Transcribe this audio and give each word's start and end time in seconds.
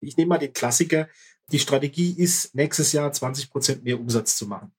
Ich 0.00 0.16
nehme 0.16 0.30
mal 0.30 0.38
den 0.38 0.52
Klassiker. 0.52 1.08
Die 1.52 1.58
Strategie 1.58 2.12
ist, 2.16 2.54
nächstes 2.54 2.92
Jahr 2.92 3.12
20 3.12 3.50
Prozent 3.50 3.84
mehr 3.84 3.98
Umsatz 3.98 4.36
zu 4.36 4.46
machen. 4.46 4.72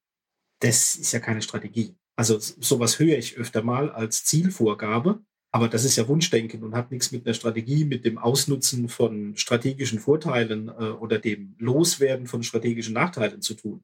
Das 0.59 0.95
ist 0.95 1.11
ja 1.11 1.19
keine 1.19 1.41
Strategie. 1.41 1.95
Also 2.15 2.37
sowas 2.39 2.99
höre 2.99 3.17
ich 3.17 3.37
öfter 3.37 3.63
mal 3.63 3.89
als 3.89 4.25
Zielvorgabe. 4.25 5.21
Aber 5.53 5.67
das 5.67 5.83
ist 5.83 5.97
ja 5.97 6.07
Wunschdenken 6.07 6.63
und 6.63 6.75
hat 6.75 6.91
nichts 6.91 7.11
mit 7.11 7.25
einer 7.25 7.33
Strategie, 7.33 7.83
mit 7.83 8.05
dem 8.05 8.17
Ausnutzen 8.17 8.87
von 8.87 9.35
strategischen 9.35 9.99
Vorteilen 9.99 10.69
äh, 10.69 10.71
oder 10.71 11.19
dem 11.19 11.55
Loswerden 11.57 12.25
von 12.25 12.41
strategischen 12.41 12.93
Nachteilen 12.93 13.41
zu 13.41 13.55
tun. 13.55 13.83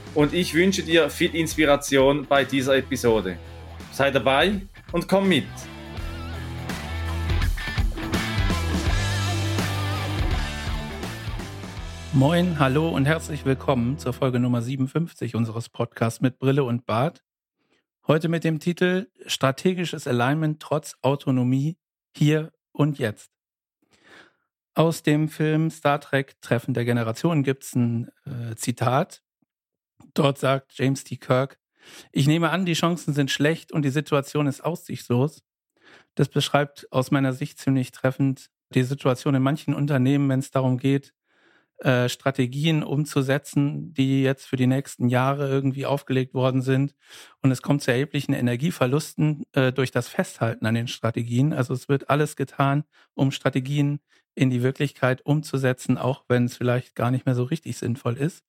und 0.13 0.33
ich 0.33 0.53
wünsche 0.53 0.83
dir 0.83 1.09
viel 1.09 1.33
Inspiration 1.35 2.25
bei 2.25 2.43
dieser 2.43 2.75
Episode. 2.75 3.37
Sei 3.91 4.11
dabei 4.11 4.61
und 4.91 5.07
komm 5.07 5.29
mit. 5.29 5.45
Moin, 12.13 12.59
hallo 12.59 12.89
und 12.89 13.05
herzlich 13.05 13.45
willkommen 13.45 13.97
zur 13.97 14.11
Folge 14.11 14.39
Nummer 14.39 14.61
57 14.61 15.33
unseres 15.33 15.69
Podcasts 15.69 16.19
mit 16.19 16.39
Brille 16.39 16.65
und 16.65 16.85
Bart. 16.85 17.23
Heute 18.05 18.27
mit 18.27 18.43
dem 18.43 18.59
Titel 18.59 19.07
Strategisches 19.25 20.07
Alignment 20.07 20.61
trotz 20.61 20.97
Autonomie 21.01 21.77
hier 22.13 22.51
und 22.73 22.99
jetzt. 22.99 23.31
Aus 24.73 25.03
dem 25.03 25.29
Film 25.29 25.69
Star 25.69 26.01
Trek 26.01 26.35
Treffen 26.41 26.73
der 26.73 26.83
Generation 26.83 27.43
gibt 27.43 27.63
es 27.63 27.75
ein 27.75 28.09
äh, 28.25 28.55
Zitat, 28.55 29.21
Dort 30.13 30.37
sagt 30.37 30.73
James 30.73 31.03
T. 31.03 31.17
Kirk, 31.17 31.59
ich 32.11 32.27
nehme 32.27 32.51
an, 32.51 32.65
die 32.65 32.73
Chancen 32.73 33.13
sind 33.13 33.31
schlecht 33.31 33.71
und 33.71 33.83
die 33.83 33.89
Situation 33.89 34.47
ist 34.47 34.63
aussichtslos. 34.63 35.43
Das 36.15 36.29
beschreibt 36.29 36.87
aus 36.91 37.11
meiner 37.11 37.33
Sicht 37.33 37.59
ziemlich 37.59 37.91
treffend 37.91 38.49
die 38.73 38.83
Situation 38.83 39.35
in 39.35 39.43
manchen 39.43 39.73
Unternehmen, 39.73 40.29
wenn 40.29 40.39
es 40.39 40.51
darum 40.51 40.77
geht, 40.77 41.13
äh, 41.79 42.09
Strategien 42.09 42.83
umzusetzen, 42.83 43.93
die 43.93 44.21
jetzt 44.21 44.45
für 44.45 44.55
die 44.55 44.67
nächsten 44.67 45.09
Jahre 45.09 45.49
irgendwie 45.49 45.85
aufgelegt 45.85 46.33
worden 46.33 46.61
sind. 46.61 46.93
Und 47.41 47.51
es 47.51 47.61
kommt 47.61 47.81
zu 47.81 47.91
erheblichen 47.91 48.33
Energieverlusten 48.33 49.43
äh, 49.53 49.73
durch 49.73 49.91
das 49.91 50.07
Festhalten 50.07 50.65
an 50.65 50.75
den 50.75 50.87
Strategien. 50.87 51.53
Also 51.53 51.73
es 51.73 51.89
wird 51.89 52.09
alles 52.09 52.35
getan, 52.35 52.83
um 53.15 53.31
Strategien 53.31 53.99
in 54.35 54.49
die 54.49 54.63
Wirklichkeit 54.63 55.25
umzusetzen, 55.25 55.97
auch 55.97 56.23
wenn 56.27 56.45
es 56.45 56.55
vielleicht 56.55 56.95
gar 56.95 57.11
nicht 57.11 57.25
mehr 57.25 57.35
so 57.35 57.43
richtig 57.43 57.77
sinnvoll 57.77 58.17
ist. 58.17 58.45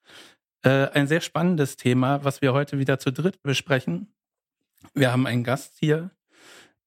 Äh, 0.63 0.91
ein 0.91 1.09
sehr 1.09 1.21
spannendes 1.21 1.77
Thema, 1.77 2.25
was 2.25 2.41
wir 2.41 2.53
heute 2.53 2.79
wieder 2.79 2.99
zu 2.99 3.13
dritt 3.13 3.43
besprechen. 3.43 4.15
Wir 4.95 5.13
haben 5.13 5.27
einen 5.27 5.45
Gast 5.45 5.77
hier. 5.79 6.11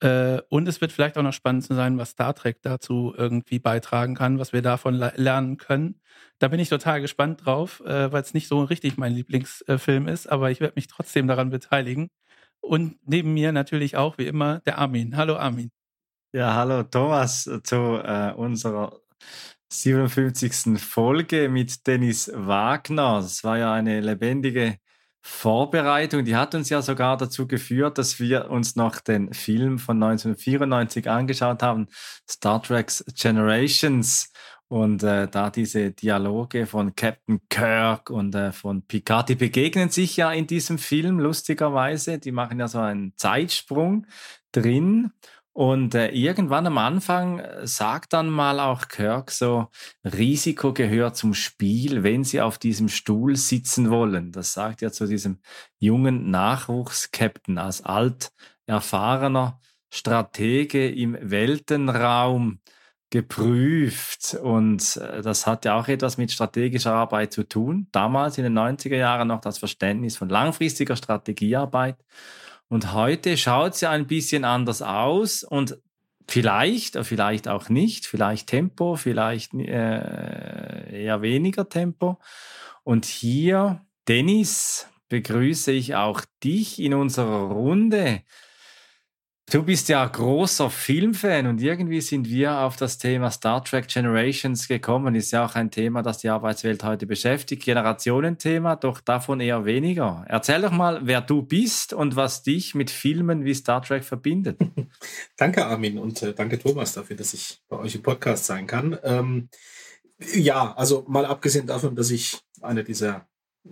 Äh, 0.02 0.42
und 0.50 0.68
es 0.68 0.81
wird 0.81 0.92
vielleicht 0.92 1.18
auch 1.18 1.23
noch 1.23 1.34
spannend 1.34 1.64
zu 1.66 1.73
sein, 1.73 1.98
was 1.98 2.12
Star 2.12 2.34
Trek 2.36 2.62
dazu 2.62 3.14
irgendwie 3.16 3.59
beitragen 3.59 4.16
kann, 4.16 4.40
was 4.40 4.53
wir 4.53 4.62
davon 4.62 4.96
lernen 4.96 5.58
können. 5.58 6.02
Da 6.40 6.48
bin 6.48 6.59
ich 6.59 6.70
total 6.70 7.02
gespannt 7.02 7.46
drauf, 7.46 7.81
äh, 7.81 8.12
weil 8.12 8.22
es 8.22 8.34
nicht 8.34 8.48
so 8.48 8.64
richtig 8.64 8.98
mein 8.98 9.14
Lieblingsfilm 9.14 10.08
ist, 10.08 10.28
aber 10.28 10.52
ich 10.52 10.59
werde 10.62 10.76
mich 10.76 10.88
trotzdem 10.88 11.28
daran 11.28 11.50
beteiligen. 11.50 12.09
Und 12.62 12.98
neben 13.06 13.34
mir 13.34 13.52
natürlich 13.52 13.96
auch, 13.98 14.18
wie 14.18 14.28
immer, 14.28 14.59
der 14.62 14.78
Armin. 14.80 15.18
Hallo 15.18 15.36
Armin. 15.36 15.72
Ja, 16.34 16.56
hallo 16.56 16.84
Thomas 16.84 17.50
zu 17.63 17.75
äh, 18.03 18.34
unserer 18.36 19.00
57. 19.70 20.80
Folge 20.80 21.50
mit 21.50 21.86
Dennis 21.88 22.31
Wagner. 22.34 23.22
Das 23.22 23.44
war 23.44 23.58
ja 23.58 23.74
eine 23.74 24.02
lebendige 24.02 24.78
Vorbereitung. 25.22 26.24
Die 26.24 26.36
hat 26.36 26.53
uns 26.53 26.70
ja 26.70 26.84
sogar 26.84 27.18
dazu 27.18 27.48
geführt, 27.48 27.98
dass 27.98 28.20
wir 28.20 28.52
uns 28.52 28.75
noch 28.75 29.00
den 29.00 29.34
Film 29.34 29.80
von 29.80 30.02
1994 30.02 31.09
angeschaut 31.09 31.64
haben, 31.64 31.88
Star 32.30 32.62
Trek 32.62 32.92
Generations. 33.16 34.31
Und 34.68 35.04
äh, 35.04 35.28
da 35.28 35.50
diese 35.50 35.92
Dialoge 35.92 36.66
von 36.68 36.96
Captain 36.96 37.40
Kirk 37.50 38.09
und 38.09 38.34
äh, 38.36 38.52
von 38.52 38.84
Picard, 38.84 39.30
die 39.30 39.36
begegnen 39.36 39.90
sich 39.90 40.18
ja 40.18 40.31
in 40.31 40.48
diesem 40.48 40.78
Film 40.78 41.20
lustigerweise. 41.20 42.20
Die 42.20 42.31
machen 42.31 42.59
ja 42.59 42.68
so 42.68 42.80
einen 42.80 43.14
Zeitsprung 43.16 44.06
drin. 44.52 45.12
Und 45.56 45.96
äh, 45.96 46.10
irgendwann 46.10 46.68
am 46.68 46.78
Anfang 46.78 47.40
äh, 47.40 47.66
sagt 47.66 48.12
dann 48.12 48.28
mal 48.28 48.60
auch 48.60 48.90
Kirk 48.90 49.32
so, 49.32 49.70
Risiko 50.04 50.74
gehört 50.74 51.16
zum 51.16 51.34
Spiel, 51.34 52.04
wenn 52.04 52.26
Sie 52.26 52.42
auf 52.42 52.58
diesem 52.58 52.90
Stuhl 52.90 53.38
sitzen 53.38 53.90
wollen. 53.90 54.34
Das 54.34 54.52
sagt 54.52 54.82
er 54.82 54.92
zu 54.92 55.08
diesem 55.08 55.40
jungen 55.80 56.30
Nachwuchskapitän 56.30 57.58
als 57.58 57.86
alt 57.86 58.34
erfahrener 58.66 59.62
Stratege 59.90 60.90
im 60.92 61.18
Weltenraum 61.22 62.60
geprüft. 63.10 64.34
Und 64.34 64.98
äh, 64.98 65.22
das 65.22 65.48
hat 65.48 65.64
ja 65.64 65.80
auch 65.80 65.88
etwas 65.88 66.18
mit 66.18 66.34
strategischer 66.34 66.92
Arbeit 66.92 67.32
zu 67.32 67.48
tun. 67.48 67.88
Damals 67.94 68.38
in 68.38 68.44
den 68.44 68.60
90er 68.60 68.98
Jahren 68.98 69.30
noch 69.30 69.40
das 69.40 69.60
Verständnis 69.60 70.18
von 70.18 70.28
langfristiger 70.28 70.98
Strategiearbeit. 70.98 71.96
Und 72.68 72.94
heute 72.94 73.38
schaut 73.38 73.74
es 73.74 73.81
ja 73.81 73.92
ein 73.92 74.08
bisschen 74.08 74.44
anders 74.44 74.81
aus 74.81 75.44
und 75.44 75.78
vielleicht, 76.28 76.98
vielleicht 77.06 77.48
auch 77.48 77.70
nicht, 77.70 78.06
vielleicht 78.06 78.48
Tempo, 78.48 78.96
vielleicht 78.96 79.53
äh, 79.53 81.04
eher 81.04 81.22
weniger 81.22 81.70
Tempo. 81.70 82.20
Und 82.84 83.06
hier, 83.06 83.86
Dennis, 84.08 84.88
begrüße 85.09 85.72
ich 85.72 85.96
auch 85.96 86.22
dich 86.44 86.80
in 86.80 86.94
unserer 86.94 87.52
Runde. 87.52 88.22
Du 89.51 89.61
bist 89.61 89.89
ja 89.89 90.03
großer 90.03 90.72
Filmfan 90.72 91.45
und 91.45 91.61
irgendwie 91.61 92.01
sind 92.01 92.28
wir 92.28 92.61
auf 92.61 92.78
das 92.78 92.97
Thema 92.97 93.29
Star 93.29 93.63
Trek 93.63 93.88
Generations 93.88 94.67
gekommen. 94.67 95.13
Ist 95.13 95.31
ja 95.31 95.45
auch 95.45 95.53
ein 95.53 95.69
Thema, 95.69 96.01
das 96.01 96.17
die 96.17 96.29
Arbeitswelt 96.29 96.83
heute 96.83 97.06
beschäftigt. 97.06 97.63
Generationenthema, 97.63 98.75
doch 98.75 99.01
davon 99.01 99.39
eher 99.39 99.63
weniger. 99.66 100.25
Erzähl 100.28 100.61
doch 100.61 100.72
mal, 100.72 101.01
wer 101.03 101.22
du 101.22 101.44
bist 101.44 101.94
und 101.94 102.16
was 102.16 102.41
dich 102.41 102.73
mit 102.73 102.89
Filmen 102.89 103.45
wie 103.45 103.53
Star 103.53 103.83
Trek 103.83 104.03
verbindet. 104.03 104.57
danke, 105.38 105.63
Armin, 105.67 106.00
und 106.00 106.23
äh, 106.23 106.33
danke, 106.33 106.57
Thomas, 106.57 106.94
dafür, 106.94 107.16
dass 107.16 107.35
ich 107.35 107.62
bei 107.69 107.77
euch 107.77 107.94
im 107.94 108.01
Podcast 108.01 108.45
sein 108.45 108.66
kann. 108.66 108.97
Ähm, 109.03 109.50
ja, 110.33 110.73
also 110.75 111.06
mal 111.07 111.25
abgesehen 111.27 111.67
davon, 111.67 111.95
dass 111.95 112.09
ich 112.09 112.39
einer 112.62 112.81
dieser 112.81 113.27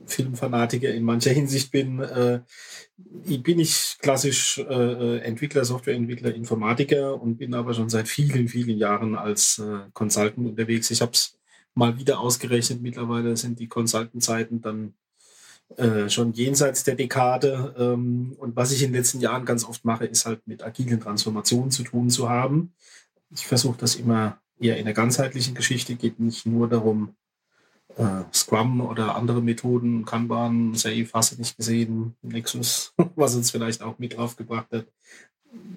Filmfanatiker 0.05 0.93
in 0.93 1.03
mancher 1.03 1.31
Hinsicht 1.31 1.71
bin, 1.71 1.99
äh, 1.99 2.41
bin 2.97 3.59
ich 3.59 3.97
klassisch 3.99 4.57
äh, 4.57 5.19
Entwickler, 5.19 5.65
Softwareentwickler, 5.65 6.33
Informatiker 6.33 7.21
und 7.21 7.37
bin 7.37 7.53
aber 7.53 7.73
schon 7.73 7.89
seit 7.89 8.07
vielen, 8.07 8.47
vielen 8.47 8.77
Jahren 8.77 9.15
als 9.15 9.59
äh, 9.59 9.89
Consultant 9.93 10.47
unterwegs. 10.47 10.91
Ich 10.91 11.01
habe 11.01 11.11
es 11.13 11.37
mal 11.73 11.97
wieder 11.97 12.19
ausgerechnet. 12.19 12.81
Mittlerweile 12.81 13.35
sind 13.37 13.59
die 13.59 13.67
Consultant-Zeiten 13.67 14.61
dann 14.61 14.93
schon 16.07 16.33
jenseits 16.33 16.83
der 16.83 16.93
Dekade. 16.93 17.73
Ähm, 17.79 18.35
und 18.37 18.55
was 18.55 18.71
ich 18.71 18.83
in 18.83 18.91
den 18.91 18.97
letzten 18.97 19.21
Jahren 19.21 19.43
ganz 19.43 19.63
oft 19.65 19.85
mache, 19.85 20.05
ist 20.05 20.25
halt 20.27 20.45
mit 20.45 20.61
agilen 20.61 20.99
Transformationen 20.99 21.71
zu 21.71 21.81
tun 21.83 22.11
zu 22.11 22.29
haben. 22.29 22.73
Ich 23.31 23.47
versuche 23.47 23.77
das 23.79 23.95
immer 23.95 24.37
eher 24.59 24.77
in 24.77 24.85
der 24.85 24.93
ganzheitlichen 24.93 25.55
Geschichte, 25.55 25.95
geht 25.95 26.19
nicht 26.19 26.45
nur 26.45 26.67
darum, 26.67 27.15
äh, 27.97 28.23
Scrum 28.33 28.81
oder 28.81 29.15
andere 29.15 29.41
Methoden, 29.41 30.05
Kanban, 30.05 30.75
Safe, 30.75 31.07
hast 31.13 31.33
du 31.33 31.37
nicht 31.37 31.57
gesehen, 31.57 32.15
Nexus, 32.21 32.93
was 33.15 33.35
uns 33.35 33.51
vielleicht 33.51 33.81
auch 33.81 33.99
mit 33.99 34.17
aufgebracht 34.17 34.67
hat, 34.71 34.87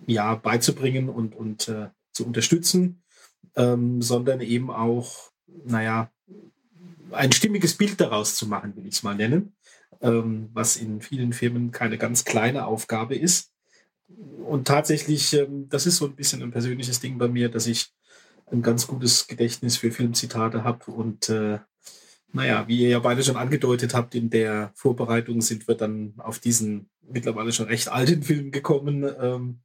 ja, 0.06 0.34
beizubringen 0.34 1.08
und, 1.08 1.34
und 1.34 1.68
äh, 1.68 1.88
zu 2.12 2.26
unterstützen, 2.26 3.02
ähm, 3.56 4.00
sondern 4.00 4.40
eben 4.40 4.70
auch, 4.70 5.30
naja, 5.64 6.10
ein 7.12 7.32
stimmiges 7.32 7.74
Bild 7.74 8.00
daraus 8.00 8.36
zu 8.36 8.46
machen, 8.46 8.74
will 8.76 8.86
ich 8.86 8.94
es 8.96 9.02
mal 9.02 9.14
nennen, 9.14 9.54
ähm, 10.00 10.50
was 10.52 10.76
in 10.76 11.00
vielen 11.00 11.32
Firmen 11.32 11.70
keine 11.70 11.98
ganz 11.98 12.24
kleine 12.24 12.66
Aufgabe 12.66 13.16
ist. 13.16 13.52
Und 14.44 14.66
tatsächlich, 14.66 15.34
ähm, 15.34 15.68
das 15.68 15.86
ist 15.86 15.96
so 15.96 16.06
ein 16.06 16.16
bisschen 16.16 16.42
ein 16.42 16.50
persönliches 16.50 17.00
Ding 17.00 17.18
bei 17.18 17.28
mir, 17.28 17.48
dass 17.48 17.66
ich 17.66 17.92
ein 18.50 18.62
ganz 18.62 18.86
gutes 18.86 19.26
Gedächtnis 19.26 19.76
für 19.76 19.90
Filmzitate 19.90 20.64
habe 20.64 20.90
und 20.90 21.28
äh, 21.28 21.58
naja, 22.32 22.68
wie 22.68 22.82
ihr 22.82 22.88
ja 22.88 22.98
beide 22.98 23.22
schon 23.22 23.36
angedeutet 23.36 23.94
habt, 23.94 24.14
in 24.14 24.30
der 24.30 24.72
Vorbereitung 24.74 25.40
sind 25.40 25.68
wir 25.68 25.74
dann 25.74 26.14
auf 26.18 26.38
diesen 26.38 26.90
mittlerweile 27.08 27.52
schon 27.52 27.66
recht 27.66 27.88
alten 27.88 28.22
Film 28.22 28.50
gekommen. 28.50 29.06
Ähm, 29.20 29.60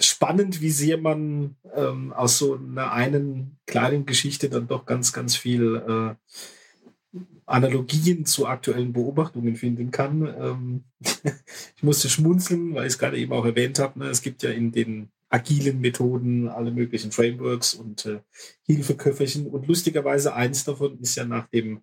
spannend, 0.00 0.60
wie 0.60 0.70
sehr 0.70 0.98
man 0.98 1.56
ähm, 1.74 2.12
aus 2.12 2.38
so 2.38 2.56
einer 2.56 2.92
einen 2.92 3.58
kleinen 3.66 4.04
Geschichte 4.04 4.48
dann 4.48 4.68
doch 4.68 4.84
ganz, 4.84 5.12
ganz 5.12 5.36
viel 5.36 5.76
äh, 5.76 7.18
Analogien 7.46 8.26
zu 8.26 8.46
aktuellen 8.46 8.92
Beobachtungen 8.92 9.56
finden 9.56 9.90
kann. 9.90 10.22
Ähm, 10.40 10.84
ich 11.76 11.82
musste 11.82 12.08
schmunzeln, 12.10 12.74
weil 12.74 12.86
ich 12.86 12.94
es 12.94 12.98
gerade 12.98 13.18
eben 13.18 13.32
auch 13.32 13.44
erwähnt 13.44 13.78
habe. 13.78 14.00
Ne? 14.00 14.06
Es 14.06 14.22
gibt 14.22 14.42
ja 14.42 14.50
in 14.50 14.72
den 14.72 15.10
agilen 15.28 15.80
Methoden 15.80 16.48
alle 16.48 16.70
möglichen 16.70 17.12
Frameworks 17.12 17.74
und 17.74 18.06
äh, 18.06 18.20
Hilfeköfferchen. 18.62 19.46
Und 19.46 19.66
lustigerweise 19.66 20.34
eins 20.34 20.64
davon 20.64 20.98
ist 21.00 21.16
ja 21.16 21.24
nach 21.24 21.48
dem 21.48 21.82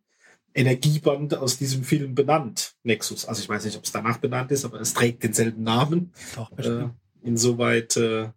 Energieband 0.53 1.36
aus 1.36 1.57
diesem 1.57 1.83
Film 1.83 2.15
benannt, 2.15 2.75
Nexus. 2.83 3.25
Also 3.25 3.42
ich 3.42 3.50
weiß 3.50 3.65
nicht, 3.65 3.77
ob 3.77 3.83
es 3.83 3.92
danach 3.92 4.18
benannt 4.18 4.51
ist, 4.51 4.65
aber 4.65 4.80
es 4.80 4.94
trägt 4.94 5.24
denselben 5.24 5.63
Namen. 5.63 6.13
Doch. 6.36 6.57
Äh, 6.57 6.89
insoweit 7.21 7.97
äh, 7.97 8.30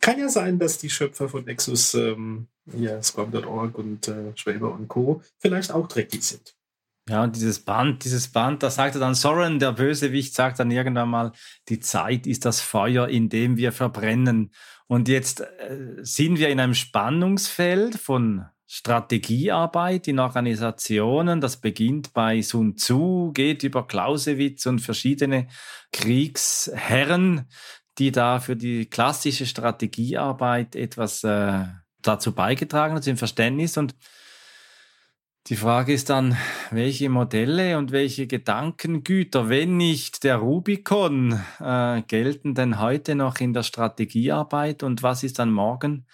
kann 0.00 0.18
ja 0.18 0.28
sein, 0.28 0.58
dass 0.58 0.78
die 0.78 0.90
Schöpfer 0.90 1.28
von 1.28 1.44
Nexus, 1.44 1.94
ähm, 1.94 2.48
ja, 2.74 3.02
Scrum.org 3.02 3.76
und 3.76 4.08
äh, 4.08 4.32
Schwaber 4.34 4.72
und 4.72 4.88
Co. 4.88 5.22
vielleicht 5.38 5.72
auch 5.72 5.88
dreckig 5.88 6.22
sind. 6.22 6.56
Ja, 7.08 7.24
und 7.24 7.34
dieses 7.34 7.64
Band, 7.64 8.04
dieses 8.04 8.28
Band, 8.28 8.62
da 8.62 8.70
sagte 8.70 9.00
dann 9.00 9.14
Soren, 9.14 9.58
der 9.58 9.72
Bösewicht, 9.72 10.34
sagt 10.34 10.60
dann 10.60 10.70
irgendwann 10.70 11.08
mal, 11.08 11.32
die 11.68 11.80
Zeit 11.80 12.28
ist 12.28 12.44
das 12.44 12.60
Feuer, 12.60 13.08
in 13.08 13.28
dem 13.28 13.56
wir 13.56 13.72
verbrennen. 13.72 14.52
Und 14.86 15.08
jetzt 15.08 15.40
äh, 15.40 15.96
sind 16.02 16.38
wir 16.38 16.48
in 16.48 16.60
einem 16.60 16.74
Spannungsfeld 16.74 17.96
von 17.96 18.46
Strategiearbeit 18.66 20.06
in 20.06 20.18
Organisationen. 20.18 21.40
Das 21.40 21.60
beginnt 21.60 22.12
bei 22.12 22.40
Sun 22.40 22.76
Tzu, 22.76 23.32
geht 23.34 23.64
über 23.64 23.86
Clausewitz 23.86 24.64
und 24.66 24.78
verschiedene 24.78 25.48
Kriegsherren, 25.92 27.48
die 27.98 28.12
da 28.12 28.38
für 28.38 28.56
die 28.56 28.86
klassische 28.86 29.44
Strategiearbeit 29.44 30.76
etwas 30.76 31.24
äh, 31.24 31.64
dazu 32.00 32.32
beigetragen 32.32 32.94
haben, 32.94 33.02
zum 33.02 33.16
Verständnis. 33.16 33.76
Und 33.76 33.94
die 35.48 35.56
Frage 35.56 35.92
ist 35.92 36.08
dann, 36.08 36.36
welche 36.70 37.08
Modelle 37.08 37.76
und 37.76 37.90
welche 37.90 38.28
Gedankengüter, 38.28 39.48
wenn 39.48 39.76
nicht 39.76 40.22
der 40.22 40.36
Rubicon, 40.36 41.40
äh, 41.58 42.02
gelten 42.02 42.54
denn 42.54 42.78
heute 42.78 43.16
noch 43.16 43.40
in 43.40 43.52
der 43.52 43.64
Strategiearbeit 43.64 44.84
und 44.84 45.02
was 45.02 45.24
ist 45.24 45.40
dann 45.40 45.50
morgen 45.50 46.06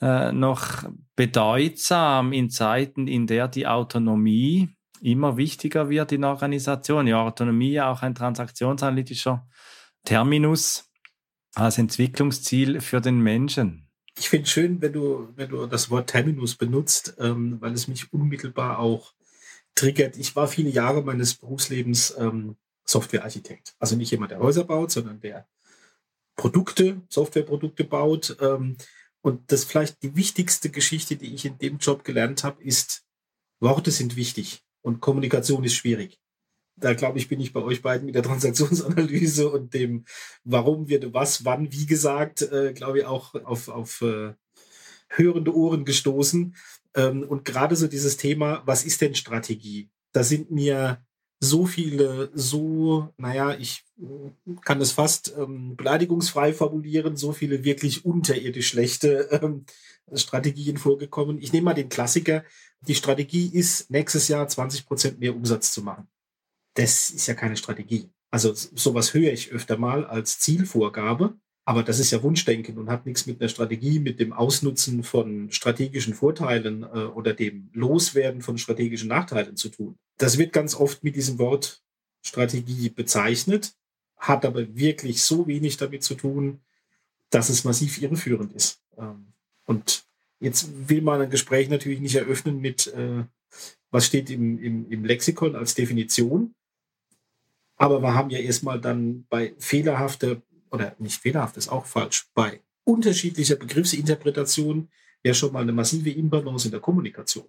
äh, 0.00 0.32
noch 0.32 0.84
bedeutsam 1.14 2.32
in 2.32 2.50
Zeiten, 2.50 3.06
in 3.06 3.28
der 3.28 3.46
die 3.46 3.68
Autonomie 3.68 4.70
immer 5.00 5.36
wichtiger 5.36 5.88
wird 5.88 6.10
in 6.10 6.24
Organisationen? 6.24 7.06
Ja, 7.06 7.22
Autonomie 7.22 7.72
ja 7.72 7.90
auch 7.90 8.02
ein 8.02 8.16
transaktionsanalytischer 8.16 9.46
Terminus 10.04 10.90
als 11.54 11.78
Entwicklungsziel 11.78 12.80
für 12.80 13.00
den 13.00 13.20
Menschen. 13.20 13.85
Ich 14.18 14.28
finde 14.28 14.48
schön, 14.48 14.80
wenn 14.80 14.92
du, 14.92 15.28
wenn 15.36 15.50
du 15.50 15.66
das 15.66 15.90
Wort 15.90 16.10
Terminus 16.10 16.54
benutzt, 16.54 17.16
ähm, 17.18 17.60
weil 17.60 17.72
es 17.72 17.88
mich 17.88 18.12
unmittelbar 18.12 18.78
auch 18.78 19.12
triggert. 19.74 20.16
Ich 20.16 20.34
war 20.34 20.48
viele 20.48 20.70
Jahre 20.70 21.02
meines 21.02 21.34
Berufslebens 21.34 22.14
ähm, 22.18 22.56
Softwarearchitekt. 22.84 23.74
Also 23.78 23.96
nicht 23.96 24.10
jemand, 24.10 24.30
der 24.30 24.38
Häuser 24.38 24.64
baut, 24.64 24.90
sondern 24.90 25.20
der 25.20 25.46
Produkte, 26.34 27.02
Softwareprodukte 27.08 27.84
baut. 27.84 28.36
Ähm, 28.40 28.76
und 29.20 29.52
das 29.52 29.64
vielleicht 29.64 30.02
die 30.02 30.16
wichtigste 30.16 30.70
Geschichte, 30.70 31.16
die 31.16 31.34
ich 31.34 31.44
in 31.44 31.58
dem 31.58 31.78
Job 31.78 32.04
gelernt 32.04 32.44
habe, 32.44 32.62
ist, 32.62 33.04
Worte 33.60 33.90
sind 33.90 34.16
wichtig 34.16 34.62
und 34.82 35.00
Kommunikation 35.00 35.64
ist 35.64 35.74
schwierig 35.74 36.18
da 36.76 36.94
glaube 36.94 37.18
ich, 37.18 37.28
bin 37.28 37.40
ich 37.40 37.52
bei 37.52 37.62
euch 37.62 37.82
beiden 37.82 38.06
mit 38.06 38.14
der 38.14 38.22
Transaktionsanalyse 38.22 39.48
und 39.48 39.74
dem, 39.74 40.04
warum 40.44 40.88
wird 40.88 41.12
was, 41.14 41.44
wann, 41.44 41.72
wie 41.72 41.86
gesagt, 41.86 42.42
äh, 42.42 42.72
glaube 42.74 43.00
ich, 43.00 43.04
auch 43.06 43.34
auf, 43.34 43.68
auf 43.68 44.02
äh, 44.02 44.34
hörende 45.08 45.54
Ohren 45.54 45.84
gestoßen. 45.84 46.54
Ähm, 46.94 47.22
und 47.22 47.44
gerade 47.44 47.76
so 47.76 47.86
dieses 47.86 48.16
Thema, 48.16 48.62
was 48.66 48.84
ist 48.84 49.00
denn 49.00 49.14
Strategie? 49.14 49.90
Da 50.12 50.22
sind 50.22 50.50
mir 50.50 51.02
so 51.40 51.66
viele, 51.66 52.30
so, 52.34 53.12
naja, 53.18 53.56
ich 53.58 53.84
kann 54.64 54.80
es 54.80 54.92
fast 54.92 55.34
ähm, 55.36 55.76
beleidigungsfrei 55.76 56.52
formulieren, 56.54 57.16
so 57.16 57.32
viele 57.32 57.64
wirklich 57.64 58.04
unterirdisch 58.04 58.68
schlechte 58.68 59.28
ähm, 59.42 59.64
Strategien 60.14 60.78
vorgekommen. 60.78 61.38
Ich 61.40 61.52
nehme 61.52 61.66
mal 61.66 61.74
den 61.74 61.88
Klassiker. 61.88 62.44
Die 62.80 62.94
Strategie 62.94 63.48
ist, 63.52 63.90
nächstes 63.90 64.28
Jahr 64.28 64.46
20 64.46 64.86
Prozent 64.86 65.20
mehr 65.20 65.34
Umsatz 65.34 65.72
zu 65.72 65.82
machen 65.82 66.08
das 66.76 67.10
ist 67.10 67.26
ja 67.26 67.34
keine 67.34 67.56
Strategie. 67.56 68.10
Also 68.30 68.52
sowas 68.54 69.14
höre 69.14 69.32
ich 69.32 69.50
öfter 69.50 69.78
mal 69.78 70.04
als 70.04 70.38
Zielvorgabe, 70.38 71.36
aber 71.64 71.82
das 71.82 71.98
ist 71.98 72.10
ja 72.10 72.22
Wunschdenken 72.22 72.78
und 72.78 72.90
hat 72.90 73.06
nichts 73.06 73.26
mit 73.26 73.40
einer 73.40 73.48
Strategie, 73.48 73.98
mit 73.98 74.20
dem 74.20 74.32
Ausnutzen 74.32 75.02
von 75.02 75.50
strategischen 75.50 76.14
Vorteilen 76.14 76.82
äh, 76.82 76.86
oder 76.86 77.34
dem 77.34 77.70
Loswerden 77.72 78.42
von 78.42 78.58
strategischen 78.58 79.08
Nachteilen 79.08 79.56
zu 79.56 79.68
tun. 79.68 79.96
Das 80.18 80.38
wird 80.38 80.52
ganz 80.52 80.74
oft 80.74 81.02
mit 81.02 81.16
diesem 81.16 81.38
Wort 81.38 81.82
Strategie 82.22 82.90
bezeichnet, 82.90 83.74
hat 84.16 84.44
aber 84.44 84.76
wirklich 84.76 85.22
so 85.22 85.46
wenig 85.46 85.76
damit 85.76 86.02
zu 86.02 86.14
tun, 86.14 86.60
dass 87.30 87.48
es 87.48 87.64
massiv 87.64 88.00
irreführend 88.02 88.52
ist. 88.52 88.80
Ähm, 88.98 89.32
und 89.64 90.04
jetzt 90.40 90.88
will 90.88 91.02
man 91.02 91.22
ein 91.22 91.30
Gespräch 91.30 91.68
natürlich 91.68 92.00
nicht 92.00 92.16
eröffnen 92.16 92.60
mit, 92.60 92.88
äh, 92.88 93.24
was 93.90 94.06
steht 94.06 94.30
im, 94.30 94.62
im, 94.62 94.90
im 94.90 95.04
Lexikon 95.04 95.56
als 95.56 95.74
Definition, 95.74 96.54
aber 97.76 98.00
wir 98.02 98.14
haben 98.14 98.30
ja 98.30 98.38
erstmal 98.38 98.80
dann 98.80 99.26
bei 99.28 99.54
fehlerhafter, 99.58 100.42
oder 100.70 100.94
nicht 100.98 101.20
fehlerhaft 101.20 101.56
ist 101.56 101.68
auch 101.68 101.86
falsch, 101.86 102.28
bei 102.34 102.60
unterschiedlicher 102.84 103.56
Begriffsinterpretation 103.56 104.88
ja 105.24 105.34
schon 105.34 105.52
mal 105.52 105.62
eine 105.62 105.72
massive 105.72 106.10
Imbalance 106.10 106.68
in 106.68 106.72
der 106.72 106.80
Kommunikation. 106.80 107.46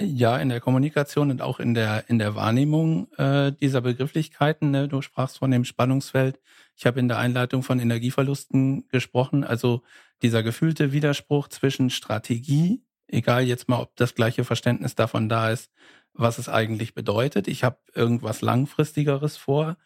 Ja, 0.00 0.38
in 0.38 0.48
der 0.48 0.60
Kommunikation 0.60 1.30
und 1.30 1.42
auch 1.42 1.60
in 1.60 1.74
der, 1.74 2.08
in 2.08 2.18
der 2.18 2.34
Wahrnehmung 2.34 3.12
äh, 3.18 3.52
dieser 3.52 3.82
Begrifflichkeiten. 3.82 4.70
Ne? 4.70 4.88
Du 4.88 5.00
sprachst 5.00 5.38
von 5.38 5.50
dem 5.50 5.64
Spannungsfeld. 5.64 6.40
Ich 6.76 6.86
habe 6.86 6.98
in 6.98 7.08
der 7.08 7.18
Einleitung 7.18 7.62
von 7.62 7.78
Energieverlusten 7.78 8.88
gesprochen. 8.88 9.44
Also 9.44 9.82
dieser 10.22 10.42
gefühlte 10.42 10.92
Widerspruch 10.92 11.48
zwischen 11.48 11.90
Strategie, 11.90 12.82
egal 13.06 13.44
jetzt 13.44 13.68
mal, 13.68 13.80
ob 13.80 13.94
das 13.96 14.14
gleiche 14.14 14.44
Verständnis 14.44 14.94
davon 14.94 15.28
da 15.28 15.50
ist, 15.50 15.70
was 16.14 16.38
es 16.38 16.48
eigentlich 16.48 16.94
bedeutet. 16.94 17.48
Ich 17.48 17.64
habe 17.64 17.78
irgendwas 17.94 18.40
Langfristigeres 18.42 19.36
vor. 19.36 19.76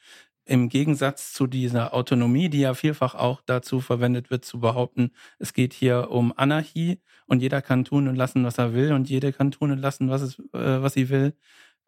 Im 0.44 0.69
Gegensatz 0.69 1.32
zu 1.32 1.49
dieser 1.49 1.93
Autonomie, 1.93 2.49
die 2.49 2.61
ja 2.61 2.75
vielfach 2.75 3.17
auch 3.17 3.40
dazu 3.44 3.81
verwendet 3.81 4.31
wird, 4.31 4.44
zu 4.44 4.61
behaupten, 4.61 5.11
es 5.40 5.52
geht 5.52 5.73
hier 5.73 6.11
um 6.11 6.32
Anarchie 6.37 7.00
und 7.26 7.43
jeder 7.43 7.62
kann 7.62 7.84
tun 7.84 8.06
und 8.06 8.14
lassen, 8.14 8.44
was 8.44 8.58
er 8.58 8.73
will 8.73 8.93
und 8.93 9.11
jede 9.11 9.32
kann 9.32 9.50
tun 9.50 9.73
und 9.73 9.78
lassen, 9.78 10.08
was, 10.08 10.23
es, 10.23 10.38
äh, 10.52 10.82
was 10.82 10.94
sie 10.94 11.08
will. 11.08 11.34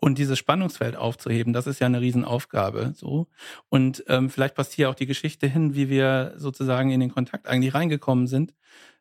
Und 0.00 0.18
dieses 0.18 0.38
Spannungsfeld 0.38 0.96
aufzuheben, 0.96 1.52
das 1.52 1.66
ist 1.66 1.80
ja 1.80 1.86
eine 1.86 2.00
Riesenaufgabe. 2.00 2.92
So. 2.96 3.28
Und 3.68 4.04
ähm, 4.08 4.30
vielleicht 4.30 4.54
passt 4.54 4.72
hier 4.72 4.90
auch 4.90 4.94
die 4.94 5.06
Geschichte 5.06 5.48
hin, 5.48 5.74
wie 5.74 5.88
wir 5.88 6.34
sozusagen 6.36 6.90
in 6.90 7.00
den 7.00 7.12
Kontakt 7.12 7.48
eigentlich 7.48 7.74
reingekommen 7.74 8.28
sind. 8.28 8.54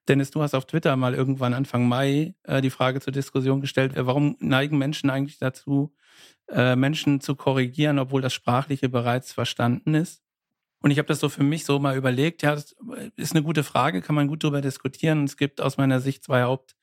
Dennis, 0.07 0.31
du 0.31 0.41
hast 0.41 0.53
auf 0.53 0.65
Twitter 0.65 0.95
mal 0.95 1.13
irgendwann 1.13 1.53
Anfang 1.53 1.87
Mai 1.87 2.35
äh, 2.43 2.61
die 2.61 2.69
Frage 2.69 3.01
zur 3.01 3.13
Diskussion 3.13 3.61
gestellt, 3.61 3.95
äh, 3.95 4.05
warum 4.05 4.37
neigen 4.39 4.77
Menschen 4.77 5.09
eigentlich 5.09 5.37
dazu, 5.37 5.93
äh, 6.49 6.75
Menschen 6.75 7.21
zu 7.21 7.35
korrigieren, 7.35 7.99
obwohl 7.99 8.21
das 8.21 8.33
Sprachliche 8.33 8.89
bereits 8.89 9.33
verstanden 9.33 9.93
ist? 9.93 10.23
Und 10.81 10.91
ich 10.91 10.99
habe 10.99 11.07
das 11.07 11.19
so 11.19 11.29
für 11.29 11.43
mich 11.43 11.65
so 11.65 11.79
mal 11.79 11.97
überlegt, 11.97 12.43
ja, 12.43 12.53
das 12.53 12.75
ist 13.15 13.33
eine 13.33 13.43
gute 13.43 13.63
Frage, 13.63 14.01
kann 14.01 14.15
man 14.15 14.27
gut 14.27 14.43
darüber 14.43 14.61
diskutieren. 14.61 15.23
Es 15.23 15.35
gibt 15.35 15.59
aus 15.59 15.77
meiner 15.77 15.99
Sicht 15.99 16.23
zwei 16.23 16.43
Haupt 16.43 16.75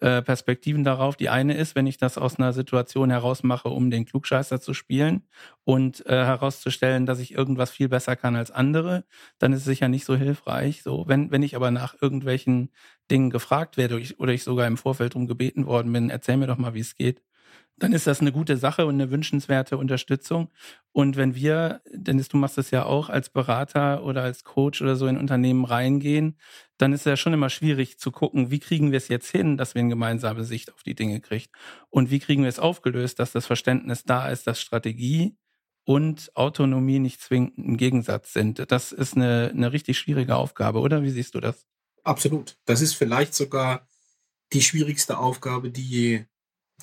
äh, 0.00 0.22
Perspektiven 0.22 0.84
darauf. 0.84 1.16
Die 1.16 1.28
eine 1.28 1.54
ist, 1.54 1.74
wenn 1.74 1.86
ich 1.86 1.96
das 1.96 2.18
aus 2.18 2.38
einer 2.38 2.52
Situation 2.52 3.10
heraus 3.10 3.42
mache, 3.42 3.68
um 3.68 3.90
den 3.90 4.04
Klugscheißer 4.04 4.60
zu 4.60 4.74
spielen 4.74 5.26
und 5.64 6.06
äh, 6.06 6.24
herauszustellen, 6.24 7.04
dass 7.04 7.18
ich 7.18 7.34
irgendwas 7.34 7.70
viel 7.70 7.88
besser 7.88 8.16
kann 8.16 8.36
als 8.36 8.50
andere, 8.50 9.04
dann 9.38 9.52
ist 9.52 9.60
es 9.60 9.64
sicher 9.66 9.88
nicht 9.88 10.04
so 10.04 10.14
hilfreich. 10.16 10.82
So, 10.82 11.04
wenn, 11.08 11.30
wenn 11.30 11.42
ich 11.42 11.56
aber 11.56 11.70
nach 11.70 12.00
irgendwelchen 12.00 12.70
Dingen 13.10 13.30
gefragt 13.30 13.76
werde 13.76 14.00
oder 14.18 14.32
ich, 14.32 14.44
sogar 14.44 14.66
im 14.66 14.76
Vorfeld 14.76 15.14
darum 15.14 15.26
gebeten 15.26 15.66
worden 15.66 15.92
bin, 15.92 16.10
erzähl 16.10 16.36
mir 16.36 16.46
doch 16.46 16.58
mal, 16.58 16.74
wie 16.74 16.80
es 16.80 16.94
geht, 16.94 17.22
dann 17.78 17.92
ist 17.92 18.06
das 18.06 18.20
eine 18.20 18.32
gute 18.32 18.56
Sache 18.56 18.86
und 18.86 18.94
eine 18.94 19.10
wünschenswerte 19.10 19.78
Unterstützung. 19.78 20.50
Und 20.92 21.16
wenn 21.16 21.34
wir, 21.34 21.80
Dennis, 21.92 22.28
du 22.28 22.36
machst 22.36 22.58
das 22.58 22.70
ja 22.70 22.84
auch 22.84 23.08
als 23.08 23.30
Berater 23.30 24.04
oder 24.04 24.22
als 24.22 24.44
Coach 24.44 24.82
oder 24.82 24.96
so 24.96 25.06
in 25.06 25.16
Unternehmen 25.16 25.64
reingehen, 25.64 26.36
dann 26.78 26.92
ist 26.92 27.00
es 27.00 27.06
ja 27.06 27.16
schon 27.16 27.34
immer 27.34 27.50
schwierig 27.50 27.98
zu 27.98 28.10
gucken, 28.10 28.50
wie 28.50 28.60
kriegen 28.60 28.90
wir 28.92 28.98
es 28.98 29.08
jetzt 29.08 29.30
hin, 29.30 29.56
dass 29.56 29.74
wir 29.74 29.80
eine 29.80 29.90
gemeinsame 29.90 30.44
Sicht 30.44 30.72
auf 30.72 30.82
die 30.82 30.94
Dinge 30.94 31.20
kriegen. 31.20 31.50
Und 31.90 32.10
wie 32.10 32.20
kriegen 32.20 32.42
wir 32.42 32.48
es 32.48 32.58
aufgelöst, 32.58 33.18
dass 33.18 33.32
das 33.32 33.46
Verständnis 33.46 34.04
da 34.04 34.28
ist, 34.28 34.46
dass 34.46 34.60
Strategie 34.60 35.36
und 35.84 36.30
Autonomie 36.34 36.98
nicht 36.98 37.20
zwingend 37.20 37.58
ein 37.58 37.76
Gegensatz 37.76 38.32
sind. 38.32 38.70
Das 38.70 38.92
ist 38.92 39.16
eine, 39.16 39.50
eine 39.54 39.72
richtig 39.72 39.98
schwierige 39.98 40.36
Aufgabe, 40.36 40.80
oder? 40.80 41.02
Wie 41.02 41.10
siehst 41.10 41.34
du 41.34 41.40
das? 41.40 41.66
Absolut. 42.04 42.56
Das 42.64 42.80
ist 42.80 42.94
vielleicht 42.94 43.34
sogar 43.34 43.86
die 44.52 44.62
schwierigste 44.62 45.18
Aufgabe, 45.18 45.70
die 45.70 46.26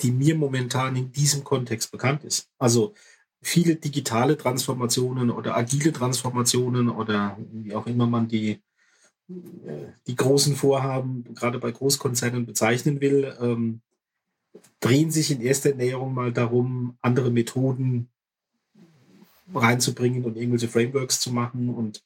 die 0.02 0.12
mir 0.12 0.36
momentan 0.36 0.96
in 0.96 1.12
diesem 1.12 1.44
Kontext 1.44 1.92
bekannt 1.92 2.24
ist. 2.24 2.50
Also 2.58 2.94
viele 3.42 3.76
digitale 3.76 4.38
Transformationen 4.38 5.30
oder 5.30 5.56
agile 5.56 5.94
Transformationen 5.94 6.90
oder 6.90 7.38
wie 7.52 7.74
auch 7.74 7.88
immer 7.88 8.08
man 8.08 8.28
die, 8.28 8.62
die 9.28 10.16
großen 10.16 10.56
Vorhaben 10.56 11.24
gerade 11.34 11.60
bei 11.60 11.72
Großkonzernen 11.72 12.46
bezeichnen 12.46 13.02
will, 13.02 13.36
ähm, 13.40 13.82
drehen 14.80 15.12
sich 15.12 15.32
in 15.32 15.42
erster 15.42 15.74
Näherung 15.74 16.14
mal 16.14 16.32
darum, 16.32 16.98
andere 17.02 17.32
Methoden 17.32 18.10
reinzubringen 19.54 20.26
und 20.26 20.38
irgendwelche 20.38 20.68
Frameworks 20.68 21.20
zu 21.20 21.32
machen 21.32 21.70
und 21.70 22.04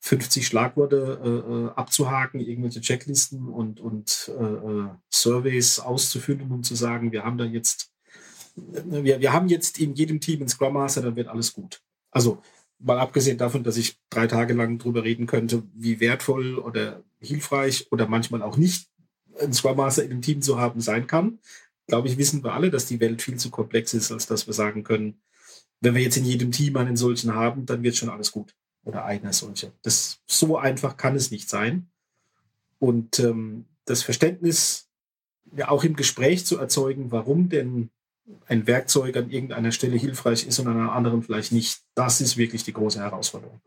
50 0.00 0.46
Schlagworte 0.46 1.20
äh, 1.24 1.28
äh, 1.28 1.70
abzuhaken, 1.74 2.40
irgendwelche 2.40 2.80
Checklisten 2.80 3.48
und, 3.48 3.80
und 3.80 4.30
äh, 4.38 4.42
äh, 4.42 4.88
Surveys 5.10 5.80
auszufüllen 5.80 6.50
und 6.52 6.64
zu 6.64 6.74
sagen, 6.74 7.10
wir 7.12 7.24
haben 7.24 7.38
da 7.38 7.44
jetzt, 7.44 7.90
äh, 8.56 9.02
wir, 9.02 9.20
wir 9.20 9.32
haben 9.32 9.48
jetzt 9.48 9.78
in 9.78 9.94
jedem 9.94 10.20
Team 10.20 10.40
einen 10.40 10.48
Scrum 10.48 10.74
Master, 10.74 11.00
dann 11.00 11.16
wird 11.16 11.28
alles 11.28 11.54
gut. 11.54 11.80
Also 12.10 12.42
mal 12.84 12.98
abgesehen 12.98 13.38
davon, 13.38 13.64
dass 13.64 13.76
ich 13.76 13.98
drei 14.10 14.26
Tage 14.26 14.54
lang 14.54 14.78
drüber 14.78 15.04
reden 15.04 15.26
könnte, 15.26 15.62
wie 15.74 16.00
wertvoll 16.00 16.58
oder 16.58 17.02
hilfreich 17.20 17.90
oder 17.90 18.06
manchmal 18.06 18.42
auch 18.42 18.56
nicht 18.56 18.88
ein 19.40 19.52
Scrum 19.52 19.76
Master 19.76 20.04
in 20.04 20.12
einem 20.12 20.22
Team 20.22 20.42
zu 20.42 20.60
haben 20.60 20.80
sein 20.80 21.06
kann, 21.06 21.38
glaube 21.86 22.08
ich, 22.08 22.18
wissen 22.18 22.44
wir 22.44 22.52
alle, 22.52 22.70
dass 22.70 22.86
die 22.86 23.00
Welt 23.00 23.22
viel 23.22 23.36
zu 23.36 23.50
komplex 23.50 23.94
ist, 23.94 24.12
als 24.12 24.26
dass 24.26 24.46
wir 24.46 24.54
sagen 24.54 24.84
können, 24.84 25.20
wenn 25.80 25.94
wir 25.94 26.02
jetzt 26.02 26.16
in 26.16 26.24
jedem 26.24 26.52
Team 26.52 26.76
einen 26.76 26.96
solchen 26.96 27.34
haben, 27.34 27.66
dann 27.66 27.82
wird 27.82 27.96
schon 27.96 28.08
alles 28.08 28.32
gut. 28.32 28.54
Oder 28.84 29.04
einer 29.04 29.32
solche. 29.32 29.72
Das 29.82 30.20
so 30.26 30.56
einfach 30.56 30.96
kann 30.96 31.16
es 31.16 31.30
nicht 31.30 31.48
sein. 31.48 31.88
Und 32.78 33.18
ähm, 33.18 33.64
das 33.86 34.02
Verständnis 34.02 34.88
ja 35.56 35.68
auch 35.68 35.84
im 35.84 35.96
Gespräch 35.96 36.44
zu 36.44 36.58
erzeugen, 36.58 37.10
warum 37.10 37.48
denn 37.48 37.90
ein 38.46 38.66
Werkzeug 38.66 39.16
an 39.16 39.30
irgendeiner 39.30 39.72
Stelle 39.72 39.96
hilfreich 39.96 40.46
ist 40.46 40.58
und 40.58 40.68
an 40.68 40.78
einer 40.78 40.92
anderen 40.92 41.22
vielleicht 41.22 41.52
nicht, 41.52 41.80
das 41.94 42.20
ist 42.20 42.36
wirklich 42.36 42.64
die 42.64 42.72
große 42.72 43.00
Herausforderung. 43.00 43.60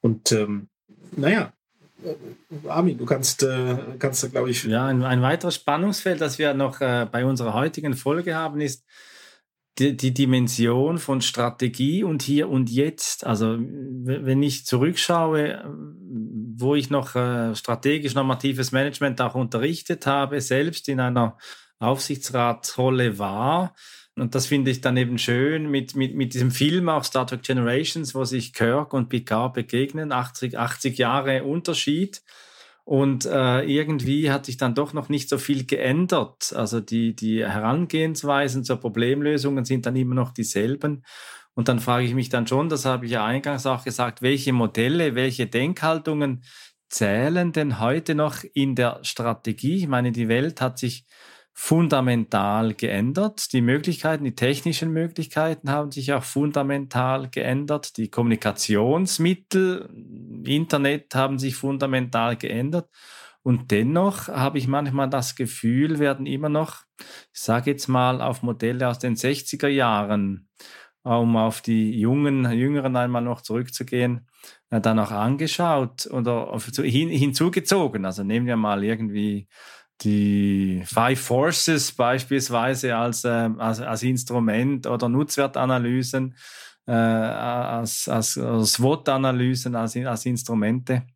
Und 0.00 0.32
ähm, 0.32 0.68
naja, 1.16 1.52
äh, 2.04 2.68
Armin, 2.68 2.98
du 2.98 3.04
kannst, 3.04 3.42
äh, 3.42 3.76
kannst 3.98 4.22
da, 4.22 4.28
glaube 4.28 4.50
ich. 4.50 4.64
Ja, 4.64 4.86
ein, 4.86 5.02
ein, 5.02 5.22
weiteres 5.22 5.56
Spannungsfeld, 5.56 6.20
das 6.20 6.38
wir 6.38 6.54
noch 6.54 6.80
äh, 6.80 7.06
bei 7.10 7.24
unserer 7.24 7.54
heutigen 7.54 7.94
Folge 7.94 8.34
haben, 8.34 8.60
ist, 8.60 8.84
die, 9.78 9.96
die 9.96 10.12
Dimension 10.12 10.98
von 10.98 11.22
Strategie 11.22 12.04
und 12.04 12.22
hier 12.22 12.48
und 12.48 12.70
jetzt. 12.70 13.24
Also 13.26 13.56
wenn 13.58 14.42
ich 14.42 14.66
zurückschaue, 14.66 15.64
wo 16.56 16.74
ich 16.74 16.90
noch 16.90 17.14
äh, 17.14 17.54
strategisch 17.54 18.14
normatives 18.14 18.72
Management 18.72 19.20
auch 19.20 19.34
unterrichtet 19.34 20.06
habe, 20.06 20.40
selbst 20.40 20.88
in 20.88 21.00
einer 21.00 21.38
Aufsichtsratsrolle 21.82 23.18
war, 23.18 23.74
und 24.14 24.34
das 24.34 24.46
finde 24.46 24.70
ich 24.70 24.82
dann 24.82 24.96
eben 24.96 25.16
schön 25.16 25.70
mit, 25.70 25.96
mit, 25.96 26.14
mit 26.14 26.34
diesem 26.34 26.50
Film 26.50 26.88
auch 26.88 27.04
Star 27.04 27.26
Trek 27.26 27.42
Generations, 27.42 28.14
wo 28.14 28.24
sich 28.24 28.52
Kirk 28.52 28.92
und 28.92 29.08
Picard 29.08 29.54
begegnen, 29.54 30.12
80, 30.12 30.58
80 30.58 30.98
Jahre 30.98 31.44
Unterschied. 31.44 32.22
Und 32.84 33.24
äh, 33.26 33.62
irgendwie 33.62 34.30
hat 34.30 34.44
sich 34.44 34.56
dann 34.58 34.74
doch 34.74 34.92
noch 34.92 35.08
nicht 35.08 35.28
so 35.28 35.38
viel 35.38 35.64
geändert. 35.64 36.52
Also 36.54 36.80
die, 36.80 37.16
die 37.16 37.46
Herangehensweisen 37.46 38.64
zur 38.64 38.78
Problemlösungen 38.78 39.64
sind 39.64 39.86
dann 39.86 39.96
immer 39.96 40.14
noch 40.14 40.32
dieselben. 40.32 41.04
Und 41.54 41.68
dann 41.68 41.80
frage 41.80 42.04
ich 42.04 42.14
mich 42.14 42.28
dann 42.28 42.46
schon, 42.46 42.68
das 42.68 42.84
habe 42.84 43.06
ich 43.06 43.12
ja 43.12 43.24
eingangs 43.24 43.66
auch 43.66 43.84
gesagt, 43.84 44.20
welche 44.20 44.52
Modelle, 44.52 45.14
welche 45.14 45.46
Denkhaltungen 45.46 46.42
zählen 46.88 47.52
denn 47.52 47.78
heute 47.78 48.14
noch 48.14 48.44
in 48.52 48.74
der 48.74 48.98
Strategie? 49.02 49.76
Ich 49.76 49.88
meine, 49.88 50.12
die 50.12 50.28
Welt 50.28 50.60
hat 50.60 50.78
sich 50.78 51.06
fundamental 51.54 52.74
geändert. 52.74 53.52
Die 53.52 53.60
Möglichkeiten, 53.60 54.24
die 54.24 54.34
technischen 54.34 54.90
Möglichkeiten 54.90 55.70
haben 55.70 55.90
sich 55.90 56.12
auch 56.12 56.24
fundamental 56.24 57.28
geändert. 57.28 57.96
Die 57.98 58.08
Kommunikationsmittel, 58.08 59.88
Internet 60.44 61.14
haben 61.14 61.38
sich 61.38 61.56
fundamental 61.56 62.36
geändert. 62.36 62.88
Und 63.42 63.70
dennoch 63.70 64.28
habe 64.28 64.58
ich 64.58 64.68
manchmal 64.68 65.10
das 65.10 65.34
Gefühl, 65.34 65.98
werden 65.98 66.26
immer 66.26 66.48
noch, 66.48 66.84
ich 67.32 67.40
sage 67.40 67.72
jetzt 67.72 67.88
mal, 67.88 68.22
auf 68.22 68.42
Modelle 68.42 68.88
aus 68.88 69.00
den 69.00 69.16
60er 69.16 69.68
Jahren, 69.68 70.48
um 71.02 71.36
auf 71.36 71.60
die 71.60 71.98
jungen, 71.98 72.50
Jüngeren 72.52 72.94
einmal 72.96 73.22
noch 73.22 73.40
zurückzugehen, 73.40 74.28
dann 74.70 74.98
auch 75.00 75.10
angeschaut 75.10 76.06
oder 76.06 76.56
hin, 76.82 77.08
hinzugezogen. 77.08 78.04
Also 78.04 78.22
nehmen 78.22 78.46
wir 78.46 78.56
mal 78.56 78.84
irgendwie 78.84 79.48
die 80.00 80.82
Five 80.84 81.20
Forces 81.20 81.92
beispielsweise 81.92 82.96
als, 82.96 83.24
äh, 83.24 83.50
als, 83.58 83.80
als 83.80 84.02
Instrument 84.02 84.86
oder 84.86 85.08
Nutzwertanalysen, 85.08 86.34
äh, 86.86 86.92
als, 86.92 88.08
als, 88.08 88.36
als 88.38 88.72
SWOT-Analysen, 88.72 89.76
als, 89.76 89.96
als 89.96 90.26
Instrumente. 90.26 91.06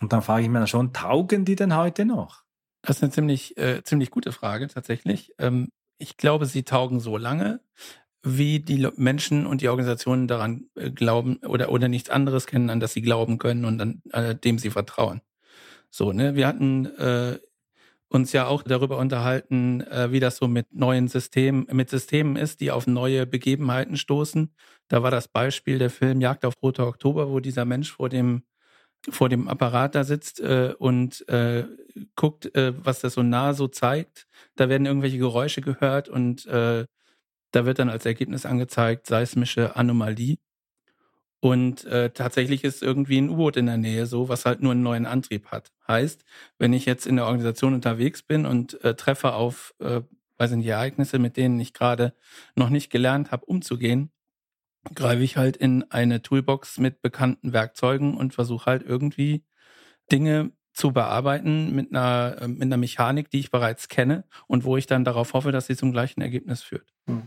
Und 0.00 0.12
dann 0.12 0.22
frage 0.22 0.42
ich 0.42 0.50
mir 0.50 0.66
schon, 0.66 0.92
taugen 0.92 1.44
die 1.44 1.56
denn 1.56 1.76
heute 1.76 2.04
noch? 2.04 2.42
Das 2.82 2.96
ist 2.96 3.02
eine 3.02 3.12
ziemlich, 3.12 3.56
äh, 3.56 3.82
ziemlich 3.84 4.10
gute 4.10 4.32
Frage 4.32 4.68
tatsächlich. 4.68 5.32
Ähm, 5.38 5.68
ich 5.98 6.16
glaube, 6.16 6.46
sie 6.46 6.64
taugen 6.64 6.98
so 6.98 7.16
lange, 7.16 7.60
wie 8.24 8.60
die 8.60 8.88
Menschen 8.96 9.46
und 9.46 9.60
die 9.60 9.68
Organisationen 9.68 10.28
daran 10.28 10.66
äh, 10.74 10.90
glauben 10.90 11.36
oder, 11.38 11.70
oder 11.70 11.88
nichts 11.88 12.10
anderes 12.10 12.46
kennen, 12.46 12.70
an 12.70 12.80
das 12.80 12.92
sie 12.92 13.02
glauben 13.02 13.38
können 13.38 13.64
und 13.64 13.80
an 13.80 14.02
äh, 14.12 14.34
dem 14.34 14.58
sie 14.58 14.70
vertrauen. 14.70 15.22
So, 15.90 16.12
ne? 16.12 16.34
Wir 16.34 16.46
hatten 16.46 16.86
äh, 16.86 17.38
uns 18.12 18.32
ja 18.32 18.46
auch 18.46 18.62
darüber 18.62 18.98
unterhalten, 18.98 19.80
äh, 19.82 20.12
wie 20.12 20.20
das 20.20 20.36
so 20.36 20.48
mit 20.48 20.72
neuen 20.74 21.08
Systemen, 21.08 21.66
mit 21.72 21.90
Systemen 21.90 22.36
ist, 22.36 22.60
die 22.60 22.70
auf 22.70 22.86
neue 22.86 23.26
Begebenheiten 23.26 23.96
stoßen. 23.96 24.54
Da 24.88 25.02
war 25.02 25.10
das 25.10 25.28
Beispiel 25.28 25.78
der 25.78 25.90
Film 25.90 26.20
Jagd 26.20 26.44
auf 26.44 26.54
Roter 26.62 26.86
Oktober, 26.86 27.30
wo 27.30 27.40
dieser 27.40 27.64
Mensch 27.64 27.92
vor 27.92 28.08
dem 28.08 28.42
vor 29.10 29.28
dem 29.28 29.48
Apparat 29.48 29.94
da 29.96 30.04
sitzt 30.04 30.40
äh, 30.40 30.74
und 30.78 31.28
äh, 31.28 31.64
guckt, 32.16 32.54
äh, 32.54 32.72
was 32.84 33.00
das 33.00 33.14
so 33.14 33.22
nah 33.22 33.54
so 33.54 33.68
zeigt. 33.68 34.26
Da 34.56 34.68
werden 34.68 34.86
irgendwelche 34.86 35.18
Geräusche 35.18 35.60
gehört 35.60 36.08
und 36.08 36.46
äh, 36.46 36.86
da 37.52 37.66
wird 37.66 37.78
dann 37.80 37.90
als 37.90 38.06
Ergebnis 38.06 38.46
angezeigt 38.46 39.06
seismische 39.06 39.76
Anomalie. 39.76 40.38
Und 41.42 41.84
äh, 41.86 42.10
tatsächlich 42.10 42.62
ist 42.62 42.84
irgendwie 42.84 43.18
ein 43.18 43.28
U-Boot 43.28 43.56
in 43.56 43.66
der 43.66 43.76
Nähe 43.76 44.06
so, 44.06 44.28
was 44.28 44.46
halt 44.46 44.62
nur 44.62 44.70
einen 44.70 44.84
neuen 44.84 45.06
Antrieb 45.06 45.46
hat. 45.48 45.72
Heißt, 45.88 46.24
wenn 46.58 46.72
ich 46.72 46.86
jetzt 46.86 47.04
in 47.04 47.16
der 47.16 47.24
Organisation 47.24 47.74
unterwegs 47.74 48.22
bin 48.22 48.46
und 48.46 48.80
äh, 48.84 48.94
treffe 48.94 49.32
auf, 49.32 49.74
äh, 49.80 50.02
weiß 50.38 50.52
nicht, 50.52 50.68
Ereignisse, 50.68 51.18
mit 51.18 51.36
denen 51.36 51.58
ich 51.58 51.72
gerade 51.72 52.14
noch 52.54 52.68
nicht 52.68 52.90
gelernt 52.90 53.32
habe, 53.32 53.44
umzugehen, 53.44 54.12
greife 54.94 55.24
ich 55.24 55.36
halt 55.36 55.56
in 55.56 55.82
eine 55.90 56.22
Toolbox 56.22 56.78
mit 56.78 57.02
bekannten 57.02 57.52
Werkzeugen 57.52 58.16
und 58.16 58.32
versuche 58.32 58.66
halt 58.66 58.84
irgendwie 58.84 59.44
Dinge 60.12 60.52
zu 60.72 60.92
bearbeiten 60.92 61.74
mit 61.74 61.90
einer, 61.90 62.36
äh, 62.40 62.46
mit 62.46 62.62
einer 62.62 62.76
Mechanik, 62.76 63.30
die 63.30 63.40
ich 63.40 63.50
bereits 63.50 63.88
kenne 63.88 64.22
und 64.46 64.62
wo 64.62 64.76
ich 64.76 64.86
dann 64.86 65.04
darauf 65.04 65.32
hoffe, 65.32 65.50
dass 65.50 65.66
sie 65.66 65.76
zum 65.76 65.90
gleichen 65.90 66.20
Ergebnis 66.20 66.62
führt. 66.62 66.86
Hm. 67.08 67.26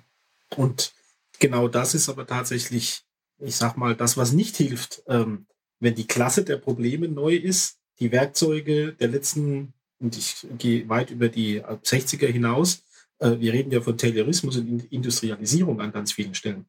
Und 0.55 0.93
genau 1.39 1.67
das 1.67 1.93
ist 1.95 2.07
aber 2.07 2.25
tatsächlich 2.25 3.04
ich 3.39 3.55
sag 3.55 3.77
mal, 3.77 3.95
das, 3.95 4.17
was 4.17 4.33
nicht 4.33 4.57
hilft, 4.57 5.03
ähm, 5.07 5.47
wenn 5.79 5.95
die 5.95 6.07
Klasse 6.07 6.43
der 6.43 6.57
Probleme 6.57 7.07
neu 7.07 7.35
ist, 7.35 7.79
die 7.99 8.11
Werkzeuge 8.11 8.93
der 8.93 9.07
letzten, 9.07 9.73
und 9.99 10.17
ich 10.17 10.47
gehe 10.57 10.87
weit 10.89 11.11
über 11.11 11.29
die 11.29 11.61
60er 11.61 12.27
hinaus, 12.27 12.83
äh, 13.19 13.39
wir 13.39 13.53
reden 13.53 13.71
ja 13.71 13.81
von 13.81 13.97
Taylorismus 13.97 14.57
und 14.57 14.91
Industrialisierung 14.91 15.81
an 15.81 15.91
ganz 15.91 16.11
vielen 16.11 16.35
Stellen. 16.35 16.65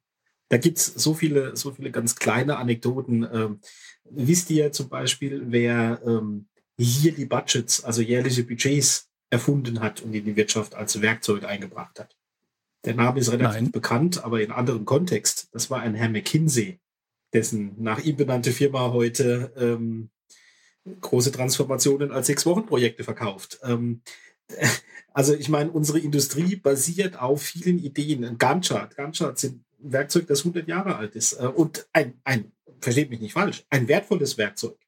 Da 0.48 0.58
gibt's 0.58 0.86
so 0.86 1.14
viele, 1.14 1.56
so 1.56 1.72
viele 1.72 1.90
ganz 1.90 2.14
kleine 2.14 2.56
Anekdoten. 2.56 3.26
Ähm, 3.32 3.60
wisst 4.04 4.50
ihr 4.50 4.70
zum 4.70 4.88
Beispiel, 4.88 5.42
wer 5.46 6.00
ähm, 6.06 6.48
hier 6.78 7.12
die 7.12 7.26
Budgets, 7.26 7.82
also 7.82 8.00
jährliche 8.00 8.44
Budgets 8.44 9.10
erfunden 9.30 9.80
hat 9.80 10.02
und 10.02 10.14
in 10.14 10.24
die 10.24 10.36
Wirtschaft 10.36 10.74
als 10.74 11.00
Werkzeug 11.02 11.44
eingebracht 11.44 11.98
hat? 11.98 12.15
Der 12.84 12.94
Name 12.94 13.18
ist 13.18 13.32
relativ 13.32 13.62
Nein. 13.62 13.70
bekannt, 13.72 14.24
aber 14.24 14.40
in 14.40 14.52
anderem 14.52 14.84
Kontext. 14.84 15.48
Das 15.52 15.70
war 15.70 15.80
ein 15.80 15.94
Herr 15.94 16.08
McKinsey, 16.08 16.78
dessen 17.32 17.74
nach 17.82 18.00
ihm 18.00 18.16
benannte 18.16 18.52
Firma 18.52 18.92
heute 18.92 19.52
ähm, 19.56 20.10
große 21.00 21.32
Transformationen 21.32 22.12
als 22.12 22.28
Sechs-Wochen-Projekte 22.28 23.04
verkauft. 23.04 23.58
Ähm, 23.62 24.02
also 25.12 25.34
ich 25.34 25.48
meine, 25.48 25.70
unsere 25.70 25.98
Industrie 25.98 26.56
basiert 26.56 27.20
auf 27.20 27.42
vielen 27.42 27.78
Ideen. 27.78 28.24
Ein 28.24 28.38
Gantt-Chart. 28.38 28.94
Gantt-Charts 28.94 29.40
sind 29.40 29.64
ein 29.80 29.92
Werkzeug, 29.92 30.26
das 30.26 30.40
100 30.40 30.68
Jahre 30.68 30.96
alt 30.96 31.16
ist. 31.16 31.34
Äh, 31.34 31.46
und 31.46 31.88
ein, 31.92 32.20
ein, 32.24 32.52
versteht 32.80 33.10
mich 33.10 33.20
nicht 33.20 33.32
falsch, 33.32 33.64
ein 33.70 33.88
wertvolles 33.88 34.38
Werkzeug. 34.38 34.78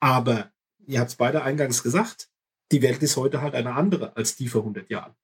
Aber 0.00 0.52
ihr 0.86 1.00
habt 1.00 1.10
es 1.10 1.16
beide 1.16 1.42
eingangs 1.42 1.82
gesagt, 1.82 2.28
die 2.72 2.82
Welt 2.82 3.02
ist 3.02 3.16
heute 3.16 3.42
halt 3.42 3.54
eine 3.54 3.74
andere 3.74 4.16
als 4.16 4.36
die 4.36 4.48
vor 4.48 4.62
100 4.62 4.90
Jahren. 4.90 5.14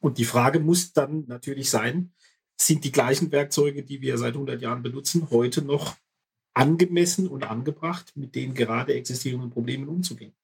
Und 0.00 0.18
die 0.18 0.24
Frage 0.24 0.60
muss 0.60 0.92
dann 0.92 1.24
natürlich 1.26 1.70
sein, 1.70 2.12
sind 2.58 2.84
die 2.84 2.92
gleichen 2.92 3.32
Werkzeuge, 3.32 3.82
die 3.82 4.00
wir 4.00 4.18
seit 4.18 4.34
100 4.34 4.60
Jahren 4.60 4.82
benutzen, 4.82 5.28
heute 5.30 5.62
noch 5.62 5.96
angemessen 6.54 7.28
und 7.28 7.44
angebracht, 7.44 8.12
mit 8.16 8.34
den 8.34 8.54
gerade 8.54 8.94
existierenden 8.94 9.50
Problemen 9.50 9.88
umzugehen? 9.88 10.34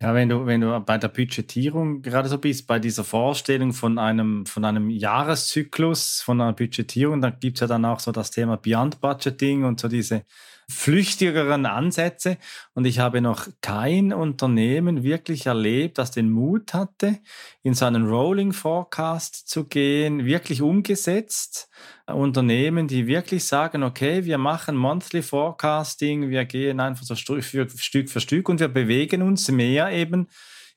Ja, 0.00 0.14
wenn 0.14 0.28
du, 0.28 0.44
wenn 0.44 0.60
du 0.60 0.78
bei 0.80 0.98
der 0.98 1.08
Budgetierung 1.08 2.02
gerade 2.02 2.28
so 2.28 2.36
bist, 2.36 2.66
bei 2.66 2.78
dieser 2.78 3.02
Vorstellung 3.02 3.72
von 3.72 3.98
einem, 3.98 4.44
von 4.44 4.64
einem 4.64 4.90
Jahreszyklus, 4.90 6.20
von 6.20 6.40
einer 6.40 6.52
Budgetierung, 6.52 7.22
dann 7.22 7.40
gibt 7.40 7.56
es 7.56 7.60
ja 7.62 7.66
dann 7.66 7.86
auch 7.86 7.98
so 7.98 8.12
das 8.12 8.30
Thema 8.30 8.56
Beyond 8.58 9.00
Budgeting 9.00 9.64
und 9.64 9.80
so 9.80 9.88
diese 9.88 10.24
flüchtigeren 10.68 11.64
Ansätze. 11.64 12.38
Und 12.74 12.86
ich 12.86 12.98
habe 12.98 13.20
noch 13.20 13.48
kein 13.60 14.12
Unternehmen 14.12 15.02
wirklich 15.02 15.46
erlebt, 15.46 15.98
das 15.98 16.10
den 16.10 16.30
Mut 16.30 16.74
hatte, 16.74 17.20
in 17.62 17.74
so 17.74 17.84
einen 17.84 18.06
Rolling 18.06 18.52
Forecast 18.52 19.48
zu 19.48 19.64
gehen, 19.64 20.24
wirklich 20.24 20.62
umgesetzt. 20.62 21.68
Unternehmen, 22.06 22.88
die 22.88 23.06
wirklich 23.06 23.44
sagen, 23.44 23.82
okay, 23.82 24.24
wir 24.24 24.38
machen 24.38 24.76
Monthly 24.76 25.22
Forecasting, 25.22 26.30
wir 26.30 26.44
gehen 26.44 26.80
einfach 26.80 27.04
so 27.04 27.14
Stück 27.14 27.44
für 27.44 28.20
Stück, 28.20 28.48
und 28.48 28.60
wir 28.60 28.68
bewegen 28.68 29.22
uns 29.22 29.50
mehr 29.50 29.90
eben 29.90 30.28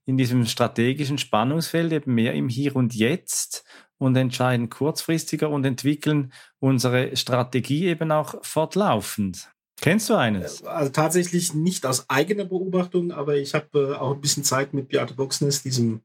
in 0.06 0.18
diesem 0.18 0.46
strategischen 0.46 1.20
Spannungsfeld, 1.20 1.92
eben 1.94 2.16
mehr 2.16 2.34
im 2.34 2.50
Hier 2.50 2.76
und 2.76 2.96
Jetzt 2.96 3.64
und 4.00 4.16
entscheiden 4.16 4.70
kurzfristiger 4.70 5.50
und 5.50 5.66
entwickeln 5.66 6.34
unsere 6.60 7.16
Strategie 7.16 7.88
eben 7.88 8.12
auch 8.12 8.44
fortlaufend. 8.44 9.52
Kennst 9.82 10.10
du 10.10 10.16
eines? 10.16 10.62
Äh, 10.62 10.68
also 10.68 10.92
tatsächlich 10.92 11.54
nicht 11.54 11.86
aus 11.86 12.10
eigener 12.10 12.46
Beobachtung, 12.46 13.12
aber 13.12 13.38
ich 13.38 13.54
habe 13.54 13.94
äh, 13.94 13.96
auch 13.96 14.14
ein 14.14 14.22
bisschen 14.22 14.44
Zeit 14.44 14.74
mit 14.74 14.90
Beate 14.90 15.14
Boxness, 15.14 15.64
diesem 15.64 16.02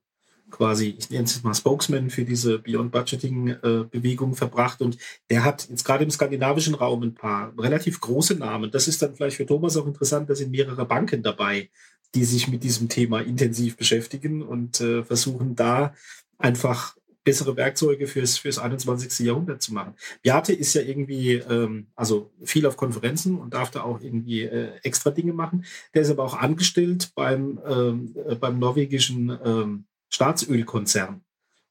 quasi, 0.50 0.94
ich 0.96 1.10
nenne 1.10 1.24
es 1.24 1.42
mal 1.42 1.54
Spokesman 1.54 2.10
für 2.10 2.24
diese 2.24 2.60
Beyond 2.60 2.92
Budgeting 2.92 3.48
äh, 3.48 3.84
Bewegung 3.90 4.34
verbracht 4.36 4.82
und 4.82 4.98
der 5.28 5.42
hat 5.42 5.68
jetzt 5.68 5.84
gerade 5.84 6.04
im 6.04 6.10
skandinavischen 6.10 6.76
Raum 6.76 7.02
ein 7.02 7.14
paar 7.14 7.52
relativ 7.58 8.00
große 8.00 8.36
Namen. 8.36 8.70
Das 8.70 8.86
ist 8.86 9.02
dann 9.02 9.14
vielleicht 9.14 9.36
für 9.36 9.46
Thomas 9.46 9.76
auch 9.76 9.86
interessant, 9.86 10.30
da 10.30 10.34
sind 10.36 10.52
mehrere 10.52 10.86
Banken 10.86 11.22
dabei, 11.22 11.70
die 12.14 12.24
sich 12.24 12.46
mit 12.46 12.62
diesem 12.62 12.88
Thema 12.88 13.20
intensiv 13.20 13.76
beschäftigen 13.76 14.42
und 14.42 14.80
äh, 14.80 15.02
versuchen 15.02 15.56
da 15.56 15.94
einfach 16.38 16.96
bessere 17.24 17.56
Werkzeuge 17.56 18.06
fürs, 18.06 18.38
fürs 18.38 18.58
21. 18.58 19.26
Jahrhundert 19.26 19.62
zu 19.62 19.72
machen. 19.72 19.94
Beate 20.22 20.52
ist 20.52 20.74
ja 20.74 20.82
irgendwie, 20.82 21.34
ähm, 21.34 21.86
also 21.96 22.30
viel 22.44 22.66
auf 22.66 22.76
Konferenzen 22.76 23.38
und 23.38 23.54
darf 23.54 23.70
da 23.70 23.82
auch 23.82 24.00
irgendwie 24.00 24.42
äh, 24.42 24.76
extra 24.82 25.10
Dinge 25.10 25.32
machen. 25.32 25.64
Der 25.94 26.02
ist 26.02 26.10
aber 26.10 26.24
auch 26.24 26.34
angestellt 26.34 27.12
beim, 27.14 27.60
ähm, 27.66 28.14
äh, 28.28 28.34
beim 28.34 28.58
norwegischen 28.58 29.36
ähm, 29.44 29.86
Staatsölkonzern. 30.10 31.22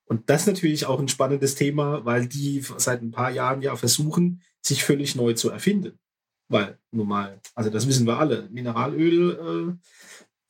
Und 0.05 0.29
das 0.29 0.41
ist 0.41 0.47
natürlich 0.47 0.85
auch 0.85 0.99
ein 0.99 1.07
spannendes 1.07 1.55
Thema, 1.55 2.03
weil 2.03 2.27
die 2.27 2.61
seit 2.77 3.01
ein 3.01 3.11
paar 3.11 3.31
Jahren 3.31 3.61
ja 3.61 3.75
versuchen, 3.75 4.41
sich 4.61 4.83
völlig 4.83 5.15
neu 5.15 5.33
zu 5.33 5.49
erfinden. 5.49 5.97
Weil 6.49 6.77
nun 6.91 7.07
mal, 7.07 7.39
also 7.55 7.69
das 7.69 7.87
wissen 7.87 8.05
wir 8.05 8.19
alle, 8.19 8.49
Mineralöl 8.51 9.77
äh, 9.79 9.87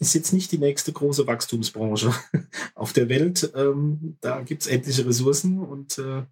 ist 0.04 0.14
jetzt 0.14 0.34
nicht 0.34 0.52
die 0.52 0.58
nächste 0.58 0.92
große 0.92 1.26
Wachstumsbranche 1.26 2.14
auf 2.76 2.94
der 2.94 3.10
Welt. 3.10 3.52
Ähm, 3.56 4.18
da 4.22 4.42
gibt 4.42 4.64
es 4.64 4.68
endliche 4.68 5.06
Ressourcen 5.06 5.60
und 5.60 5.98
äh, 5.98 6.24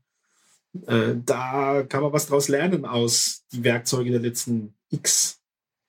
äh, 0.87 1.15
da 1.25 1.83
kann 1.83 2.03
man 2.03 2.13
was 2.13 2.27
draus 2.27 2.47
lernen 2.47 2.85
aus 2.85 3.45
die 3.51 3.63
Werkzeuge 3.63 4.11
der 4.11 4.19
letzten 4.19 4.73
X 4.89 5.39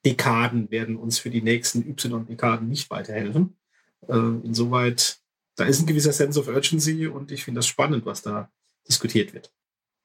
Dekaden 0.05 0.71
werden 0.71 0.97
uns 0.97 1.19
für 1.19 1.31
die 1.31 1.43
nächsten 1.43 1.89
Y-Dekaden 1.89 2.69
nicht 2.69 2.91
weiterhelfen. 2.91 3.57
Äh, 4.09 4.17
insoweit, 4.45 5.21
da 5.57 5.65
ist 5.65 5.81
ein 5.81 5.87
gewisser 5.87 6.12
Sense 6.12 6.41
of 6.41 6.49
Urgency 6.49 7.07
und 7.07 7.31
ich 7.31 7.45
finde 7.45 7.59
das 7.59 7.67
spannend, 7.67 8.05
was 8.05 8.23
da 8.23 8.51
diskutiert 8.89 9.33
wird. 9.33 9.53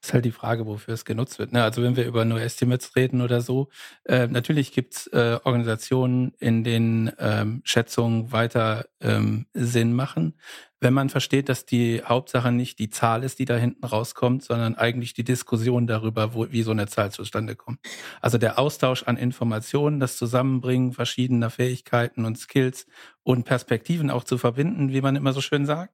Ist 0.07 0.13
halt 0.13 0.23
die 0.23 0.31
Frage, 0.31 0.65
wofür 0.65 0.93
es 0.93 1.03
genutzt 1.03 1.37
wird. 1.37 1.51
Ne? 1.51 1.61
Also 1.61 1.83
wenn 1.83 1.97
wir 1.97 2.05
über 2.05 2.23
No 2.23 2.37
Estimates 2.37 2.95
reden 2.95 3.21
oder 3.21 3.41
so, 3.41 3.67
äh, 4.05 4.27
natürlich 4.27 4.71
gibt 4.71 4.95
es 4.95 5.07
äh, 5.07 5.37
Organisationen, 5.43 6.31
in 6.39 6.63
denen 6.63 7.11
ähm, 7.19 7.61
Schätzungen 7.65 8.31
weiter 8.31 8.85
ähm, 9.01 9.47
Sinn 9.53 9.91
machen. 9.91 10.35
Wenn 10.79 10.93
man 10.93 11.09
versteht, 11.09 11.49
dass 11.49 11.65
die 11.65 12.01
Hauptsache 12.05 12.53
nicht 12.53 12.79
die 12.79 12.89
Zahl 12.89 13.21
ist, 13.21 13.39
die 13.39 13.43
da 13.43 13.57
hinten 13.57 13.83
rauskommt, 13.83 14.43
sondern 14.43 14.75
eigentlich 14.75 15.13
die 15.13 15.25
Diskussion 15.25 15.87
darüber, 15.87 16.33
wo, 16.33 16.49
wie 16.51 16.63
so 16.63 16.71
eine 16.71 16.87
Zahl 16.87 17.11
zustande 17.11 17.57
kommt. 17.57 17.79
Also 18.21 18.37
der 18.37 18.57
Austausch 18.57 19.03
an 19.03 19.17
Informationen, 19.17 19.99
das 19.99 20.15
Zusammenbringen 20.15 20.93
verschiedener 20.93 21.49
Fähigkeiten 21.49 22.23
und 22.23 22.37
Skills 22.37 22.87
und 23.23 23.43
Perspektiven 23.43 24.09
auch 24.09 24.23
zu 24.23 24.37
verbinden, 24.37 24.93
wie 24.93 25.01
man 25.01 25.17
immer 25.17 25.33
so 25.33 25.41
schön 25.41 25.65
sagt. 25.65 25.93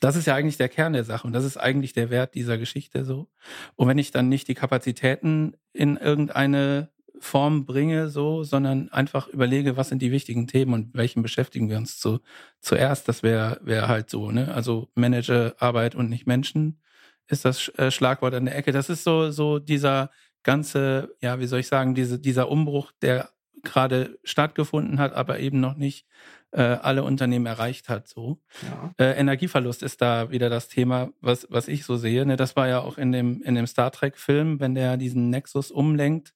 Das 0.00 0.16
ist 0.16 0.26
ja 0.26 0.34
eigentlich 0.34 0.56
der 0.56 0.68
Kern 0.68 0.92
der 0.92 1.04
Sache 1.04 1.26
und 1.26 1.32
das 1.32 1.44
ist 1.44 1.56
eigentlich 1.56 1.92
der 1.92 2.10
Wert 2.10 2.34
dieser 2.34 2.58
Geschichte 2.58 3.04
so. 3.04 3.28
Und 3.76 3.88
wenn 3.88 3.98
ich 3.98 4.10
dann 4.10 4.28
nicht 4.28 4.48
die 4.48 4.54
Kapazitäten 4.54 5.56
in 5.72 5.96
irgendeine 5.96 6.90
Form 7.20 7.64
bringe, 7.64 8.08
so, 8.08 8.44
sondern 8.44 8.90
einfach 8.90 9.28
überlege, 9.28 9.76
was 9.76 9.88
sind 9.88 10.02
die 10.02 10.12
wichtigen 10.12 10.46
Themen 10.46 10.74
und 10.74 10.94
welchen 10.94 11.22
beschäftigen 11.22 11.70
wir 11.70 11.78
uns 11.78 11.98
zu, 11.98 12.20
zuerst, 12.60 13.08
das 13.08 13.22
wäre 13.22 13.60
wär 13.62 13.88
halt 13.88 14.10
so, 14.10 14.30
ne? 14.30 14.52
Also 14.52 14.90
Manager 14.94 15.54
Arbeit 15.58 15.94
und 15.94 16.10
nicht 16.10 16.26
Menschen 16.26 16.80
ist 17.28 17.44
das 17.44 17.68
äh, 17.78 17.90
Schlagwort 17.90 18.34
an 18.34 18.44
der 18.44 18.56
Ecke. 18.56 18.72
Das 18.72 18.90
ist 18.90 19.04
so, 19.04 19.30
so 19.30 19.58
dieser 19.58 20.10
ganze, 20.42 21.16
ja, 21.22 21.40
wie 21.40 21.46
soll 21.46 21.60
ich 21.60 21.68
sagen, 21.68 21.94
diese, 21.94 22.18
dieser 22.18 22.50
Umbruch, 22.50 22.92
der 23.00 23.30
gerade 23.62 24.18
stattgefunden 24.24 24.98
hat, 24.98 25.14
aber 25.14 25.40
eben 25.40 25.60
noch 25.60 25.76
nicht 25.76 26.06
äh, 26.54 26.62
alle 26.62 27.02
Unternehmen 27.02 27.46
erreicht 27.46 27.88
hat. 27.88 28.08
So 28.08 28.38
ja. 28.62 28.94
äh, 28.98 29.18
Energieverlust 29.18 29.82
ist 29.82 30.00
da 30.00 30.30
wieder 30.30 30.48
das 30.48 30.68
Thema, 30.68 31.10
was 31.20 31.46
was 31.50 31.68
ich 31.68 31.84
so 31.84 31.96
sehe. 31.96 32.24
Ne, 32.24 32.36
das 32.36 32.56
war 32.56 32.68
ja 32.68 32.80
auch 32.80 32.96
in 32.96 33.12
dem 33.12 33.42
in 33.42 33.54
dem 33.56 33.66
Star 33.66 33.90
Trek 33.90 34.16
Film, 34.16 34.60
wenn 34.60 34.74
der 34.74 34.96
diesen 34.96 35.30
Nexus 35.30 35.70
umlenkt, 35.72 36.32